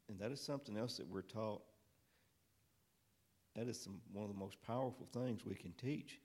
And 0.10 0.20
that 0.20 0.32
is 0.32 0.42
something 0.42 0.76
else 0.76 0.98
that 0.98 1.08
we're 1.08 1.22
taught. 1.22 1.62
That 3.56 3.68
is 3.68 3.80
some, 3.80 4.02
one 4.12 4.26
of 4.26 4.32
the 4.32 4.38
most 4.38 4.62
powerful 4.62 5.08
things 5.14 5.46
we 5.46 5.56
can 5.56 5.74
teach 5.74 6.20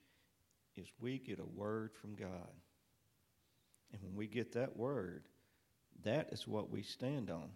is 0.77 0.87
we 1.01 1.19
get 1.19 1.39
a 1.39 1.59
word 1.59 1.93
from 1.95 2.15
God. 2.15 2.51
And 3.93 4.03
when 4.03 4.17
we 4.17 4.27
get 4.27 4.53
that 4.53 4.77
word, 4.77 5.29
that 6.03 6.33
is 6.33 6.49
what 6.49 6.71
we 6.71 6.83
stand 6.83 7.31
on. 7.31 7.51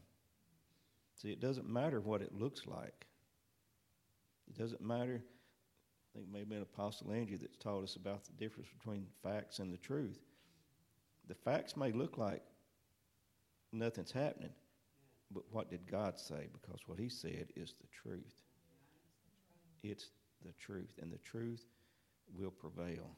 See, 1.16 1.30
it 1.30 1.40
doesn't 1.40 1.68
matter 1.68 2.00
what 2.00 2.22
it 2.22 2.32
looks 2.38 2.66
like. 2.66 3.06
It 4.48 4.56
doesn't 4.56 4.80
matter. 4.80 5.20
I 5.20 6.18
think 6.18 6.28
maybe 6.32 6.54
an 6.54 6.62
Apostle 6.62 7.12
Andrew 7.12 7.36
that's 7.36 7.56
taught 7.56 7.82
us 7.82 7.96
about 7.96 8.24
the 8.24 8.32
difference 8.32 8.68
between 8.78 9.06
facts 9.22 9.58
and 9.58 9.72
the 9.72 9.78
truth. 9.78 10.18
The 11.26 11.34
facts 11.34 11.76
may 11.76 11.92
look 11.92 12.16
like 12.16 12.42
nothing's 13.72 14.12
happening, 14.12 14.52
but 15.32 15.42
what 15.50 15.70
did 15.70 15.90
God 15.90 16.18
say? 16.18 16.48
Because 16.52 16.80
what 16.86 16.98
He 16.98 17.08
said 17.08 17.48
is 17.56 17.74
the 17.80 17.86
truth. 18.02 18.42
It's 19.82 20.06
the 20.44 20.52
truth, 20.52 20.98
and 21.00 21.12
the 21.12 21.18
truth 21.18 21.64
will 22.36 22.50
prevail. 22.50 23.10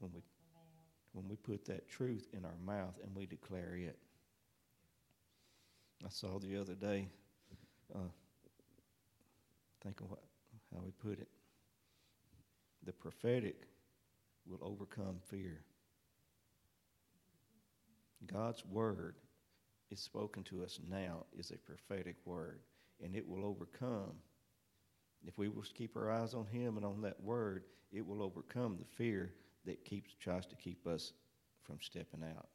When 0.00 0.12
we, 0.12 0.20
when 1.12 1.28
we 1.28 1.36
put 1.36 1.64
that 1.66 1.88
truth 1.88 2.28
in 2.32 2.44
our 2.44 2.56
mouth 2.64 2.94
and 3.02 3.14
we 3.14 3.26
declare 3.26 3.76
it. 3.76 3.98
I 6.04 6.08
saw 6.08 6.40
the 6.40 6.60
other 6.60 6.74
day, 6.74 7.06
uh, 7.94 7.98
think 9.82 10.00
of 10.00 10.10
what, 10.10 10.22
how 10.74 10.80
we 10.84 10.90
put 10.90 11.20
it. 11.20 11.28
The 12.84 12.92
prophetic 12.92 13.62
will 14.46 14.58
overcome 14.60 15.20
fear. 15.30 15.60
God's 18.26 18.64
word 18.66 19.14
is 19.92 20.00
spoken 20.00 20.42
to 20.44 20.64
us 20.64 20.80
now 20.90 21.26
is 21.38 21.52
a 21.52 21.58
prophetic 21.58 22.16
word, 22.24 22.60
and 23.02 23.14
it 23.14 23.28
will 23.28 23.44
overcome 23.44 24.14
if 25.26 25.38
we 25.38 25.48
will 25.48 25.64
keep 25.74 25.96
our 25.96 26.10
eyes 26.10 26.34
on 26.34 26.46
Him 26.46 26.76
and 26.76 26.84
on 26.84 27.00
that 27.02 27.20
Word, 27.22 27.64
it 27.92 28.06
will 28.06 28.22
overcome 28.22 28.76
the 28.78 28.84
fear 28.84 29.32
that 29.64 29.84
keeps 29.84 30.14
tries 30.18 30.46
to 30.46 30.56
keep 30.56 30.86
us 30.86 31.12
from 31.62 31.78
stepping 31.80 32.24
out. 32.24 32.48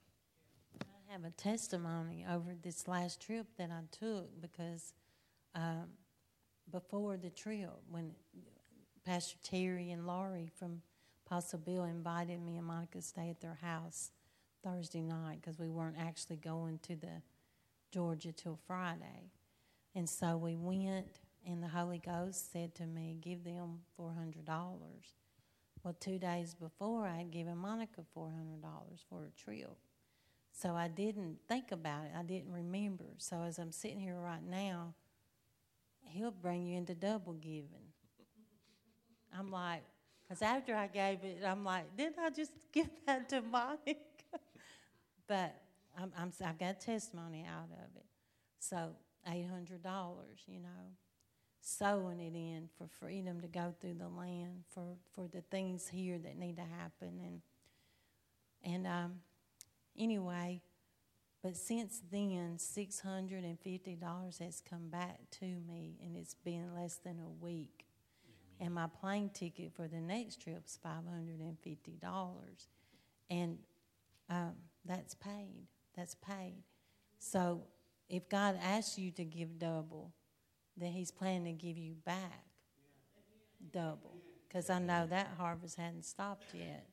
I 0.81 1.11
have 1.13 1.23
a 1.23 1.31
testimony 1.31 2.25
over 2.29 2.55
this 2.61 2.87
last 2.87 3.21
trip 3.21 3.47
that 3.57 3.69
I 3.71 3.81
took 3.91 4.41
because 4.41 4.93
um, 5.55 5.87
before 6.71 7.15
the 7.15 7.29
trip, 7.29 7.71
when 7.89 8.11
Pastor 9.05 9.37
Terry 9.43 9.91
and 9.91 10.05
Laurie 10.05 10.51
from 10.59 10.81
Apostle 11.25 11.59
Bill 11.59 11.85
invited 11.85 12.41
me 12.41 12.57
and 12.57 12.67
Monica 12.67 12.97
to 12.97 13.01
stay 13.01 13.29
at 13.29 13.39
their 13.39 13.57
house 13.61 14.11
Thursday 14.63 15.01
night 15.01 15.39
because 15.41 15.59
we 15.59 15.69
weren't 15.69 15.97
actually 15.99 16.37
going 16.37 16.79
to 16.83 16.95
the 16.95 17.21
Georgia 17.91 18.31
till 18.31 18.59
Friday. 18.67 19.31
And 19.95 20.09
so 20.09 20.37
we 20.37 20.55
went 20.55 21.19
and 21.45 21.63
the 21.63 21.67
Holy 21.67 21.99
Ghost 21.99 22.51
said 22.51 22.75
to 22.75 22.85
me, 22.85 23.17
Give 23.21 23.43
them 23.43 23.79
$400. 23.99 24.45
Well, 25.83 25.95
two 25.99 26.19
days 26.19 26.53
before, 26.53 27.07
I 27.07 27.17
had 27.17 27.31
given 27.31 27.57
Monica 27.57 28.01
$400 28.15 28.61
for 29.09 29.23
a 29.23 29.41
trip. 29.41 29.77
So 30.51 30.75
I 30.75 30.87
didn't 30.87 31.37
think 31.47 31.71
about 31.71 32.05
it. 32.05 32.11
I 32.17 32.23
didn't 32.23 32.51
remember. 32.51 33.05
So 33.17 33.43
as 33.43 33.59
I'm 33.59 33.71
sitting 33.71 33.99
here 33.99 34.17
right 34.17 34.43
now, 34.43 34.93
he'll 36.01 36.31
bring 36.31 36.65
you 36.65 36.77
into 36.77 36.95
double 36.95 37.33
giving. 37.33 37.93
I'm 39.37 39.51
like, 39.51 39.83
because 40.23 40.41
after 40.41 40.75
I 40.75 40.87
gave 40.87 41.23
it, 41.23 41.43
I'm 41.45 41.63
like, 41.63 41.95
didn't 41.95 42.19
I 42.19 42.29
just 42.31 42.51
give 42.73 42.89
that 43.05 43.29
to 43.29 43.41
Monica? 43.41 43.95
But 45.27 45.55
I'm, 45.97 46.11
I'm, 46.17 46.31
I've 46.45 46.57
got 46.57 46.79
testimony 46.79 47.45
out 47.47 47.69
of 47.71 47.95
it. 47.95 48.05
So 48.59 48.91
$800, 49.27 49.79
you 50.47 50.59
know 50.59 50.95
sowing 51.67 52.19
it 52.21 52.33
in 52.33 52.69
for 52.77 52.87
freedom 52.87 53.41
to 53.41 53.47
go 53.47 53.73
through 53.81 53.95
the 53.95 54.07
land, 54.07 54.63
for, 54.73 54.95
for 55.13 55.27
the 55.27 55.41
things 55.41 55.89
here 55.89 56.17
that 56.17 56.37
need 56.37 56.55
to 56.55 56.61
happen. 56.61 57.19
And, 57.21 57.41
and 58.63 58.87
um, 58.87 59.15
anyway, 59.97 60.61
but 61.43 61.57
since 61.57 62.01
then, 62.09 62.57
$650 62.57 64.39
has 64.39 64.61
come 64.67 64.87
back 64.89 65.19
to 65.39 65.45
me, 65.45 65.97
and 66.01 66.15
it's 66.15 66.35
been 66.35 66.73
less 66.73 66.95
than 66.95 67.19
a 67.19 67.43
week. 67.43 67.85
And 68.59 68.73
my 68.73 68.87
plane 68.87 69.29
ticket 69.33 69.73
for 69.75 69.87
the 69.89 69.99
next 69.99 70.41
trip 70.41 70.63
is 70.65 70.79
$550. 70.83 72.67
And 73.29 73.57
um, 74.29 74.53
that's 74.87 75.15
paid. 75.15 75.67
That's 75.95 76.15
paid. 76.15 76.63
So 77.19 77.63
if 78.09 78.29
God 78.29 78.57
asks 78.61 78.97
you 78.97 79.11
to 79.11 79.25
give 79.25 79.59
double, 79.59 80.13
then 80.75 80.91
He's 80.91 81.11
planning 81.11 81.57
to 81.57 81.65
give 81.65 81.77
you 81.77 81.95
back 82.05 82.45
double. 83.71 84.17
Because 84.47 84.69
I 84.69 84.79
know 84.79 85.07
that 85.07 85.29
harvest 85.37 85.77
hadn't 85.77 86.05
stopped 86.05 86.53
yet. 86.53 86.87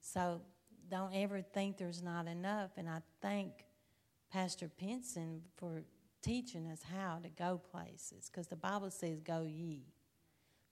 So 0.00 0.42
don't 0.90 1.14
ever 1.14 1.40
think 1.40 1.78
there's 1.78 2.02
not 2.02 2.26
enough. 2.26 2.70
And 2.76 2.88
I 2.88 3.00
thank 3.22 3.52
Pastor 4.30 4.68
Pinson 4.68 5.42
for 5.56 5.82
teaching 6.22 6.66
us 6.66 6.80
how 6.82 7.20
to 7.22 7.28
go 7.30 7.60
places. 7.70 8.30
Because 8.30 8.48
the 8.48 8.56
Bible 8.56 8.90
says, 8.90 9.20
go 9.20 9.42
ye. 9.42 9.86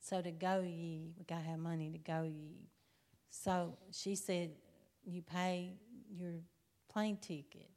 So 0.00 0.20
to 0.20 0.30
go 0.30 0.60
ye, 0.60 1.12
we 1.18 1.24
got 1.24 1.42
to 1.42 1.48
have 1.48 1.58
money 1.58 1.90
to 1.90 1.98
go 1.98 2.24
ye. 2.24 2.68
So 3.30 3.76
she 3.90 4.14
said, 4.14 4.50
you 5.04 5.22
pay 5.22 5.74
your 6.10 6.34
plane 6.88 7.16
ticket, 7.16 7.70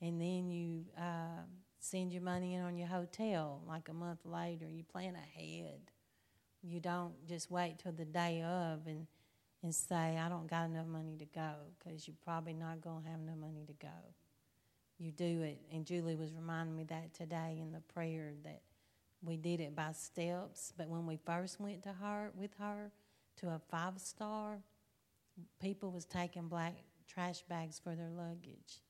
and 0.00 0.20
then 0.20 0.50
you 0.50 0.84
uh, 0.96 1.42
send 1.78 2.12
your 2.12 2.22
money 2.22 2.54
in 2.54 2.62
on 2.62 2.76
your 2.76 2.88
hotel 2.88 3.62
like 3.66 3.88
a 3.88 3.94
month 3.94 4.20
later. 4.24 4.66
You 4.68 4.84
plan 4.84 5.14
ahead. 5.14 5.80
You 6.62 6.80
don't 6.80 7.14
just 7.26 7.50
wait 7.50 7.78
till 7.78 7.92
the 7.92 8.04
day 8.04 8.42
of 8.42 8.86
and 8.86 9.06
and 9.62 9.74
say, 9.74 10.16
I 10.18 10.28
don't 10.28 10.46
got 10.46 10.66
enough 10.66 10.86
money 10.86 11.16
to 11.18 11.24
go 11.24 11.50
because 11.78 12.06
you're 12.06 12.16
probably 12.24 12.52
not 12.54 12.80
going 12.80 13.02
to 13.02 13.10
have 13.10 13.20
enough 13.20 13.38
money 13.38 13.64
to 13.66 13.72
go. 13.72 14.14
You 14.98 15.12
do 15.12 15.42
it. 15.42 15.60
And 15.72 15.84
Julie 15.84 16.16
was 16.16 16.32
reminding 16.32 16.76
me 16.76 16.84
that 16.84 17.14
today 17.14 17.58
in 17.60 17.72
the 17.72 17.80
prayer 17.80 18.32
that 18.44 18.62
we 19.22 19.36
did 19.36 19.60
it 19.60 19.74
by 19.74 19.92
steps. 19.92 20.72
But 20.76 20.88
when 20.88 21.06
we 21.06 21.18
first 21.24 21.60
went 21.60 21.82
to 21.84 21.92
her 21.92 22.30
with 22.36 22.50
her 22.58 22.90
to 23.38 23.48
a 23.48 23.60
five 23.70 23.98
star, 23.98 24.58
people 25.60 25.90
was 25.90 26.04
taking 26.04 26.48
black 26.48 26.74
trash 27.08 27.42
bags 27.48 27.80
for 27.82 27.94
their 27.94 28.10
luggage. 28.10 28.82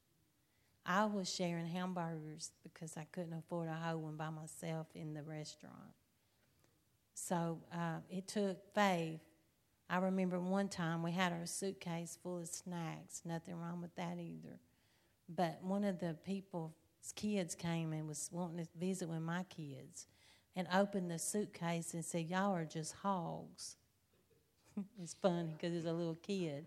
I 0.85 1.05
was 1.05 1.33
sharing 1.33 1.67
hamburgers 1.67 2.53
because 2.63 2.97
I 2.97 3.07
couldn't 3.13 3.35
afford 3.35 3.69
a 3.69 3.75
whole 3.75 3.99
one 3.99 4.17
by 4.17 4.31
myself 4.31 4.87
in 4.95 5.13
the 5.13 5.23
restaurant. 5.23 5.95
So 7.15 7.59
uh, 7.75 7.99
it 8.09 8.27
took 8.27 8.57
faith. 8.75 9.21
I 9.91 9.99
remember 9.99 10.39
one 10.39 10.69
time 10.69 11.03
we 11.03 11.13
had 11.13 11.33
our 11.33 11.47
suitcase 11.47 12.19
full 12.23 12.39
of 12.39 12.49
snacks. 12.49 13.23
Nothing 13.25 13.57
wrong 13.57 13.83
with 13.83 13.95
that 13.97 14.19
either. 14.19 14.61
But 15.29 15.59
one 15.63 15.85
of 15.85 15.99
the 15.99 16.17
people's 16.25 16.73
kids 17.15 17.55
came 17.55 17.93
and 17.93 18.09
was 18.09 18.31
wanting 18.33 18.65
to 18.65 18.69
visit 18.79 19.09
with 19.09 19.21
my 19.21 19.43
kids 19.45 20.07
and 20.57 20.67
opened 20.73 21.11
the 21.11 21.19
suitcase 21.19 21.93
and 21.93 22.05
said, 22.05 22.29
Y'all 22.29 22.55
are 22.55 22.65
just 22.65 22.95
hogs. 23.03 23.77
it's 25.03 25.15
funny 25.15 25.55
because 25.57 25.77
it's 25.77 25.87
a 25.87 25.93
little 25.93 26.17
kid. 26.17 26.67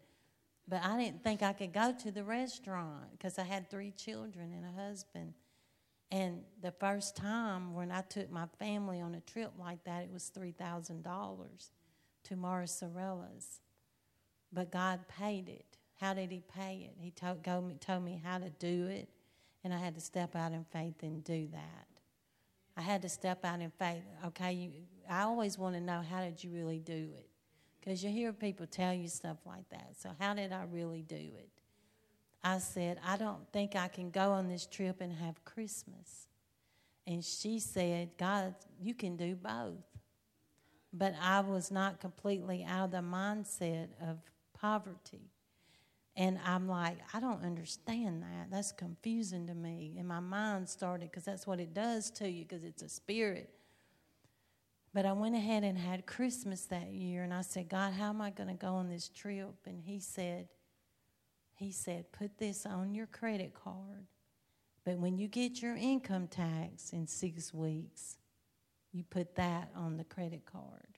But 0.71 0.85
I 0.85 0.95
didn't 0.95 1.21
think 1.21 1.43
I 1.43 1.51
could 1.51 1.73
go 1.73 1.93
to 2.01 2.11
the 2.11 2.23
restaurant 2.23 3.11
because 3.11 3.37
I 3.37 3.43
had 3.43 3.69
three 3.69 3.91
children 3.91 4.53
and 4.53 4.63
a 4.63 4.81
husband. 4.81 5.33
And 6.09 6.43
the 6.61 6.71
first 6.71 7.17
time 7.17 7.73
when 7.73 7.91
I 7.91 7.99
took 8.03 8.31
my 8.31 8.45
family 8.57 9.01
on 9.01 9.13
a 9.13 9.19
trip 9.19 9.51
like 9.59 9.83
that, 9.83 10.03
it 10.03 10.09
was 10.13 10.31
$3,000 10.33 11.69
to 12.23 12.35
Morris 12.37 12.81
But 14.53 14.71
God 14.71 15.01
paid 15.09 15.49
it. 15.49 15.77
How 15.99 16.13
did 16.13 16.31
he 16.31 16.41
pay 16.55 16.89
it? 16.89 16.95
He 16.97 17.11
told, 17.11 17.45
me, 17.67 17.75
told 17.81 18.05
me 18.05 18.21
how 18.23 18.37
to 18.37 18.49
do 18.49 18.87
it, 18.87 19.09
and 19.65 19.73
I 19.73 19.77
had 19.77 19.93
to 19.95 20.01
step 20.01 20.37
out 20.37 20.53
in 20.53 20.63
faith 20.71 21.03
and 21.03 21.21
do 21.21 21.49
that. 21.51 21.87
I 22.77 22.81
had 22.81 23.01
to 23.01 23.09
step 23.09 23.43
out 23.43 23.59
in 23.59 23.71
faith. 23.71 24.03
Okay, 24.27 24.53
you, 24.53 24.71
I 25.09 25.23
always 25.23 25.57
want 25.57 25.75
to 25.75 25.81
know 25.81 26.01
how 26.01 26.21
did 26.21 26.41
you 26.41 26.51
really 26.51 26.79
do 26.79 27.09
it? 27.13 27.30
Because 27.81 28.03
you 28.03 28.11
hear 28.11 28.31
people 28.31 28.67
tell 28.67 28.93
you 28.93 29.07
stuff 29.07 29.37
like 29.45 29.67
that. 29.71 29.95
So, 29.97 30.11
how 30.19 30.35
did 30.35 30.53
I 30.53 30.65
really 30.71 31.01
do 31.01 31.15
it? 31.15 31.49
I 32.43 32.59
said, 32.59 32.99
I 33.05 33.17
don't 33.17 33.51
think 33.51 33.75
I 33.75 33.87
can 33.87 34.11
go 34.11 34.31
on 34.31 34.47
this 34.47 34.65
trip 34.65 35.01
and 35.01 35.11
have 35.13 35.43
Christmas. 35.45 36.27
And 37.07 37.23
she 37.23 37.59
said, 37.59 38.11
God, 38.17 38.55
you 38.79 38.93
can 38.93 39.17
do 39.17 39.35
both. 39.35 39.83
But 40.93 41.15
I 41.21 41.39
was 41.41 41.71
not 41.71 41.99
completely 41.99 42.65
out 42.67 42.85
of 42.85 42.91
the 42.91 42.97
mindset 42.97 43.89
of 44.01 44.17
poverty. 44.53 45.31
And 46.15 46.39
I'm 46.45 46.67
like, 46.67 46.97
I 47.13 47.19
don't 47.19 47.43
understand 47.43 48.21
that. 48.23 48.51
That's 48.51 48.71
confusing 48.71 49.47
to 49.47 49.55
me. 49.55 49.95
And 49.97 50.07
my 50.07 50.19
mind 50.19 50.67
started, 50.67 51.09
because 51.09 51.23
that's 51.23 51.47
what 51.47 51.59
it 51.59 51.73
does 51.73 52.11
to 52.11 52.29
you, 52.29 52.43
because 52.43 52.63
it's 52.63 52.83
a 52.83 52.89
spirit. 52.89 53.49
But 54.93 55.05
I 55.05 55.13
went 55.13 55.35
ahead 55.35 55.63
and 55.63 55.77
had 55.77 56.05
Christmas 56.05 56.65
that 56.65 56.89
year, 56.89 57.23
and 57.23 57.33
I 57.33 57.41
said, 57.41 57.69
God, 57.69 57.93
how 57.93 58.09
am 58.09 58.21
I 58.21 58.29
going 58.29 58.49
to 58.49 58.55
go 58.55 58.73
on 58.73 58.89
this 58.89 59.07
trip? 59.07 59.55
And 59.65 59.81
He 59.81 59.99
said, 59.99 60.49
He 61.55 61.71
said, 61.71 62.11
put 62.11 62.37
this 62.37 62.65
on 62.65 62.93
your 62.93 63.07
credit 63.07 63.53
card. 63.53 64.07
But 64.83 64.97
when 64.97 65.17
you 65.17 65.27
get 65.27 65.61
your 65.61 65.75
income 65.75 66.27
tax 66.27 66.91
in 66.91 67.07
six 67.07 67.53
weeks, 67.53 68.17
you 68.91 69.03
put 69.03 69.35
that 69.35 69.69
on 69.75 69.97
the 69.97 70.03
credit 70.03 70.45
card. 70.45 70.97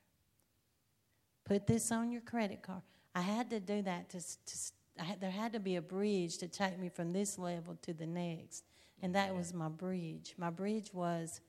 Put 1.46 1.68
this 1.68 1.92
on 1.92 2.12
your 2.12 2.22
credit 2.22 2.64
card. 2.64 2.82
I 3.14 3.22
had 3.22 3.50
to 3.52 3.60
do 3.60 3.82
that 3.84 4.10
to, 4.10 4.20
to 4.20 4.58
had, 4.98 5.22
there 5.22 5.32
had 5.32 5.54
to 5.54 5.60
be 5.60 5.76
a 5.76 5.82
bridge 5.82 6.38
to 6.40 6.48
take 6.48 6.80
me 6.80 6.90
from 6.90 7.12
this 7.12 7.38
level 7.38 7.78
to 7.82 7.94
the 7.94 8.06
next. 8.06 8.64
And 9.02 9.14
that 9.16 9.36
was 9.36 9.54
my 9.54 9.68
bridge. 9.68 10.34
My 10.38 10.50
bridge 10.50 10.94
was, 10.94 11.42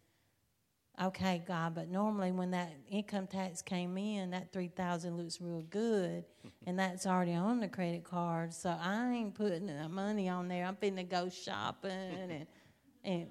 okay, 1.02 1.42
God, 1.46 1.74
but 1.74 1.88
normally 1.88 2.32
when 2.32 2.50
that 2.52 2.72
income 2.88 3.26
tax 3.26 3.62
came 3.62 3.96
in, 3.98 4.30
that 4.30 4.52
3000 4.52 5.16
looks 5.16 5.40
real 5.40 5.62
good, 5.62 6.24
and 6.66 6.78
that's 6.78 7.06
already 7.06 7.34
on 7.34 7.60
the 7.60 7.68
credit 7.68 8.04
card. 8.04 8.52
So 8.52 8.76
I 8.80 9.10
ain't 9.12 9.34
putting 9.34 9.66
the 9.66 9.88
money 9.88 10.28
on 10.28 10.48
there. 10.48 10.66
I'm 10.66 10.76
finna 10.76 11.08
go 11.08 11.28
shopping 11.28 11.90
and, 11.90 12.46
and 13.04 13.26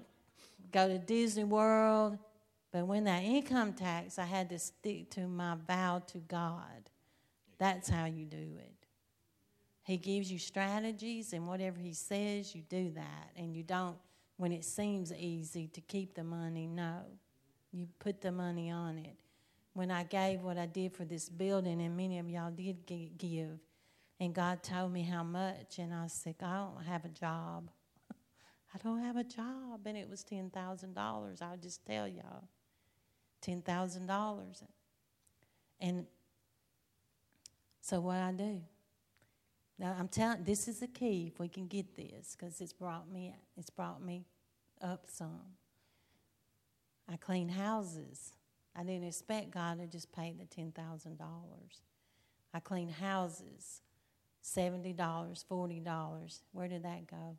go 0.72 0.88
to 0.88 0.98
Disney 0.98 1.44
World. 1.44 2.18
But 2.72 2.86
when 2.86 3.04
that 3.04 3.22
income 3.22 3.72
tax, 3.72 4.18
I 4.18 4.24
had 4.24 4.50
to 4.50 4.58
stick 4.58 5.10
to 5.10 5.28
my 5.28 5.56
vow 5.66 6.02
to 6.08 6.18
God. 6.18 6.90
That's 7.58 7.88
how 7.88 8.06
you 8.06 8.26
do 8.26 8.36
it. 8.36 8.74
He 9.84 9.96
gives 9.96 10.32
you 10.32 10.38
strategies, 10.38 11.34
and 11.34 11.46
whatever 11.46 11.78
He 11.78 11.92
says, 11.92 12.54
you 12.54 12.62
do 12.68 12.90
that. 12.94 13.30
And 13.36 13.54
you 13.54 13.62
don't, 13.62 13.96
when 14.38 14.50
it 14.50 14.64
seems 14.64 15.12
easy 15.12 15.68
to 15.68 15.80
keep 15.82 16.14
the 16.14 16.24
money, 16.24 16.66
no. 16.66 17.02
You 17.74 17.88
put 17.98 18.20
the 18.20 18.30
money 18.30 18.70
on 18.70 18.98
it. 18.98 19.16
When 19.72 19.90
I 19.90 20.04
gave 20.04 20.42
what 20.42 20.56
I 20.56 20.66
did 20.66 20.92
for 20.92 21.04
this 21.04 21.28
building, 21.28 21.82
and 21.82 21.96
many 21.96 22.20
of 22.20 22.30
y'all 22.30 22.52
did 22.52 22.86
give, 23.18 23.58
and 24.20 24.32
God 24.32 24.62
told 24.62 24.92
me 24.92 25.02
how 25.02 25.24
much, 25.24 25.78
and 25.78 25.92
I 25.92 26.06
said, 26.06 26.36
I 26.40 26.58
don't 26.58 26.84
have 26.84 27.04
a 27.04 27.08
job. 27.08 27.68
I 28.74 28.78
don't 28.84 29.02
have 29.02 29.16
a 29.16 29.24
job. 29.24 29.80
And 29.84 29.96
it 29.96 30.08
was 30.08 30.22
$10,000. 30.22 31.42
I'll 31.42 31.56
just 31.56 31.84
tell 31.84 32.06
y'all 32.06 32.44
$10,000. 33.44 34.62
And 35.80 36.06
so 37.80 38.00
what 38.00 38.18
I 38.18 38.30
do? 38.30 38.60
Now 39.78 39.96
I'm 39.98 40.08
telling 40.08 40.44
this 40.44 40.68
is 40.68 40.78
the 40.78 40.86
key 40.86 41.30
if 41.32 41.40
we 41.40 41.48
can 41.48 41.66
get 41.66 41.96
this 41.96 42.36
because 42.38 42.60
it's 42.60 42.72
brought 42.72 43.10
me 43.10 43.34
it's 43.56 43.70
brought 43.70 44.00
me 44.00 44.24
up 44.80 45.06
some. 45.08 45.40
I 47.10 47.16
clean 47.16 47.48
houses. 47.48 48.32
I 48.76 48.82
didn't 48.82 49.06
expect 49.06 49.50
God 49.50 49.78
to 49.78 49.86
just 49.86 50.12
pay 50.12 50.34
the 50.38 50.46
ten 50.46 50.72
thousand 50.72 51.18
dollars. 51.18 51.82
I 52.52 52.60
clean 52.60 52.88
houses, 52.88 53.82
seventy 54.40 54.92
dollars, 54.92 55.44
forty 55.48 55.80
dollars. 55.80 56.42
Where 56.52 56.68
did 56.68 56.84
that 56.84 57.06
go? 57.06 57.36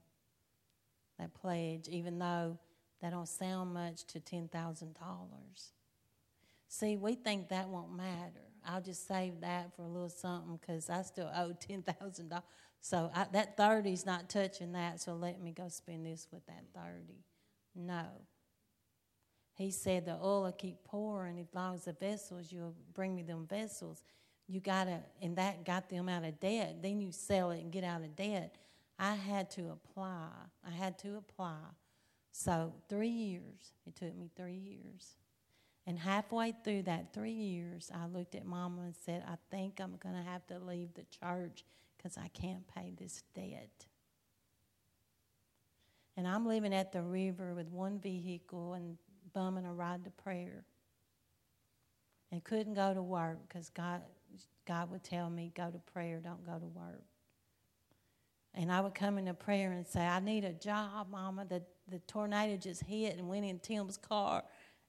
That 1.19 1.33
pledge, 1.33 1.87
even 1.87 2.19
though 2.19 2.57
that 3.01 3.11
don't 3.11 3.27
sound 3.27 3.73
much 3.73 4.05
to 4.05 4.19
ten 4.19 4.47
thousand 4.47 4.95
dollars. 4.99 5.71
See, 6.67 6.97
we 6.97 7.15
think 7.15 7.49
that 7.49 7.69
won't 7.69 7.95
matter. 7.95 8.41
I'll 8.67 8.81
just 8.81 9.07
save 9.07 9.41
that 9.41 9.75
for 9.75 9.83
a 9.83 9.87
little 9.87 10.09
something 10.09 10.57
because 10.57 10.89
I 10.89 11.01
still 11.03 11.29
owe 11.35 11.53
ten 11.59 11.83
thousand 11.83 12.29
dollars. 12.29 12.45
So 12.81 13.11
I, 13.15 13.25
that 13.33 13.57
thirty's 13.57 14.05
not 14.05 14.29
touching 14.29 14.73
that. 14.73 15.01
So 15.01 15.15
let 15.15 15.41
me 15.41 15.51
go 15.51 15.69
spend 15.69 16.05
this 16.05 16.27
with 16.31 16.45
that 16.47 16.63
thirty. 16.73 17.23
No. 17.75 18.05
He 19.55 19.71
said 19.71 20.05
the 20.05 20.19
oil 20.21 20.43
will 20.43 20.51
keep 20.51 20.83
pouring 20.83 21.39
as 21.39 21.47
long 21.53 21.75
as 21.75 21.85
the 21.85 21.93
vessels 21.93 22.51
you'll 22.51 22.75
bring 22.93 23.15
me 23.15 23.23
them 23.23 23.47
vessels. 23.47 24.03
You 24.47 24.59
gotta 24.59 24.99
and 25.21 25.35
that 25.37 25.65
got 25.65 25.89
them 25.89 26.07
out 26.09 26.23
of 26.23 26.39
debt. 26.39 26.81
Then 26.81 26.99
you 26.99 27.11
sell 27.11 27.51
it 27.51 27.61
and 27.61 27.71
get 27.71 27.83
out 27.83 28.01
of 28.01 28.15
debt. 28.15 28.55
I 28.99 29.15
had 29.15 29.49
to 29.51 29.71
apply. 29.71 30.27
I 30.65 30.71
had 30.71 30.99
to 30.99 31.17
apply. 31.17 31.57
So 32.31 32.73
three 32.89 33.07
years. 33.07 33.73
It 33.87 33.95
took 33.95 34.15
me 34.15 34.29
three 34.35 34.57
years. 34.57 35.15
And 35.87 35.99
halfway 35.99 36.53
through 36.63 36.83
that 36.83 37.13
three 37.13 37.31
years, 37.31 37.91
I 37.93 38.07
looked 38.07 38.35
at 38.35 38.45
Mama 38.45 38.83
and 38.83 38.95
said, 38.95 39.23
I 39.27 39.35
think 39.51 39.79
I'm 39.79 39.97
going 39.97 40.15
to 40.15 40.23
have 40.23 40.45
to 40.47 40.57
leave 40.57 40.93
the 40.95 41.05
church 41.21 41.63
because 41.95 42.17
I 42.17 42.27
can't 42.29 42.65
pay 42.73 42.91
this 42.97 43.23
debt. 43.35 43.85
And 46.17 46.27
I'm 46.27 46.45
living 46.47 46.73
at 46.73 46.91
the 46.91 47.03
river 47.03 47.53
with 47.53 47.67
one 47.67 47.99
vehicle 47.99 48.73
and 48.73 48.97
bumming 49.35 49.65
a 49.65 49.73
ride 49.73 50.03
to 50.05 50.09
prayer. 50.09 50.63
And 52.31 52.43
couldn't 52.43 52.73
go 52.73 52.93
to 52.93 53.03
work 53.03 53.37
because 53.47 53.69
God, 53.69 54.01
God 54.67 54.89
would 54.89 55.03
tell 55.03 55.29
me, 55.29 55.51
go 55.55 55.69
to 55.69 55.77
prayer, 55.93 56.19
don't 56.19 56.43
go 56.43 56.57
to 56.57 56.65
work. 56.65 57.03
And 58.55 58.71
I 58.71 58.81
would 58.81 58.95
come 58.95 59.19
into 59.19 59.33
prayer 59.33 59.71
and 59.71 59.85
say, 59.85 60.01
I 60.01 60.19
need 60.19 60.43
a 60.43 60.53
job, 60.53 61.11
Mama. 61.11 61.45
The, 61.45 61.61
the 61.87 61.99
tornado 61.99 62.57
just 62.57 62.83
hit 62.83 63.17
and 63.17 63.29
went 63.29 63.45
in 63.45 63.59
Tim's 63.59 63.97
car 63.97 64.43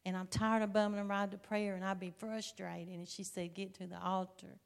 and 0.07 0.16
I'm 0.16 0.28
tired 0.28 0.62
of 0.62 0.72
bumming 0.72 1.01
a 1.01 1.05
ride 1.05 1.32
to 1.32 1.36
prayer, 1.36 1.74
and 1.74 1.84
I'd 1.84 1.99
be 1.99 2.12
frustrated. 2.16 2.94
And 2.94 3.09
she 3.09 3.24
said, 3.24 3.55
Get 3.55 3.74
to 3.74 3.88
the 3.88 4.01
altar. 4.01 4.61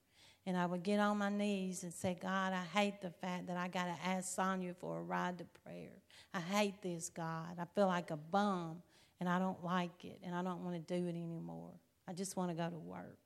And 0.44 0.54
I 0.54 0.66
would 0.66 0.82
get 0.82 1.00
on 1.00 1.16
my 1.16 1.30
knees 1.30 1.82
and 1.82 1.92
say, 1.92 2.16
God, 2.20 2.52
I 2.52 2.62
hate 2.78 3.00
the 3.00 3.10
fact 3.10 3.46
that 3.46 3.56
I 3.56 3.68
got 3.68 3.84
to 3.84 3.96
ask 4.06 4.34
Sonia 4.34 4.74
for 4.78 4.98
a 4.98 5.02
ride 5.02 5.38
to 5.38 5.44
prayer. 5.64 5.92
I 6.34 6.40
hate 6.40 6.82
this, 6.82 7.08
God. 7.08 7.56
I 7.58 7.64
feel 7.74 7.86
like 7.86 8.10
a 8.10 8.16
bum, 8.16 8.82
and 9.20 9.28
I 9.28 9.38
don't 9.38 9.62
like 9.62 10.04
it, 10.04 10.18
and 10.24 10.34
I 10.34 10.42
don't 10.42 10.64
want 10.64 10.74
to 10.74 10.98
do 10.98 11.06
it 11.06 11.10
anymore. 11.10 11.72
I 12.08 12.14
just 12.14 12.36
want 12.36 12.50
to 12.50 12.56
go 12.56 12.68
to 12.68 12.78
work. 12.78 13.18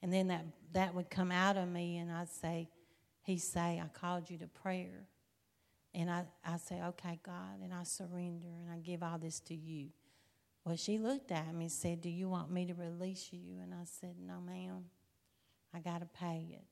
And 0.00 0.12
then 0.12 0.28
that, 0.28 0.44
that 0.72 0.94
would 0.94 1.10
come 1.10 1.32
out 1.32 1.56
of 1.56 1.68
me, 1.68 1.98
and 1.98 2.10
I'd 2.10 2.30
say, 2.30 2.68
He'd 3.22 3.40
say, 3.40 3.82
I 3.84 3.88
called 3.88 4.30
you 4.30 4.38
to 4.38 4.46
prayer. 4.46 5.08
And 5.92 6.08
I, 6.08 6.26
I 6.44 6.58
say, 6.58 6.80
Okay, 6.80 7.18
God, 7.24 7.60
and 7.62 7.74
I 7.74 7.82
surrender, 7.82 8.46
and 8.46 8.70
I 8.72 8.78
give 8.78 9.02
all 9.02 9.18
this 9.18 9.40
to 9.40 9.54
you. 9.54 9.88
Well, 10.64 10.76
she 10.76 10.98
looked 10.98 11.32
at 11.32 11.52
me 11.54 11.64
and 11.64 11.72
said, 11.72 12.00
Do 12.00 12.08
you 12.08 12.28
want 12.28 12.50
me 12.50 12.66
to 12.66 12.74
release 12.74 13.30
you? 13.32 13.60
And 13.62 13.74
I 13.74 13.84
said, 13.84 14.14
No, 14.24 14.40
ma'am. 14.40 14.84
I 15.74 15.80
got 15.80 16.00
to 16.00 16.06
pay 16.06 16.46
it. 16.52 16.64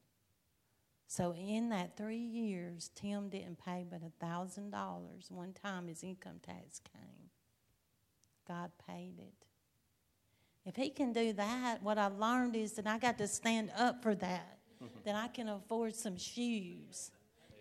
So, 1.07 1.35
in 1.35 1.69
that 1.69 1.97
three 1.97 2.17
years, 2.17 2.91
Tim 2.95 3.29
didn't 3.29 3.59
pay 3.65 3.85
but 3.89 4.01
a 4.03 4.25
$1,000. 4.25 5.31
One 5.31 5.53
time 5.53 5.89
his 5.89 6.03
income 6.03 6.41
tax 6.43 6.81
came. 6.81 7.24
God 8.47 8.71
paid 8.87 9.15
it. 9.19 9.35
If 10.67 10.77
he 10.77 10.89
can 10.91 11.13
do 11.13 11.33
that, 11.35 11.83
what 11.83 11.99
I 11.99 12.07
learned 12.07 12.57
is 12.57 12.73
that 12.73 12.87
I 12.87 12.99
got 12.99 13.19
to 13.19 13.29
stand 13.29 13.71
up 13.77 14.03
for 14.03 14.15
that, 14.15 14.59
mm-hmm. 14.83 14.99
that 15.05 15.15
I 15.15 15.29
can 15.29 15.49
afford 15.49 15.95
some 15.95 16.17
shoes. 16.17 17.11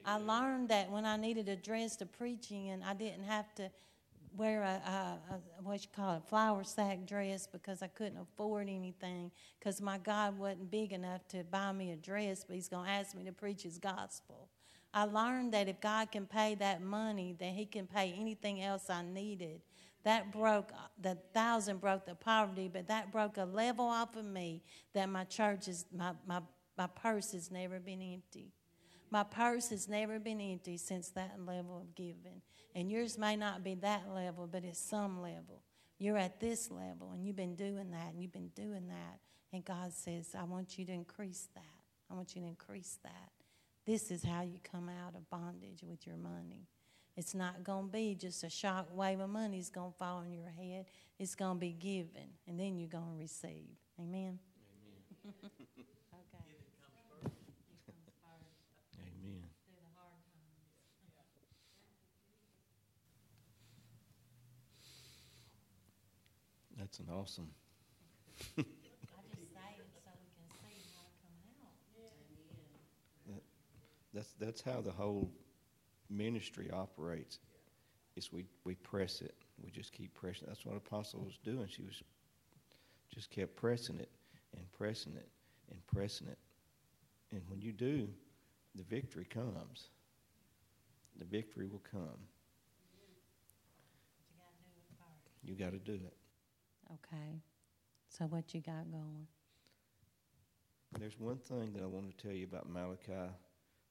I 0.06 0.18
learned 0.18 0.70
that 0.70 0.90
when 0.90 1.06
I 1.06 1.18
needed 1.18 1.50
a 1.50 1.56
dress 1.56 1.96
to 1.98 2.06
preaching 2.06 2.70
and 2.70 2.84
I 2.84 2.94
didn't 2.94 3.24
have 3.24 3.54
to 3.56 3.70
wear 4.36 4.64
a, 4.64 4.68
a, 4.68 5.34
a, 5.34 5.64
what 5.64 5.82
you 5.82 5.90
call 5.96 6.18
it, 6.18 6.24
flower 6.28 6.64
sack 6.64 7.06
dress 7.06 7.48
because 7.48 7.82
I 7.82 7.88
couldn't 7.88 8.18
afford 8.18 8.68
anything 8.68 9.32
because 9.60 9.82
my 9.82 9.98
God 9.98 10.38
wasn't 10.38 10.72
big 10.72 10.92
enough 10.92 11.28
to 11.30 11.44
buy 11.44 11.72
me 11.72 11.92
a 11.92 11.96
dress, 11.96 12.44
but 12.44 12.56
He's 12.56 12.68
going 12.68 12.86
to 12.86 12.92
ask 12.92 13.16
me 13.16 13.24
to 13.26 13.32
preach 13.32 13.64
His 13.64 13.78
gospel. 13.78 14.50
I 14.94 15.06
learned 15.06 15.54
that 15.54 15.68
if 15.68 15.82
God 15.82 16.12
can 16.12 16.26
pay 16.26 16.56
that 16.56 16.82
money, 16.82 17.36
that 17.40 17.54
He 17.54 17.66
can 17.66 17.88
pay 17.88 18.14
anything 18.18 18.62
else 18.62 18.90
I 18.90 19.02
needed. 19.02 19.62
That 20.04 20.32
broke, 20.32 20.72
the 21.02 21.18
thousand 21.34 21.80
broke 21.80 22.06
the 22.06 22.16
poverty, 22.16 22.70
but 22.72 22.88
that 22.90 23.12
broke 23.12 23.38
a 23.38 23.46
level 23.46 23.86
off 23.86 24.16
of 24.16 24.26
me 24.26 24.62
that 24.94 25.10
my 25.10 25.24
church 25.24 25.68
is, 25.68 25.86
my, 25.96 26.12
my, 26.28 26.42
my 26.78 26.88
purse 26.88 27.32
has 27.32 27.50
never 27.50 27.80
been 27.80 28.02
empty. 28.02 28.52
My 29.10 29.24
purse 29.24 29.70
has 29.70 29.88
never 29.88 30.20
been 30.20 30.42
empty 30.42 30.78
since 30.78 31.10
that 31.12 31.38
level 31.46 31.78
of 31.78 31.96
giving. 31.96 32.42
And 32.76 32.92
yours 32.92 33.18
may 33.18 33.36
not 33.36 33.64
be 33.64 33.76
that 33.76 34.14
level, 34.14 34.48
but 34.52 34.64
it's 34.64 34.80
some 34.80 35.22
level. 35.22 35.62
You're 36.00 36.18
at 36.18 36.40
this 36.40 36.70
level, 36.70 37.12
and 37.14 37.26
you've 37.26 37.36
been 37.36 37.56
doing 37.56 37.92
that, 37.92 38.12
and 38.12 38.22
you've 38.22 38.34
been 38.34 38.50
doing 38.56 38.88
that. 38.90 39.20
And 39.54 39.64
God 39.64 39.94
says, 39.94 40.36
I 40.38 40.44
want 40.44 40.78
you 40.78 40.86
to 40.86 40.92
increase 40.92 41.48
that. 41.54 41.64
I 42.12 42.16
want 42.16 42.36
you 42.36 42.42
to 42.42 42.48
increase 42.48 42.98
that. 43.04 43.32
This 43.86 44.12
is 44.12 44.24
how 44.24 44.44
you 44.44 44.60
come 44.64 44.90
out 44.90 45.14
of 45.16 45.30
bondage 45.30 45.84
with 45.84 46.08
your 46.08 46.16
money. 46.16 46.70
It's 47.18 47.36
not 47.36 47.64
going 47.64 47.88
to 47.88 47.92
be 47.92 48.16
just 48.16 48.44
a 48.44 48.50
shock 48.50 48.88
wave 48.96 49.20
of 49.20 49.30
money 49.30 49.60
is 49.60 49.70
going 49.70 49.92
to 49.92 49.98
fall 49.98 50.20
on 50.20 50.32
your 50.32 50.50
head. 50.50 50.86
It's 51.20 51.36
going 51.36 51.58
to 51.58 51.60
be 51.60 51.74
given, 51.74 52.32
and 52.48 52.58
then 52.60 52.78
you're 52.78 52.88
going 52.88 53.12
to 53.12 53.20
receive. 53.20 53.76
Amen. 54.00 54.40
Amen. 55.20 55.36
okay. 55.46 55.68
Amen. 58.98 59.44
That's 66.78 67.00
an 67.00 67.08
awesome. 67.12 67.50
I 68.58 68.64
just 68.64 69.54
say 69.54 69.78
it 69.78 69.88
so 70.04 70.12
we 70.18 70.28
can 70.34 70.50
see 70.64 70.82
how 70.96 71.06
it 71.06 71.16
come 71.22 71.36
out. 71.46 71.64
That's 74.14 74.34
that's 74.40 74.62
how 74.62 74.82
the 74.82 74.92
whole 74.92 75.32
ministry 76.10 76.70
operates. 76.72 77.40
Is 78.16 78.32
we 78.32 78.46
we 78.64 78.76
press 78.76 79.22
it. 79.22 79.36
We 79.64 79.72
just 79.72 79.92
keep 79.92 80.14
pressing. 80.14 80.46
That's 80.48 80.66
what 80.66 80.76
Apostle 80.76 81.22
was 81.22 81.38
doing. 81.44 81.68
She 81.68 81.82
was 81.82 82.02
just 83.14 83.30
kept 83.30 83.56
pressing 83.56 84.00
it 84.00 84.10
and 84.56 84.72
pressing 84.72 85.14
it 85.16 85.30
and 85.72 85.86
pressing 85.88 86.28
it. 86.28 86.38
And 87.32 87.42
when 87.48 87.62
you 87.62 87.72
do, 87.72 88.08
the 88.76 88.84
victory 88.84 89.26
comes. 89.26 89.90
The 91.18 91.26
victory 91.26 91.68
will 91.68 91.84
come. 91.92 92.20
You 95.44 95.56
got 95.56 95.72
to 95.72 95.80
do 95.80 95.94
it. 95.94 96.16
Okay. 96.92 97.42
So 98.08 98.26
what 98.26 98.54
you 98.54 98.62
got 98.62 98.90
going? 98.92 99.28
There's 101.00 101.20
one 101.20 101.38
thing 101.38 101.74
that 101.74 101.82
I 101.82 101.88
want 101.88 102.16
to 102.16 102.24
tell 102.24 102.36
you 102.36 102.46
about 102.46 102.70
Malachi 102.70 103.32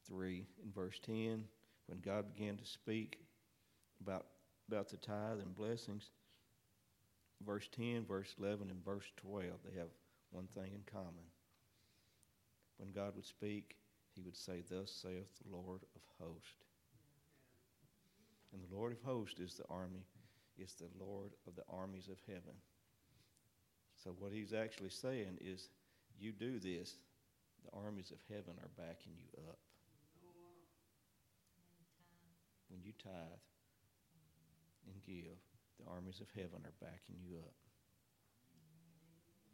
3 0.09 0.47
in 0.65 0.73
verse 0.73 0.99
10. 1.05 1.45
When 1.87 2.01
God 2.01 2.33
began 2.33 2.57
to 2.57 2.65
speak 2.65 3.19
about, 4.01 4.27
about 4.69 4.89
the 4.89 4.97
tithe 4.97 5.41
and 5.41 5.55
blessings, 5.55 6.11
verse 7.47 7.69
10, 7.77 8.05
verse 8.07 8.35
11, 8.39 8.71
and 8.71 8.85
verse 8.85 9.11
12, 9.17 9.51
they 9.65 9.79
have 9.79 9.89
one 10.31 10.49
thing 10.55 10.73
in 10.75 10.83
common. 10.91 11.27
When 12.79 12.93
God 12.93 13.15
would 13.17 13.27
speak, 13.27 13.77
he 14.15 14.23
would 14.23 14.37
say, 14.37 14.63
Thus 14.69 14.91
saith 14.91 15.29
the 15.45 15.57
Lord 15.57 15.83
of 15.95 16.03
hosts. 16.21 16.65
And 18.53 18.63
the 18.63 18.75
Lord 18.75 18.93
of 18.93 19.03
hosts 19.03 19.41
is 19.41 19.55
the 19.55 19.65
army, 19.71 20.05
is 20.59 20.75
the 20.75 20.89
Lord 21.05 21.31
of 21.47 21.57
the 21.57 21.65
armies 21.71 22.09
of 22.09 22.19
heaven. 22.27 22.55
So 24.03 24.15
what 24.19 24.33
he's 24.33 24.53
actually 24.53 24.91
saying 24.91 25.39
is, 25.41 25.69
you 26.19 26.33
do 26.33 26.59
this, 26.59 26.95
the 27.65 27.79
armies 27.79 28.11
of 28.11 28.19
heaven 28.29 28.55
are 28.63 28.71
backing 28.77 29.13
you 29.17 29.29
up. 29.49 29.59
When 32.73 32.83
you 32.83 32.93
tithe 33.03 33.13
and 34.87 35.03
give, 35.05 35.37
the 35.79 35.91
armies 35.93 36.21
of 36.21 36.29
heaven 36.35 36.63
are 36.65 36.73
backing 36.81 37.17
you 37.23 37.37
up. 37.37 37.55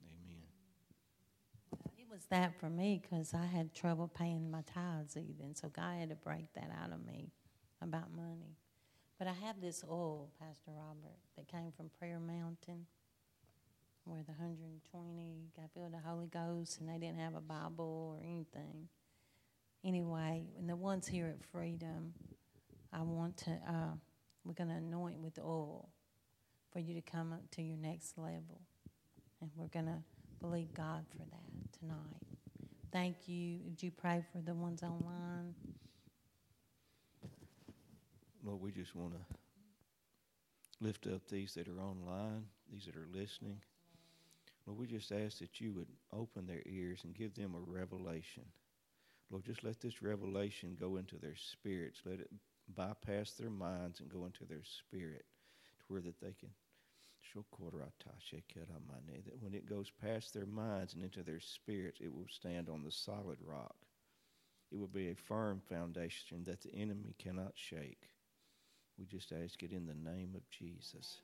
Amen. 0.06 0.46
It 1.98 2.06
was 2.08 2.26
that 2.30 2.58
for 2.60 2.70
me 2.70 3.02
because 3.02 3.34
I 3.34 3.44
had 3.44 3.74
trouble 3.74 4.06
paying 4.06 4.50
my 4.50 4.62
tithes 4.62 5.16
even. 5.16 5.56
So 5.56 5.68
God 5.68 5.98
had 5.98 6.10
to 6.10 6.14
break 6.14 6.52
that 6.54 6.70
out 6.80 6.92
of 6.92 7.04
me 7.04 7.32
about 7.82 8.14
money. 8.14 8.56
But 9.18 9.26
I 9.26 9.32
have 9.44 9.60
this 9.60 9.82
oil, 9.90 10.30
Pastor 10.38 10.70
Robert, 10.70 11.18
that 11.36 11.48
came 11.48 11.72
from 11.76 11.90
Prayer 11.98 12.20
Mountain 12.20 12.86
where 14.04 14.22
the 14.22 14.32
120 14.32 15.50
got 15.56 15.70
filled 15.74 15.92
with 15.92 16.02
the 16.02 16.08
Holy 16.08 16.28
Ghost 16.28 16.78
and 16.80 16.88
they 16.88 16.98
didn't 16.98 17.18
have 17.18 17.34
a 17.34 17.40
Bible 17.40 18.16
or 18.16 18.24
anything. 18.24 18.88
Anyway, 19.84 20.44
and 20.58 20.68
the 20.68 20.76
ones 20.76 21.06
here 21.06 21.26
at 21.26 21.44
Freedom, 21.52 22.14
I 22.92 23.02
want 23.02 23.36
to, 23.38 23.50
uh, 23.50 23.94
we're 24.44 24.54
going 24.54 24.70
to 24.70 24.76
anoint 24.76 25.18
with 25.20 25.38
oil 25.38 25.88
for 26.72 26.78
you 26.78 26.94
to 26.94 27.02
come 27.02 27.32
up 27.32 27.50
to 27.52 27.62
your 27.62 27.76
next 27.76 28.16
level. 28.16 28.60
And 29.40 29.50
we're 29.56 29.68
going 29.68 29.86
to 29.86 30.02
believe 30.40 30.74
God 30.74 31.04
for 31.10 31.18
that 31.18 31.78
tonight. 31.78 32.22
Thank 32.92 33.28
you. 33.28 33.58
Would 33.64 33.82
you 33.82 33.90
pray 33.90 34.24
for 34.32 34.38
the 34.38 34.54
ones 34.54 34.82
online? 34.82 35.54
Lord, 38.44 38.60
we 38.60 38.72
just 38.72 38.94
want 38.94 39.12
to 39.12 39.36
lift 40.80 41.06
up 41.06 41.22
these 41.28 41.54
that 41.54 41.68
are 41.68 41.80
online, 41.80 42.44
these 42.72 42.86
that 42.86 42.96
are 42.96 43.08
listening. 43.12 43.60
Lord, 44.66 44.78
we 44.78 44.86
just 44.86 45.12
ask 45.12 45.38
that 45.38 45.60
you 45.60 45.72
would 45.72 45.88
open 46.12 46.46
their 46.46 46.62
ears 46.66 47.00
and 47.04 47.14
give 47.14 47.34
them 47.34 47.54
a 47.54 47.70
revelation. 47.70 48.44
Lord, 49.30 49.44
just 49.44 49.64
let 49.64 49.80
this 49.80 50.02
revelation 50.02 50.76
go 50.80 50.96
into 50.96 51.16
their 51.16 51.36
spirits. 51.36 52.00
Let 52.04 52.20
it 52.20 52.30
bypass 52.74 53.32
their 53.32 53.50
minds 53.50 54.00
and 54.00 54.08
go 54.08 54.26
into 54.26 54.44
their 54.44 54.64
spirit 54.64 55.24
to 55.80 55.84
where 55.88 56.00
that 56.00 56.20
they 56.20 56.34
can 56.38 56.50
that 59.26 59.42
when 59.42 59.54
it 59.54 59.68
goes 59.68 59.90
past 60.02 60.32
their 60.32 60.46
minds 60.46 60.94
and 60.94 61.02
into 61.02 61.22
their 61.22 61.40
spirits, 61.40 62.00
it 62.00 62.12
will 62.12 62.26
stand 62.30 62.68
on 62.68 62.82
the 62.82 62.90
solid 62.90 63.38
rock. 63.44 63.76
It 64.70 64.78
will 64.78 64.86
be 64.86 65.08
a 65.08 65.14
firm 65.14 65.60
foundation 65.68 66.44
that 66.44 66.62
the 66.62 66.74
enemy 66.74 67.14
cannot 67.18 67.52
shake. 67.54 68.08
We 68.98 69.06
just 69.06 69.32
ask 69.32 69.62
it 69.62 69.72
in 69.72 69.86
the 69.86 70.10
name 70.10 70.34
of 70.34 70.48
Jesus. 70.50 71.18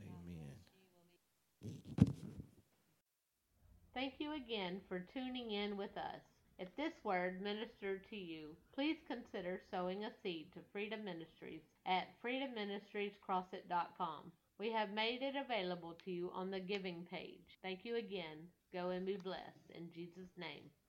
Amen. 0.00 0.56
Thank 3.94 4.14
you 4.18 4.34
again 4.34 4.80
for 4.88 5.00
tuning 5.00 5.50
in 5.50 5.76
with 5.76 5.96
us. 5.96 6.31
If 6.62 6.74
this 6.76 6.92
word 7.02 7.42
ministered 7.42 8.08
to 8.10 8.16
you, 8.16 8.54
please 8.72 8.98
consider 9.08 9.60
sowing 9.72 10.04
a 10.04 10.12
seed 10.22 10.52
to 10.54 10.60
Freedom 10.72 11.04
Ministries 11.04 11.62
at 11.86 12.06
freedomministriescrossett.com. 12.24 14.30
We 14.60 14.70
have 14.70 14.92
made 14.92 15.22
it 15.22 15.34
available 15.34 15.98
to 16.04 16.12
you 16.12 16.30
on 16.32 16.52
the 16.52 16.60
giving 16.60 17.04
page. 17.10 17.58
Thank 17.64 17.84
you 17.84 17.96
again. 17.96 18.46
Go 18.72 18.90
and 18.90 19.04
be 19.04 19.16
blessed 19.16 19.72
in 19.74 19.90
Jesus' 19.92 20.30
name. 20.38 20.70